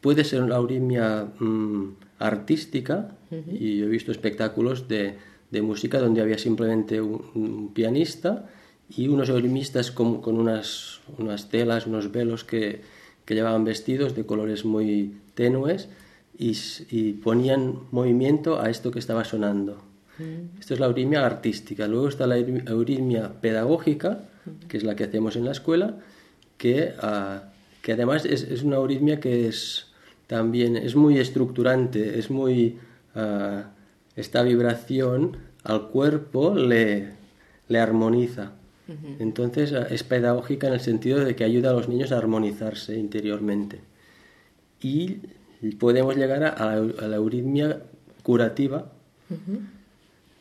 puede 0.00 0.24
ser 0.24 0.42
una 0.42 0.56
euritmia 0.56 1.26
mm, 1.38 1.96
artística, 2.18 3.14
y 3.30 3.78
yo 3.78 3.86
he 3.86 3.88
visto 3.88 4.10
espectáculos 4.10 4.88
de, 4.88 5.18
de 5.50 5.62
música 5.62 5.98
donde 5.98 6.20
había 6.20 6.38
simplemente 6.38 7.00
un, 7.00 7.72
pianista 7.74 8.46
y 8.88 9.08
unos 9.08 9.28
euritmistas 9.28 9.90
con, 9.90 10.20
con 10.20 10.38
unas, 10.38 11.00
unas, 11.18 11.48
telas, 11.48 11.86
unos 11.86 12.10
velos 12.10 12.44
que, 12.44 12.82
que, 13.24 13.34
llevaban 13.34 13.64
vestidos 13.64 14.14
de 14.14 14.24
colores 14.24 14.64
muy 14.64 15.16
tenues 15.34 15.88
y, 16.38 16.56
y 16.90 17.12
ponían 17.14 17.80
movimiento 17.90 18.60
a 18.60 18.70
esto 18.70 18.90
que 18.90 18.98
estaba 18.98 19.24
sonando. 19.24 19.88
Esto 20.58 20.74
es 20.74 20.80
la 20.80 20.86
euritmia 20.86 21.24
artística. 21.24 21.86
Luego 21.86 22.08
está 22.08 22.26
la 22.26 22.38
euritmia 22.38 23.40
pedagógica, 23.40 24.24
que 24.66 24.76
es 24.76 24.82
la 24.82 24.96
que 24.96 25.04
hacemos 25.04 25.36
en 25.36 25.44
la 25.44 25.52
escuela, 25.52 25.96
que, 26.56 26.92
uh, 27.00 27.46
que 27.82 27.92
además 27.92 28.24
es, 28.24 28.42
es, 28.42 28.64
una 28.64 28.76
euritmia 28.76 29.20
que 29.20 29.46
es 29.46 29.86
también 30.26 30.76
es 30.76 30.96
muy 30.96 31.18
estructurante, 31.18 32.18
es 32.18 32.30
muy 32.30 32.78
uh, 33.14 33.62
esta 34.18 34.42
vibración 34.42 35.36
al 35.64 35.88
cuerpo 35.88 36.54
le, 36.54 37.12
le 37.68 37.78
armoniza. 37.78 38.52
Uh 38.88 38.92
-huh. 38.92 39.16
Entonces 39.18 39.72
es 39.72 40.02
pedagógica 40.02 40.66
en 40.66 40.74
el 40.74 40.80
sentido 40.80 41.24
de 41.24 41.34
que 41.36 41.44
ayuda 41.44 41.70
a 41.70 41.72
los 41.74 41.88
niños 41.88 42.12
a 42.12 42.18
armonizarse 42.18 42.96
interiormente. 42.98 43.80
Y 44.80 45.18
podemos 45.78 46.16
llegar 46.16 46.44
a, 46.44 46.50
a, 46.50 46.76
la, 46.76 47.16
euritmia 47.16 47.82
curativa, 48.22 48.92
uh 49.30 49.34
-huh 49.34 49.60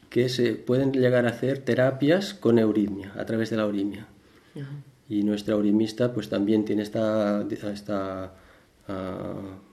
que 0.09 0.29
se 0.29 0.53
pueden 0.53 0.93
llegar 0.93 1.25
a 1.25 1.29
hacer 1.29 1.59
terapias 1.59 2.33
con 2.33 2.59
euritmia, 2.59 3.13
a 3.17 3.25
través 3.25 3.49
de 3.49 3.57
la 3.57 3.63
euritmia. 3.63 4.07
Uh 4.55 4.59
-huh. 4.59 4.65
Y 5.09 5.23
nuestra 5.23 5.53
euritmista 5.55 6.13
pues 6.13 6.29
también 6.29 6.65
tiene 6.65 6.83
esta, 6.83 7.45
esta 7.49 8.33
uh, 8.89 9.66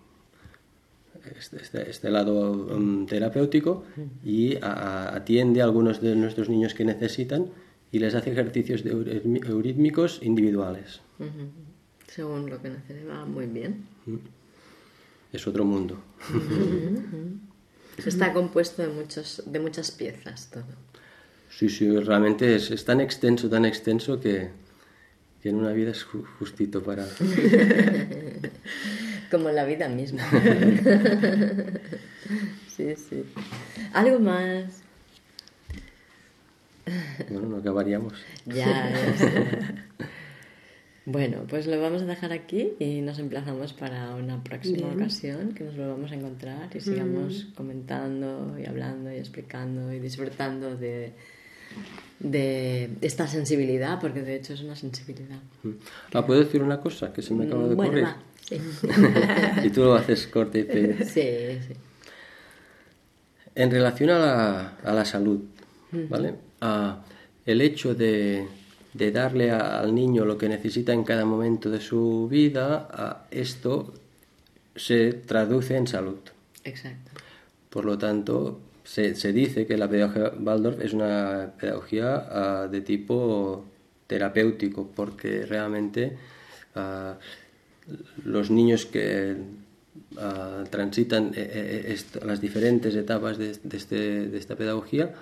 este, 1.38 1.56
este, 1.56 1.90
este, 1.90 2.10
lado 2.10 2.52
um, 2.52 3.06
terapéutico 3.06 3.84
y 4.24 4.56
a, 4.56 5.14
atiende 5.14 5.62
a 5.62 5.64
algunos 5.64 6.00
de 6.00 6.14
nuestros 6.16 6.48
niños 6.48 6.74
que 6.74 6.84
necesitan 6.84 7.48
y 7.90 7.98
les 7.98 8.14
hace 8.14 8.32
ejercicios 8.32 8.82
de 8.84 8.90
eurítmicos 8.90 10.20
individuales. 10.22 11.00
Uh 11.18 11.24
-huh. 11.24 11.48
Según 12.08 12.50
lo 12.50 12.60
que 12.60 12.70
necesita, 12.70 13.24
muy 13.24 13.46
bien. 13.46 13.86
Es 15.32 15.46
otro 15.46 15.64
mundo. 15.64 15.98
Uh 16.30 16.36
-huh. 16.36 17.38
Está 18.04 18.32
compuesto 18.32 18.82
de, 18.82 18.88
muchos, 18.88 19.42
de 19.46 19.60
muchas 19.60 19.90
piezas 19.90 20.50
todo. 20.50 20.74
Sí, 21.50 21.68
sí, 21.68 21.88
realmente 22.00 22.56
es, 22.56 22.70
es 22.70 22.84
tan 22.84 23.00
extenso, 23.00 23.48
tan 23.48 23.64
extenso 23.64 24.20
que, 24.20 24.50
que 25.40 25.50
en 25.50 25.56
una 25.56 25.72
vida 25.72 25.92
es 25.92 26.02
justito 26.38 26.82
para... 26.82 27.06
Como 29.34 29.50
la 29.50 29.64
vida 29.64 29.88
misma. 29.88 30.22
sí, 32.68 32.94
sí. 32.94 33.24
¿Algo 33.92 34.20
más? 34.20 34.82
Bueno, 37.28 37.48
no 37.48 37.56
acabaríamos. 37.56 38.12
Ya. 38.46 38.92
Bueno, 41.06 41.42
pues 41.46 41.66
lo 41.66 41.78
vamos 41.82 42.00
a 42.00 42.06
dejar 42.06 42.32
aquí 42.32 42.72
y 42.78 43.02
nos 43.02 43.18
emplazamos 43.18 43.74
para 43.74 44.14
una 44.14 44.42
próxima 44.42 44.88
Bien. 44.88 45.02
ocasión 45.02 45.52
que 45.52 45.62
nos 45.62 45.76
volvamos 45.76 46.10
a 46.12 46.14
encontrar 46.14 46.74
y 46.74 46.80
sigamos 46.80 47.48
mm. 47.48 47.54
comentando 47.54 48.58
y 48.58 48.64
hablando 48.64 49.12
y 49.12 49.16
explicando 49.16 49.92
y 49.92 49.98
disfrutando 49.98 50.78
de, 50.78 51.12
de 52.20 52.88
esta 53.02 53.26
sensibilidad, 53.26 54.00
porque 54.00 54.22
de 54.22 54.36
hecho 54.36 54.54
es 54.54 54.62
una 54.62 54.76
sensibilidad. 54.76 55.40
Ah, 56.14 56.24
¿Puedo 56.24 56.40
decir 56.40 56.62
una 56.62 56.80
cosa 56.80 57.12
que 57.12 57.20
se 57.20 57.34
me 57.34 57.44
acaba 57.44 57.68
de 57.68 57.74
bueno, 57.74 57.90
ocurrir? 57.90 58.04
Va, 58.04 58.16
sí. 58.48 58.60
y 59.64 59.70
tú 59.70 59.84
lo 59.84 59.94
haces 59.94 60.26
corte 60.26 60.60
y 60.60 60.64
te... 60.64 61.04
Sí, 61.04 61.66
sí. 61.66 61.74
En 63.54 63.70
relación 63.70 64.10
a 64.10 64.18
la, 64.18 64.68
a 64.82 64.92
la 64.92 65.04
salud, 65.04 65.40
¿vale? 65.92 66.30
Uh 66.30 66.66
-huh. 66.66 66.96
el 67.46 67.60
hecho 67.60 67.94
de 67.94 68.46
de 68.94 69.10
darle 69.10 69.50
a, 69.50 69.80
al 69.80 69.94
niño 69.94 70.24
lo 70.24 70.38
que 70.38 70.48
necesita 70.48 70.92
en 70.92 71.04
cada 71.04 71.24
momento 71.24 71.68
de 71.68 71.80
su 71.80 72.28
vida, 72.30 72.88
a 72.90 73.26
esto 73.30 73.92
se 74.76 75.12
traduce 75.12 75.76
en 75.76 75.86
salud. 75.86 76.18
Exacto. 76.62 77.10
Por 77.68 77.84
lo 77.84 77.98
tanto, 77.98 78.60
se, 78.84 79.16
se 79.16 79.32
dice 79.32 79.66
que 79.66 79.76
la 79.76 79.88
pedagogía 79.90 80.32
Waldorf 80.40 80.80
es 80.80 80.92
una 80.92 81.52
pedagogía 81.60 82.64
uh, 82.66 82.70
de 82.70 82.80
tipo 82.80 83.64
terapéutico, 84.06 84.88
porque 84.94 85.44
realmente 85.44 86.16
uh, 86.76 87.14
los 88.24 88.50
niños 88.50 88.86
que 88.86 89.36
uh, 90.16 90.64
transitan 90.70 91.32
eh, 91.34 91.94
eh, 91.94 91.96
las 92.24 92.40
diferentes 92.40 92.94
etapas 92.94 93.38
de, 93.38 93.56
este, 93.72 94.28
de 94.28 94.38
esta 94.38 94.56
pedagogía, 94.56 95.14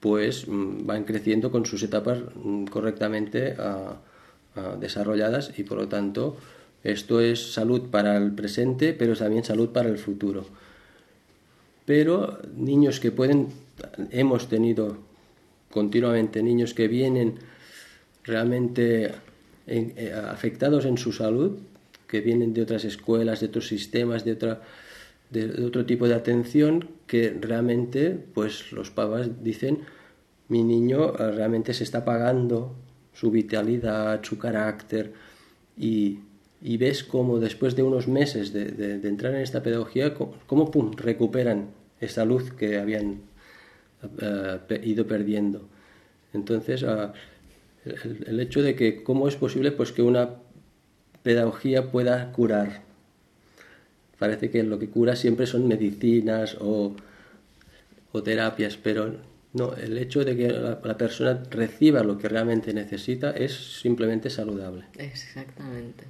pues 0.00 0.48
mm, 0.48 0.86
van 0.86 1.04
creciendo 1.04 1.50
con 1.50 1.66
sus 1.66 1.82
etapas 1.82 2.18
mm, 2.34 2.64
correctamente 2.66 3.56
desarrolladas 4.80 5.52
y 5.56 5.62
por 5.62 5.78
lo 5.78 5.86
tanto 5.86 6.36
esto 6.82 7.20
es 7.20 7.52
salud 7.52 7.90
para 7.90 8.16
el 8.16 8.32
presente 8.32 8.92
pero 8.92 9.14
también 9.14 9.44
salud 9.44 9.68
para 9.68 9.88
el 9.88 9.98
futuro. 9.98 10.46
Pero 11.86 12.40
niños 12.56 12.98
que 12.98 13.12
pueden, 13.12 13.48
hemos 14.10 14.48
tenido 14.48 14.98
continuamente 15.70 16.42
niños 16.42 16.74
que 16.74 16.88
vienen 16.88 17.36
realmente 18.24 19.12
eh, 19.66 20.14
afectados 20.30 20.84
en 20.84 20.98
su 20.98 21.12
salud, 21.12 21.58
que 22.08 22.20
vienen 22.20 22.54
de 22.54 22.62
otras 22.62 22.84
escuelas, 22.84 23.40
de 23.40 23.46
otros 23.46 23.68
sistemas, 23.68 24.24
de 24.24 24.32
otra 24.32 24.62
de, 25.30 25.64
otro 25.64 25.84
tipo 25.84 26.08
de 26.08 26.14
atención 26.14 26.88
que 27.06 27.36
realmente 27.40 28.18
pues 28.34 28.72
los 28.72 28.90
papás 28.90 29.42
dicen 29.42 29.80
mi 30.48 30.64
niño 30.64 31.14
eh, 31.14 31.30
realmente 31.32 31.74
se 31.74 31.84
está 31.84 32.04
pagando 32.04 32.74
su 33.12 33.30
vitalidad, 33.30 34.22
su 34.22 34.38
carácter 34.38 35.12
y, 35.76 36.20
y 36.62 36.76
ves 36.76 37.04
cómo 37.04 37.38
después 37.38 37.76
de 37.76 37.82
unos 37.82 38.08
meses 38.08 38.52
de, 38.52 39.00
entrar 39.06 39.34
en 39.34 39.40
esta 39.40 39.62
pedagogía, 39.62 40.14
cómo, 40.14 40.70
pum, 40.70 40.92
recuperan 40.96 41.70
esa 42.00 42.24
luz 42.24 42.52
que 42.52 42.78
habían 42.78 43.20
uh, 44.02 44.74
ido 44.82 45.06
perdiendo. 45.06 45.68
Entonces, 46.32 46.82
uh, 46.82 47.10
el, 47.84 48.24
el, 48.26 48.40
hecho 48.40 48.62
de 48.62 48.74
que 48.76 49.02
cómo 49.02 49.28
es 49.28 49.36
posible 49.36 49.72
pues 49.72 49.92
que 49.92 50.02
una 50.02 50.36
pedagogía 51.28 51.90
pueda 51.90 52.32
curar 52.32 52.88
parece 54.18 54.50
que 54.50 54.62
lo 54.62 54.78
que 54.78 54.88
cura 54.88 55.14
siempre 55.14 55.46
son 55.46 55.68
medicinas 55.68 56.56
o, 56.58 56.96
o 58.12 58.22
terapias, 58.22 58.78
pero 58.78 59.14
no, 59.52 59.74
el 59.74 59.96
hecho 59.98 60.24
de 60.24 60.36
que 60.36 60.48
la, 60.48 60.80
la, 60.82 60.96
persona 60.96 61.42
reciba 61.50 62.02
lo 62.02 62.16
que 62.16 62.30
realmente 62.30 62.72
necesita 62.72 63.30
es 63.32 63.80
simplemente 63.80 64.30
saludable. 64.30 64.84
Exactamente. 64.96 66.04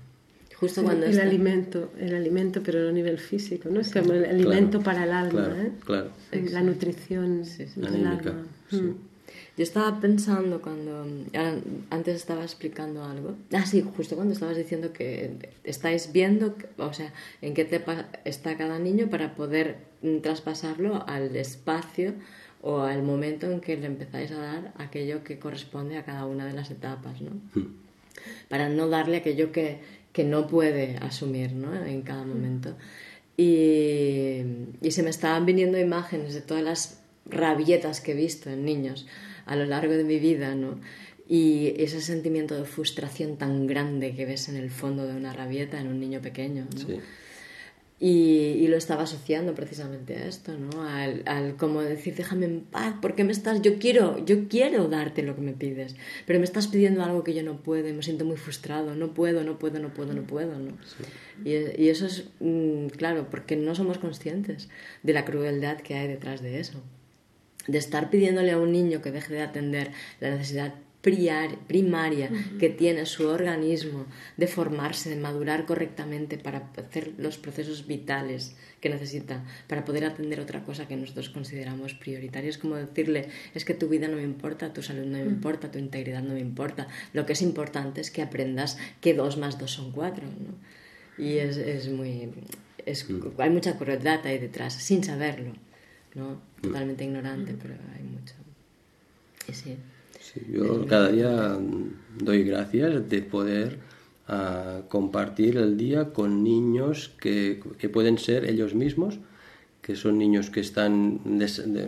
Justo 0.54 0.84
cuando 0.84 1.06
el, 1.06 1.12
está... 1.12 1.24
alimento, 1.24 1.92
el 1.98 2.14
alimento, 2.14 2.62
pero 2.64 2.88
a 2.88 2.92
nivel 2.92 3.18
físico, 3.18 3.68
¿no? 3.70 3.80
Es 3.80 3.92
como 3.92 4.12
el 4.12 4.24
alimento 4.24 4.80
claro, 4.80 4.84
para 4.84 5.04
el 5.04 5.12
alma, 5.12 5.44
claro, 5.44 5.62
¿eh? 5.62 5.72
Claro. 5.84 6.10
La 6.52 6.62
nutrición 6.62 7.44
sí, 7.44 7.66
sí. 7.66 7.80
del 7.80 8.06
Anímica, 8.06 8.30
alma. 8.30 8.46
Sí. 8.70 8.76
Mm. 8.76 9.07
Yo 9.58 9.64
estaba 9.64 10.00
pensando 10.00 10.62
cuando 10.62 11.04
antes 11.90 12.14
estaba 12.14 12.44
explicando 12.44 13.02
algo. 13.02 13.34
Ah, 13.52 13.66
sí, 13.66 13.84
justo 13.96 14.14
cuando 14.14 14.32
estabas 14.32 14.56
diciendo 14.56 14.92
que 14.92 15.50
estáis 15.64 16.12
viendo, 16.12 16.54
o 16.76 16.92
sea, 16.92 17.12
en 17.42 17.54
qué 17.54 17.62
etapa 17.62 18.06
está 18.24 18.56
cada 18.56 18.78
niño 18.78 19.10
para 19.10 19.34
poder 19.34 19.78
traspasarlo 20.22 21.04
al 21.08 21.34
espacio 21.34 22.14
o 22.62 22.82
al 22.82 23.02
momento 23.02 23.50
en 23.50 23.60
que 23.60 23.76
le 23.76 23.86
empezáis 23.86 24.30
a 24.30 24.38
dar 24.38 24.74
aquello 24.78 25.24
que 25.24 25.40
corresponde 25.40 25.96
a 25.98 26.04
cada 26.04 26.24
una 26.24 26.46
de 26.46 26.52
las 26.52 26.70
etapas, 26.70 27.20
¿no? 27.20 27.32
Mm. 27.60 27.74
Para 28.48 28.68
no 28.68 28.88
darle 28.88 29.16
aquello 29.16 29.50
que, 29.50 29.78
que 30.12 30.22
no 30.22 30.46
puede 30.46 30.98
asumir, 30.98 31.52
¿no? 31.52 31.74
En 31.74 32.02
cada 32.02 32.24
momento. 32.24 32.76
Y, 33.36 34.42
y 34.80 34.90
se 34.92 35.02
me 35.02 35.10
estaban 35.10 35.46
viniendo 35.46 35.80
imágenes 35.80 36.32
de 36.32 36.42
todas 36.42 36.62
las 36.62 36.97
rabietas 37.30 38.00
que 38.00 38.12
he 38.12 38.14
visto 38.14 38.50
en 38.50 38.64
niños 38.64 39.06
a 39.46 39.56
lo 39.56 39.64
largo 39.64 39.94
de 39.94 40.04
mi 40.04 40.18
vida, 40.18 40.54
¿no? 40.54 40.78
Y 41.26 41.74
ese 41.76 42.00
sentimiento 42.00 42.54
de 42.54 42.64
frustración 42.64 43.36
tan 43.36 43.66
grande 43.66 44.14
que 44.14 44.24
ves 44.24 44.48
en 44.48 44.56
el 44.56 44.70
fondo 44.70 45.06
de 45.06 45.14
una 45.14 45.32
rabieta 45.32 45.80
en 45.80 45.88
un 45.88 46.00
niño 46.00 46.20
pequeño, 46.20 46.66
¿no? 46.72 46.78
Sí. 46.78 47.00
Y, 48.00 48.54
y, 48.60 48.68
lo 48.68 48.76
estaba 48.76 49.02
asociando 49.02 49.56
precisamente 49.56 50.14
a 50.14 50.26
esto, 50.26 50.56
¿no? 50.56 50.84
Al, 50.84 51.24
al, 51.26 51.56
como 51.56 51.82
decir, 51.82 52.14
déjame 52.14 52.46
en 52.46 52.60
paz, 52.60 52.94
porque 53.02 53.24
me 53.24 53.32
estás, 53.32 53.60
yo 53.60 53.80
quiero, 53.80 54.24
yo 54.24 54.46
quiero 54.46 54.86
darte 54.86 55.24
lo 55.24 55.34
que 55.34 55.40
me 55.40 55.52
pides, 55.52 55.96
pero 56.24 56.38
me 56.38 56.44
estás 56.44 56.68
pidiendo 56.68 57.02
algo 57.02 57.24
que 57.24 57.34
yo 57.34 57.42
no 57.42 57.56
puedo 57.56 57.88
y 57.88 57.92
me 57.92 58.04
siento 58.04 58.24
muy 58.24 58.36
frustrado, 58.36 58.94
no 58.94 59.14
puedo, 59.14 59.42
no 59.42 59.58
puedo, 59.58 59.80
no 59.80 59.92
puedo, 59.92 60.14
no 60.14 60.22
puedo, 60.22 60.60
¿no? 60.60 60.78
Sí. 60.84 61.50
Y, 61.50 61.82
y, 61.82 61.88
eso 61.88 62.06
es, 62.06 62.28
mmm, 62.38 62.86
claro, 62.86 63.28
porque 63.30 63.56
no 63.56 63.74
somos 63.74 63.98
conscientes 63.98 64.68
de 65.02 65.12
la 65.12 65.24
crueldad 65.24 65.78
que 65.78 65.96
hay 65.96 66.06
detrás 66.06 66.40
de 66.40 66.60
eso 66.60 66.80
de 67.68 67.78
estar 67.78 68.10
pidiéndole 68.10 68.50
a 68.50 68.58
un 68.58 68.72
niño 68.72 69.00
que 69.00 69.12
deje 69.12 69.34
de 69.34 69.42
atender 69.42 69.92
la 70.20 70.30
necesidad 70.30 70.74
primaria 71.00 72.28
que 72.58 72.68
tiene 72.68 73.06
su 73.06 73.28
organismo 73.28 74.06
de 74.36 74.46
formarse, 74.46 75.08
de 75.10 75.16
madurar 75.16 75.64
correctamente 75.64 76.38
para 76.38 76.70
hacer 76.76 77.12
los 77.18 77.38
procesos 77.38 77.86
vitales 77.86 78.56
que 78.80 78.88
necesita 78.88 79.44
para 79.68 79.84
poder 79.84 80.04
atender 80.04 80.40
otra 80.40 80.64
cosa 80.64 80.88
que 80.88 80.96
nosotros 80.96 81.30
consideramos 81.30 81.94
prioritaria. 81.94 82.50
Es 82.50 82.58
como 82.58 82.74
decirle, 82.74 83.28
es 83.54 83.64
que 83.64 83.74
tu 83.74 83.88
vida 83.88 84.08
no 84.08 84.16
me 84.16 84.24
importa, 84.24 84.72
tu 84.72 84.82
salud 84.82 85.06
no 85.06 85.18
me 85.18 85.24
importa, 85.24 85.70
tu 85.70 85.78
integridad 85.78 86.22
no 86.22 86.34
me 86.34 86.40
importa. 86.40 86.88
Lo 87.12 87.26
que 87.26 87.34
es 87.34 87.42
importante 87.42 88.00
es 88.00 88.10
que 88.10 88.22
aprendas 88.22 88.76
que 89.00 89.14
dos 89.14 89.38
más 89.38 89.58
dos 89.58 89.70
son 89.70 89.92
cuatro. 89.92 90.24
Y 91.16 91.38
es, 91.38 91.56
es 91.56 91.88
muy... 91.88 92.30
Es, 92.84 93.06
hay 93.38 93.50
mucha 93.50 93.76
crueldad 93.76 94.26
ahí 94.26 94.38
detrás, 94.38 94.74
sin 94.74 95.04
saberlo. 95.04 95.52
¿No? 96.18 96.40
Totalmente 96.60 97.04
ignorante, 97.04 97.56
pero 97.60 97.74
hay 97.94 98.02
mucho. 98.02 98.34
Y 99.48 99.52
sí 99.52 99.76
yo 100.50 100.86
cada 100.86 101.10
día 101.10 101.58
doy 102.18 102.44
gracias 102.44 103.08
de 103.08 103.22
poder 103.22 103.78
ah, 104.26 104.82
compartir 104.88 105.56
el 105.56 105.76
día 105.76 106.12
con 106.12 106.42
niños 106.42 107.10
que, 107.20 107.60
que, 107.78 107.88
pueden 107.88 108.18
ser 108.18 108.44
ellos 108.44 108.74
mismos, 108.74 109.18
que 109.82 109.96
son 109.96 110.18
niños 110.18 110.50
que 110.50 110.60
están 110.60 111.20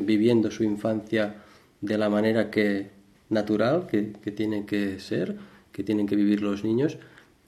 viviendo 0.00 0.50
su 0.50 0.64
infancia 0.64 1.36
de 1.80 1.98
la 1.98 2.08
manera 2.08 2.50
que 2.50 2.90
natural 3.28 3.86
que, 3.86 4.12
que, 4.12 4.30
tienen 4.30 4.66
que 4.66 4.98
ser, 4.98 5.36
que 5.72 5.84
tienen 5.84 6.06
que 6.06 6.16
vivir 6.16 6.42
los 6.42 6.64
niños. 6.64 6.98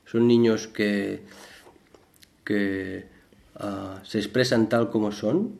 Son 0.05 0.29
niños 0.29 0.69
que, 0.69 1.23
que 2.45 3.07
uh, 3.59 4.05
se 4.05 4.19
expresan 4.19 4.69
tal 4.69 4.91
como 4.91 5.11
son. 5.11 5.59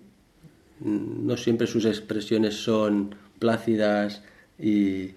No 0.85 1.37
siempre 1.37 1.67
sus 1.67 1.85
expresiones 1.85 2.55
son 2.55 3.15
plácidas 3.39 4.23
y, 4.59 5.11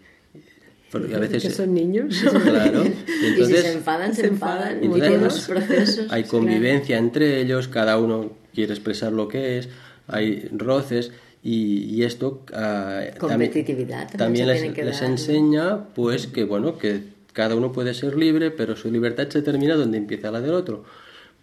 porque 0.91 1.15
a 1.15 1.19
veces 1.19 1.43
que 1.43 1.49
son 1.49 1.73
niños. 1.73 2.23
Claro. 2.43 2.83
Entonces, 2.83 3.39
y 3.39 3.45
si 3.45 3.61
se 3.61 3.73
enfadan, 3.73 4.13
se 4.13 4.27
enfadan. 4.27 4.83
Entonces, 4.83 5.45
procesos, 5.47 6.07
hay 6.11 6.23
convivencia 6.23 6.97
entre 6.97 7.41
ellos, 7.41 7.67
cada 7.67 7.97
uno 7.97 8.31
quiere 8.53 8.73
expresar 8.73 9.11
lo 9.11 9.27
que 9.27 9.57
es, 9.57 9.69
hay 10.07 10.47
roces 10.51 11.11
y, 11.43 12.03
esto 12.03 12.43
uh, 12.53 13.19
competitividad 13.19 14.09
también, 14.17 14.47
les, 14.47 14.75
les 14.75 15.01
enseña 15.01 15.89
pues 15.93 16.25
que 16.25 16.43
bueno 16.43 16.79
que 16.79 17.01
cada 17.33 17.55
uno 17.55 17.71
puede 17.71 17.93
ser 17.93 18.15
libre, 18.15 18.49
pero 18.49 18.75
su 18.75 18.89
libertad 18.89 19.27
se 19.29 19.41
termina 19.41 19.75
donde 19.75 19.97
empieza 19.97 20.31
la 20.31 20.41
del 20.41 20.53
otro. 20.53 20.85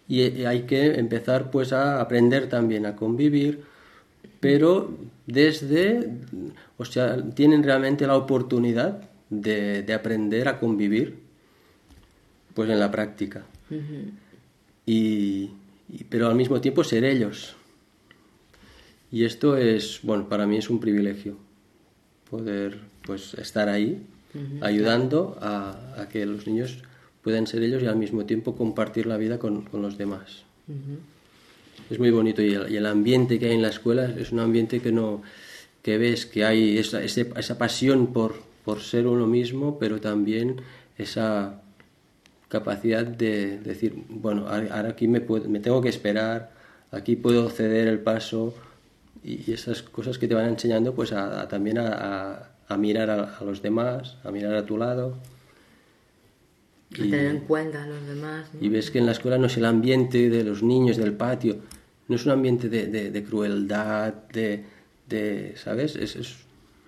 Y 0.09 0.43
hay 0.43 0.63
que 0.63 0.95
empezar 0.99 1.51
pues 1.51 1.71
a 1.71 2.01
aprender 2.01 2.49
también 2.49 2.85
a 2.85 2.95
convivir, 2.95 3.61
pero 4.43 4.93
desde, 5.25 6.09
o 6.77 6.83
sea, 6.83 7.15
tienen 7.29 7.63
realmente 7.63 8.05
la 8.05 8.17
oportunidad 8.17 9.09
de, 9.29 9.85
aprender 9.93 10.49
a 10.49 10.59
convivir, 10.59 11.15
pues 12.53 12.69
en 12.69 12.77
la 12.77 12.91
práctica. 12.91 13.45
y, 14.85 15.51
pero 16.09 16.27
al 16.27 16.35
mismo 16.35 16.59
tiempo 16.59 16.83
ser 16.83 17.05
ellos. 17.05 17.55
Y 19.13 19.23
esto 19.23 19.55
es, 19.55 20.01
bueno, 20.03 20.27
para 20.27 20.45
mí 20.45 20.57
es 20.57 20.69
un 20.69 20.81
privilegio 20.81 21.37
poder 22.29 22.79
pues 23.05 23.35
estar 23.35 23.69
ahí 23.69 24.05
ayudando 24.59 25.37
a, 25.39 26.09
que 26.11 26.25
los 26.25 26.47
niños 26.47 26.83
puedan 27.21 27.47
ser 27.47 27.63
ellos 27.63 27.81
y 27.81 27.85
al 27.85 27.95
mismo 27.95 28.25
tiempo 28.25 28.57
compartir 28.57 29.05
la 29.05 29.15
vida 29.15 29.39
con, 29.39 29.69
los 29.71 29.97
demás. 29.97 30.43
Es 31.93 31.99
muy 31.99 32.09
bonito 32.09 32.41
y 32.41 32.55
el, 32.55 32.87
ambiente 32.87 33.37
que 33.37 33.45
hay 33.45 33.53
en 33.53 33.61
la 33.61 33.67
escuela 33.67 34.05
es 34.05 34.31
un 34.31 34.39
ambiente 34.39 34.79
que 34.79 34.91
no 34.91 35.21
que 35.83 35.99
ves 35.99 36.25
que 36.25 36.43
hay 36.43 36.79
esa, 36.79 37.03
esa 37.03 37.57
pasión 37.59 38.07
por, 38.07 38.33
por 38.65 38.81
ser 38.81 39.05
uno 39.05 39.27
mismo, 39.27 39.77
pero 39.77 40.01
también 40.01 40.55
esa 40.97 41.61
capacidad 42.47 43.05
de 43.05 43.59
decir, 43.59 43.93
bueno, 44.09 44.47
ahora 44.47 44.89
aquí 44.89 45.07
me, 45.07 45.19
me 45.19 45.59
tengo 45.59 45.81
que 45.81 45.89
esperar, 45.89 46.51
aquí 46.89 47.15
puedo 47.15 47.47
ceder 47.51 47.87
el 47.87 47.99
paso 47.99 48.55
y, 49.23 49.51
esas 49.51 49.83
cosas 49.83 50.17
que 50.17 50.27
te 50.27 50.33
van 50.33 50.47
enseñando 50.47 50.95
pues 50.95 51.13
a, 51.13 51.47
también 51.47 51.77
a, 51.77 52.49
mirar 52.75 53.11
a, 53.11 53.43
los 53.45 53.61
demás, 53.61 54.17
a 54.23 54.31
mirar 54.31 54.55
a 54.55 54.65
tu 54.65 54.79
lado. 54.79 55.19
Y, 56.89 57.11
tener 57.11 57.27
en 57.27 57.41
cuenta 57.41 57.83
a 57.83 57.85
los 57.85 58.07
demás. 58.07 58.49
Y 58.59 58.69
ves 58.69 58.89
que 58.89 58.97
en 58.97 59.05
la 59.05 59.11
escuela 59.11 59.37
no 59.37 59.45
es 59.45 59.57
el 59.57 59.65
ambiente 59.65 60.31
de 60.31 60.43
los 60.43 60.63
niños, 60.63 60.97
del 60.97 61.13
patio, 61.13 61.57
no 62.07 62.15
es 62.15 62.25
un 62.25 62.31
ambiente 62.31 62.69
de, 62.69 63.23
crueldad, 63.23 64.13
de, 64.29 64.63
de, 65.07 65.53
¿sabes? 65.55 65.95
Es, 65.95 66.15
es, 66.15 66.35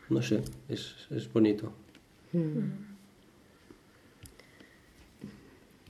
no 0.09 0.21
sé, 0.21 0.41
es, 0.69 0.95
es 1.09 1.31
bonito. 1.31 1.73
Mm. 2.33 2.95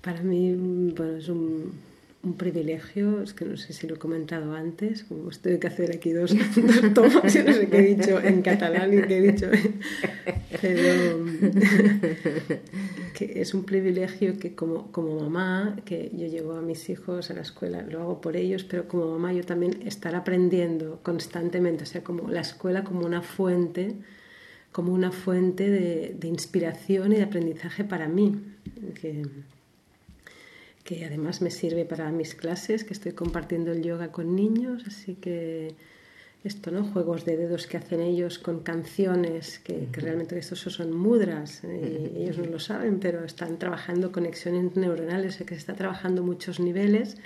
Para 0.01 0.21
mí, 0.21 0.53
bueno, 0.95 1.17
es 1.17 1.29
un, 1.29 1.73
un, 2.25 2.33
privilegio, 2.35 3.21
es 3.21 3.33
que 3.33 3.45
no 3.45 3.55
sé 3.57 3.73
si 3.73 3.87
lo 3.87 3.95
he 3.95 3.97
comentado 3.97 4.53
antes, 4.53 5.03
como 5.03 5.29
estoy 5.29 5.59
que 5.59 5.67
hacer 5.67 5.95
aquí 5.95 6.11
dos, 6.11 6.33
dos 6.55 6.93
tomas, 6.93 7.23
no 7.23 7.53
sé 7.53 7.67
qué 7.69 7.77
he 7.77 7.95
dicho 7.95 8.19
en 8.19 8.41
catalán 8.41 8.93
y 8.93 9.01
qué 9.03 9.17
he 9.17 9.31
dicho, 9.31 9.47
pero 10.61 11.25
que 13.13 13.41
es 13.41 13.53
un 13.53 13.63
privilegio 13.63 14.37
que 14.37 14.55
como, 14.55 14.91
como 14.91 15.19
mamá, 15.19 15.77
que 15.85 16.11
yo 16.13 16.27
llevo 16.27 16.53
a 16.53 16.61
mis 16.61 16.89
hijos 16.89 17.29
a 17.31 17.33
la 17.33 17.41
escuela, 17.41 17.83
lo 17.83 18.01
hago 18.01 18.21
por 18.21 18.35
ellos, 18.35 18.63
pero 18.63 18.87
como 18.87 19.11
mamá 19.11 19.33
yo 19.33 19.43
también 19.43 19.81
estar 19.85 20.15
aprendiendo 20.15 20.99
constantemente, 21.03 21.83
o 21.83 21.87
sea, 21.87 22.03
como 22.03 22.29
la 22.29 22.41
escuela 22.41 22.83
como 22.83 23.05
una 23.05 23.21
fuente 23.21 23.95
como 24.75 24.91
una 24.91 25.13
fuente 25.13 25.69
de, 25.69 26.27
inspiración 26.27 27.13
y 27.13 27.15
de 27.15 27.23
aprendizaje 27.23 27.85
para 27.85 28.09
mí, 28.09 28.41
que, 28.99 29.25
que, 30.85 31.03
además 31.03 31.41
me 31.41 31.49
sirve 31.49 31.83
para 31.83 32.11
mis 32.11 32.35
clases, 32.35 32.83
que 32.85 32.93
estoy 32.93 33.11
compartiendo 33.11 33.71
el 33.71 33.81
yoga 33.81 34.11
con 34.11 34.35
niños, 34.35 34.83
así 34.87 35.15
que 35.15 35.75
esto, 36.43 36.69
¿no? 36.69 36.83
Juegos 36.83 37.25
de 37.25 37.37
dedos 37.37 37.65
que 37.65 37.77
hacen 37.77 38.01
ellos 38.01 38.37
con 38.37 38.59
canciones, 38.59 39.59
que, 39.59 39.89
realmente 39.91 40.37
estos 40.37 40.59
son 40.59 40.95
mudras, 40.95 41.63
eh, 41.63 42.13
ellos 42.15 42.37
no 42.37 42.45
lo 42.45 42.59
saben, 42.59 42.99
pero 42.99 43.25
están 43.25 43.57
trabajando 43.57 44.11
conexiones 44.11 44.75
neuronales, 44.75 45.37
que 45.37 45.45
se 45.45 45.55
está 45.55 45.73
trabajando 45.73 46.21
muchos 46.21 46.59
niveles. 46.59 47.17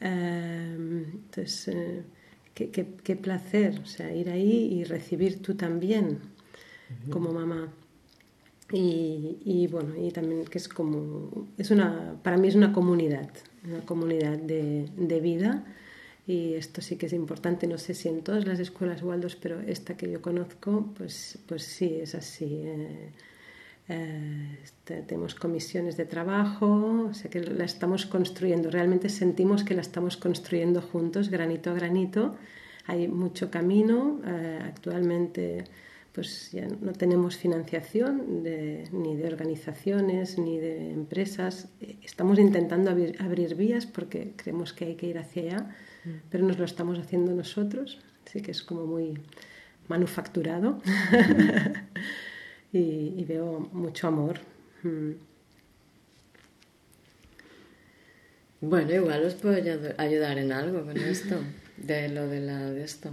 Eh, 0.00 1.04
entonces, 1.12 1.68
eh, 1.68 2.02
qué, 2.54 2.70
qué, 2.70 3.16
placer, 3.16 3.78
o 3.80 3.86
sea, 3.86 4.10
ir 4.14 4.30
ahí 4.30 4.72
y 4.72 4.84
recibir 4.84 5.42
tú 5.42 5.54
también 5.54 6.20
como 7.10 7.30
mamá. 7.30 7.68
Y, 8.72 9.68
bueno, 9.70 9.94
y 9.96 10.10
también 10.10 10.44
que 10.46 10.58
es 10.58 10.68
como, 10.68 11.48
es 11.58 11.70
una, 11.70 12.18
para 12.22 12.36
mí 12.38 12.48
es 12.48 12.54
una 12.54 12.72
comunidad, 12.72 13.28
una 13.64 13.80
comunidad 13.82 14.38
de, 14.38 14.88
de, 14.96 15.20
vida 15.20 15.64
y 16.26 16.54
esto 16.54 16.80
sí 16.80 16.96
que 16.96 17.06
es 17.06 17.12
importante, 17.12 17.66
no 17.66 17.78
sé 17.78 17.94
si 17.94 18.08
en 18.08 18.22
todas 18.22 18.46
las 18.46 18.58
escuelas 18.58 19.02
Waldos, 19.02 19.36
pero 19.36 19.60
esta 19.60 19.96
que 19.96 20.10
yo 20.10 20.22
conozco, 20.22 20.92
pues, 20.96 21.38
pues 21.46 21.62
sí, 21.62 21.98
es 22.00 22.14
así. 22.14 22.62
Eh, 22.64 23.10
eh, 23.88 24.58
este, 24.62 25.02
tenemos 25.02 25.34
comisiones 25.34 25.98
de 25.98 26.06
trabajo, 26.06 27.08
o 27.10 27.14
sea 27.14 27.30
que 27.30 27.40
la 27.40 27.64
estamos 27.64 28.06
construyendo, 28.06 28.70
realmente 28.70 29.10
sentimos 29.10 29.62
que 29.62 29.74
la 29.74 29.82
estamos 29.82 30.16
construyendo 30.16 30.80
juntos, 30.80 31.28
granito 31.28 31.70
a 31.70 31.74
granito. 31.74 32.36
Hay 32.86 33.08
mucho 33.08 33.50
camino, 33.50 34.20
eh, 34.26 34.60
actualmente 34.64 35.64
pues 36.14 36.52
ya 36.52 36.68
no 36.80 36.92
tenemos 36.92 37.36
financiación 37.36 38.44
ni 38.44 39.16
de 39.16 39.26
organizaciones 39.26 40.38
ni 40.38 40.60
de 40.60 40.92
empresas. 40.92 41.68
Estamos 42.02 42.38
intentando 42.38 42.90
abrir, 42.90 43.56
vías 43.56 43.84
porque 43.84 44.32
creemos 44.36 44.72
que 44.72 44.84
hay 44.84 44.94
que 44.94 45.06
ir 45.08 45.18
hacia 45.18 45.42
allá, 45.42 45.60
mm. 46.04 46.10
pero 46.30 46.46
nos 46.46 46.56
lo 46.56 46.64
estamos 46.64 47.00
haciendo 47.00 47.32
nosotros, 47.32 47.98
así 48.24 48.42
que 48.42 48.52
es 48.52 48.62
como 48.62 48.86
muy 48.86 49.18
manufacturado 49.88 50.80
y, 52.72 53.24
veo 53.24 53.68
mucho 53.72 54.06
amor. 54.06 54.38
Mm. 54.84 55.10
Bueno, 58.60 58.94
igual 58.94 59.24
os 59.24 59.34
puedo 59.34 59.56
ayudar 59.98 60.38
en 60.38 60.52
algo 60.52 60.84
con 60.84 60.96
esto, 60.96 61.40
de 61.76 62.08
lo 62.08 62.28
de 62.28 62.40
la 62.40 62.70
de 62.70 62.84
esto, 62.84 63.10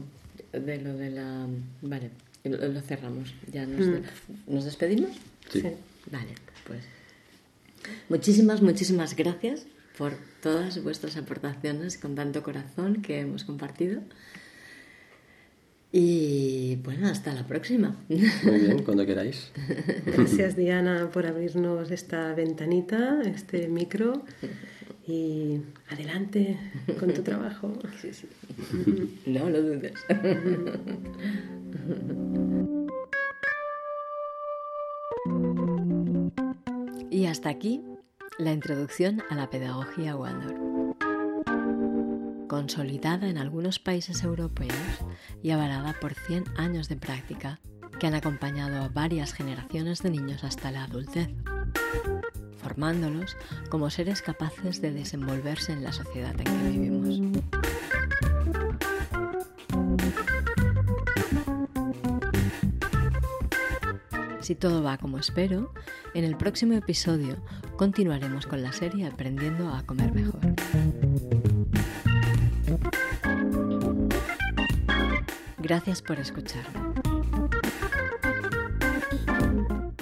de 0.54 0.80
lo 0.80 0.96
de 0.96 1.10
la, 1.10 1.48
vale. 1.82 2.12
Lo, 2.44 2.82
cerramos. 2.82 3.34
¿Ya 3.52 3.66
nos, 3.66 3.88
mm. 3.88 4.02
¿nos 4.48 4.66
despedimos? 4.66 5.12
Sí. 5.50 5.62
Vale, 6.12 6.34
pues. 6.66 6.82
Muchísimas, 8.10 8.62
muchísimas 8.62 9.16
gracias 9.16 9.66
por 9.98 10.14
todas 10.42 10.82
vuestras 10.84 11.18
aportaciones 11.18 11.98
con 11.98 12.16
tanto 12.16 12.44
corazón 12.44 13.02
que 13.02 13.20
hemos 13.20 13.44
compartido. 13.44 14.02
Y 15.92 16.78
bueno, 16.84 17.08
hasta 17.10 17.34
la 17.34 17.46
próxima. 17.46 17.98
Muy 18.08 18.60
bien, 18.60 18.84
cuando 18.84 19.06
queráis. 19.06 19.52
Gracias 20.06 20.56
Diana 20.56 21.10
por 21.12 21.26
abrirnos 21.26 21.92
esta 21.92 22.34
ventanita, 22.34 23.22
este 23.24 23.68
micro 23.68 24.24
y 25.06 25.58
adelante 25.90 26.58
con 26.98 27.14
tu 27.14 27.24
trabajo. 27.24 27.78
Sí, 28.02 28.14
sí. 28.14 28.28
No 29.26 29.50
lo 29.50 29.62
dudes. 29.62 29.94
Hasta 37.32 37.50
aquí 37.50 37.82
la 38.38 38.52
introducción 38.52 39.24
a 39.32 39.36
la 39.36 39.50
pedagogía 39.50 40.16
Waldorf. 40.16 40.60
Consolidada 42.48 43.30
en 43.30 43.40
algunos 43.40 43.80
países 43.80 44.22
europeos 44.22 44.76
y 45.42 45.50
avalada 45.50 45.96
por 46.00 46.14
100 46.14 46.44
años 46.58 46.88
de 46.88 46.98
práctica 46.98 47.60
que 48.00 48.06
han 48.06 48.14
acompañado 48.14 48.84
a 48.84 48.90
varias 48.90 49.34
generaciones 49.34 50.04
de 50.04 50.12
niños 50.12 50.44
hasta 50.44 50.70
la 50.70 50.84
adultez, 50.84 51.30
formándolos 52.58 53.38
como 53.70 53.90
seres 53.90 54.22
capaces 54.22 54.80
de 54.80 54.92
desenvolverse 54.92 55.72
en 55.72 55.84
la 55.84 55.94
sociedad 55.94 56.36
en 56.38 56.44
que 56.44 56.70
vivimos. 56.70 57.71
Si 64.52 64.56
todo 64.56 64.84
va 64.84 64.98
como 64.98 65.18
espero, 65.18 65.74
en 66.14 66.26
el 66.26 66.36
próximo 66.36 66.74
episodio 66.74 67.38
continuaremos 67.78 68.48
con 68.48 68.62
la 68.62 68.74
serie 68.74 69.08
Aprendiendo 69.08 69.74
a 69.74 69.82
comer 69.84 70.12
mejor. 70.12 70.42
Gracias 75.58 76.02
por 76.02 76.20
escucharme. 76.20 76.82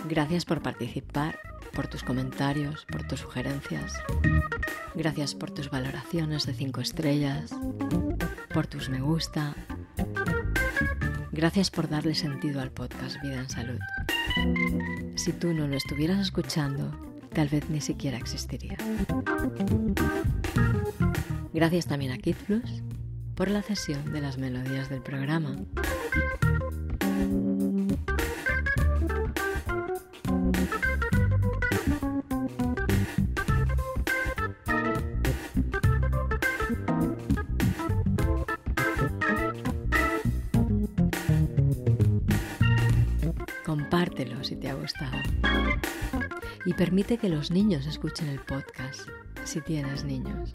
Gracias 0.06 0.46
por 0.46 0.64
participar, 0.64 1.38
por 1.72 1.88
tus 1.88 2.02
comentarios, 2.02 2.88
por 2.92 3.08
tus 3.08 3.20
sugerencias. 3.20 3.94
Gracias 4.96 5.36
por 5.36 5.52
tus 5.52 5.70
valoraciones 5.70 6.48
de 6.48 6.56
5 6.56 6.82
estrellas, 6.82 7.52
por 8.52 8.66
tus 8.66 8.90
me 8.90 9.00
gusta. 9.00 9.54
Gracias 11.32 11.70
por 11.70 11.88
darle 11.88 12.16
sentido 12.16 12.62
al 12.62 12.72
podcast 12.72 13.22
Vida 13.22 13.42
en 13.42 13.50
Salud. 13.50 13.80
Si 15.16 15.34
tú 15.34 15.54
no 15.54 15.68
lo 15.68 15.76
estuvieras 15.76 16.20
escuchando, 16.20 16.92
tal 17.34 17.50
vez 17.50 17.70
ni 17.70 17.82
siquiera 17.82 18.18
existiría. 18.18 18.78
Gracias 21.54 21.88
también 21.88 22.12
a 22.12 22.18
Kid 22.18 22.36
Plus 22.48 22.84
por 23.36 23.50
la 23.50 23.62
cesión 23.62 24.12
de 24.12 24.22
las 24.22 24.38
melodías 24.38 24.90
del 24.90 25.02
programa. 25.02 25.56
Y 46.66 46.74
permite 46.74 47.18
que 47.18 47.30
los 47.30 47.52
niños 47.52 47.86
escuchen 47.86 48.30
el 48.30 48.40
podcast 48.40 49.08
si 49.44 49.62
tienes 49.62 50.04
niños. 50.04 50.50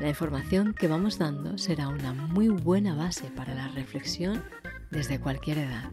La 0.00 0.08
información 0.08 0.72
que 0.74 0.88
vamos 0.88 1.18
dando 1.18 1.58
será 1.58 1.88
una 1.88 2.12
muy 2.12 2.48
buena 2.48 2.94
base 2.94 3.30
para 3.30 3.54
la 3.54 3.68
reflexión 3.68 4.42
desde 4.90 5.18
cualquier 5.18 5.58
edad. 5.58 5.90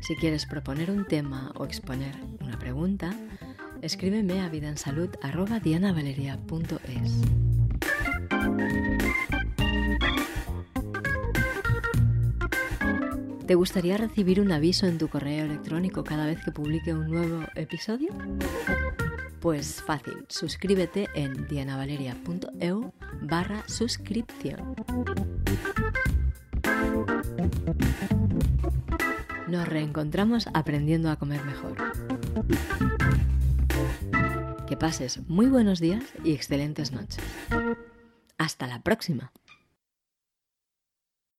Si 0.00 0.16
quieres 0.16 0.46
proponer 0.46 0.90
un 0.90 1.06
tema 1.06 1.52
o 1.56 1.64
exponer 1.64 2.16
una 2.40 2.58
pregunta, 2.58 3.14
escríbeme 3.82 4.40
a 4.40 4.48
vidansalud.dianavaleria.es. 4.48 7.43
¿Te 13.46 13.54
gustaría 13.56 13.98
recibir 13.98 14.40
un 14.40 14.52
aviso 14.52 14.86
en 14.86 14.96
tu 14.96 15.08
correo 15.08 15.44
electrónico 15.44 16.02
cada 16.02 16.24
vez 16.26 16.42
que 16.42 16.50
publique 16.50 16.94
un 16.94 17.10
nuevo 17.10 17.44
episodio? 17.54 18.08
Pues 19.40 19.82
fácil, 19.82 20.24
suscríbete 20.28 21.08
en 21.14 21.46
dianavaleria.eu 21.46 22.92
barra 23.20 23.62
suscripción. 23.68 24.74
Nos 29.46 29.68
reencontramos 29.68 30.48
aprendiendo 30.54 31.10
a 31.10 31.16
comer 31.16 31.44
mejor. 31.44 31.76
Que 34.66 34.76
pases 34.78 35.20
muy 35.28 35.46
buenos 35.46 35.80
días 35.80 36.02
y 36.24 36.32
excelentes 36.32 36.92
noches. 36.92 37.22
Hasta 38.44 38.66
la 38.66 38.80
próxima. 38.80 39.32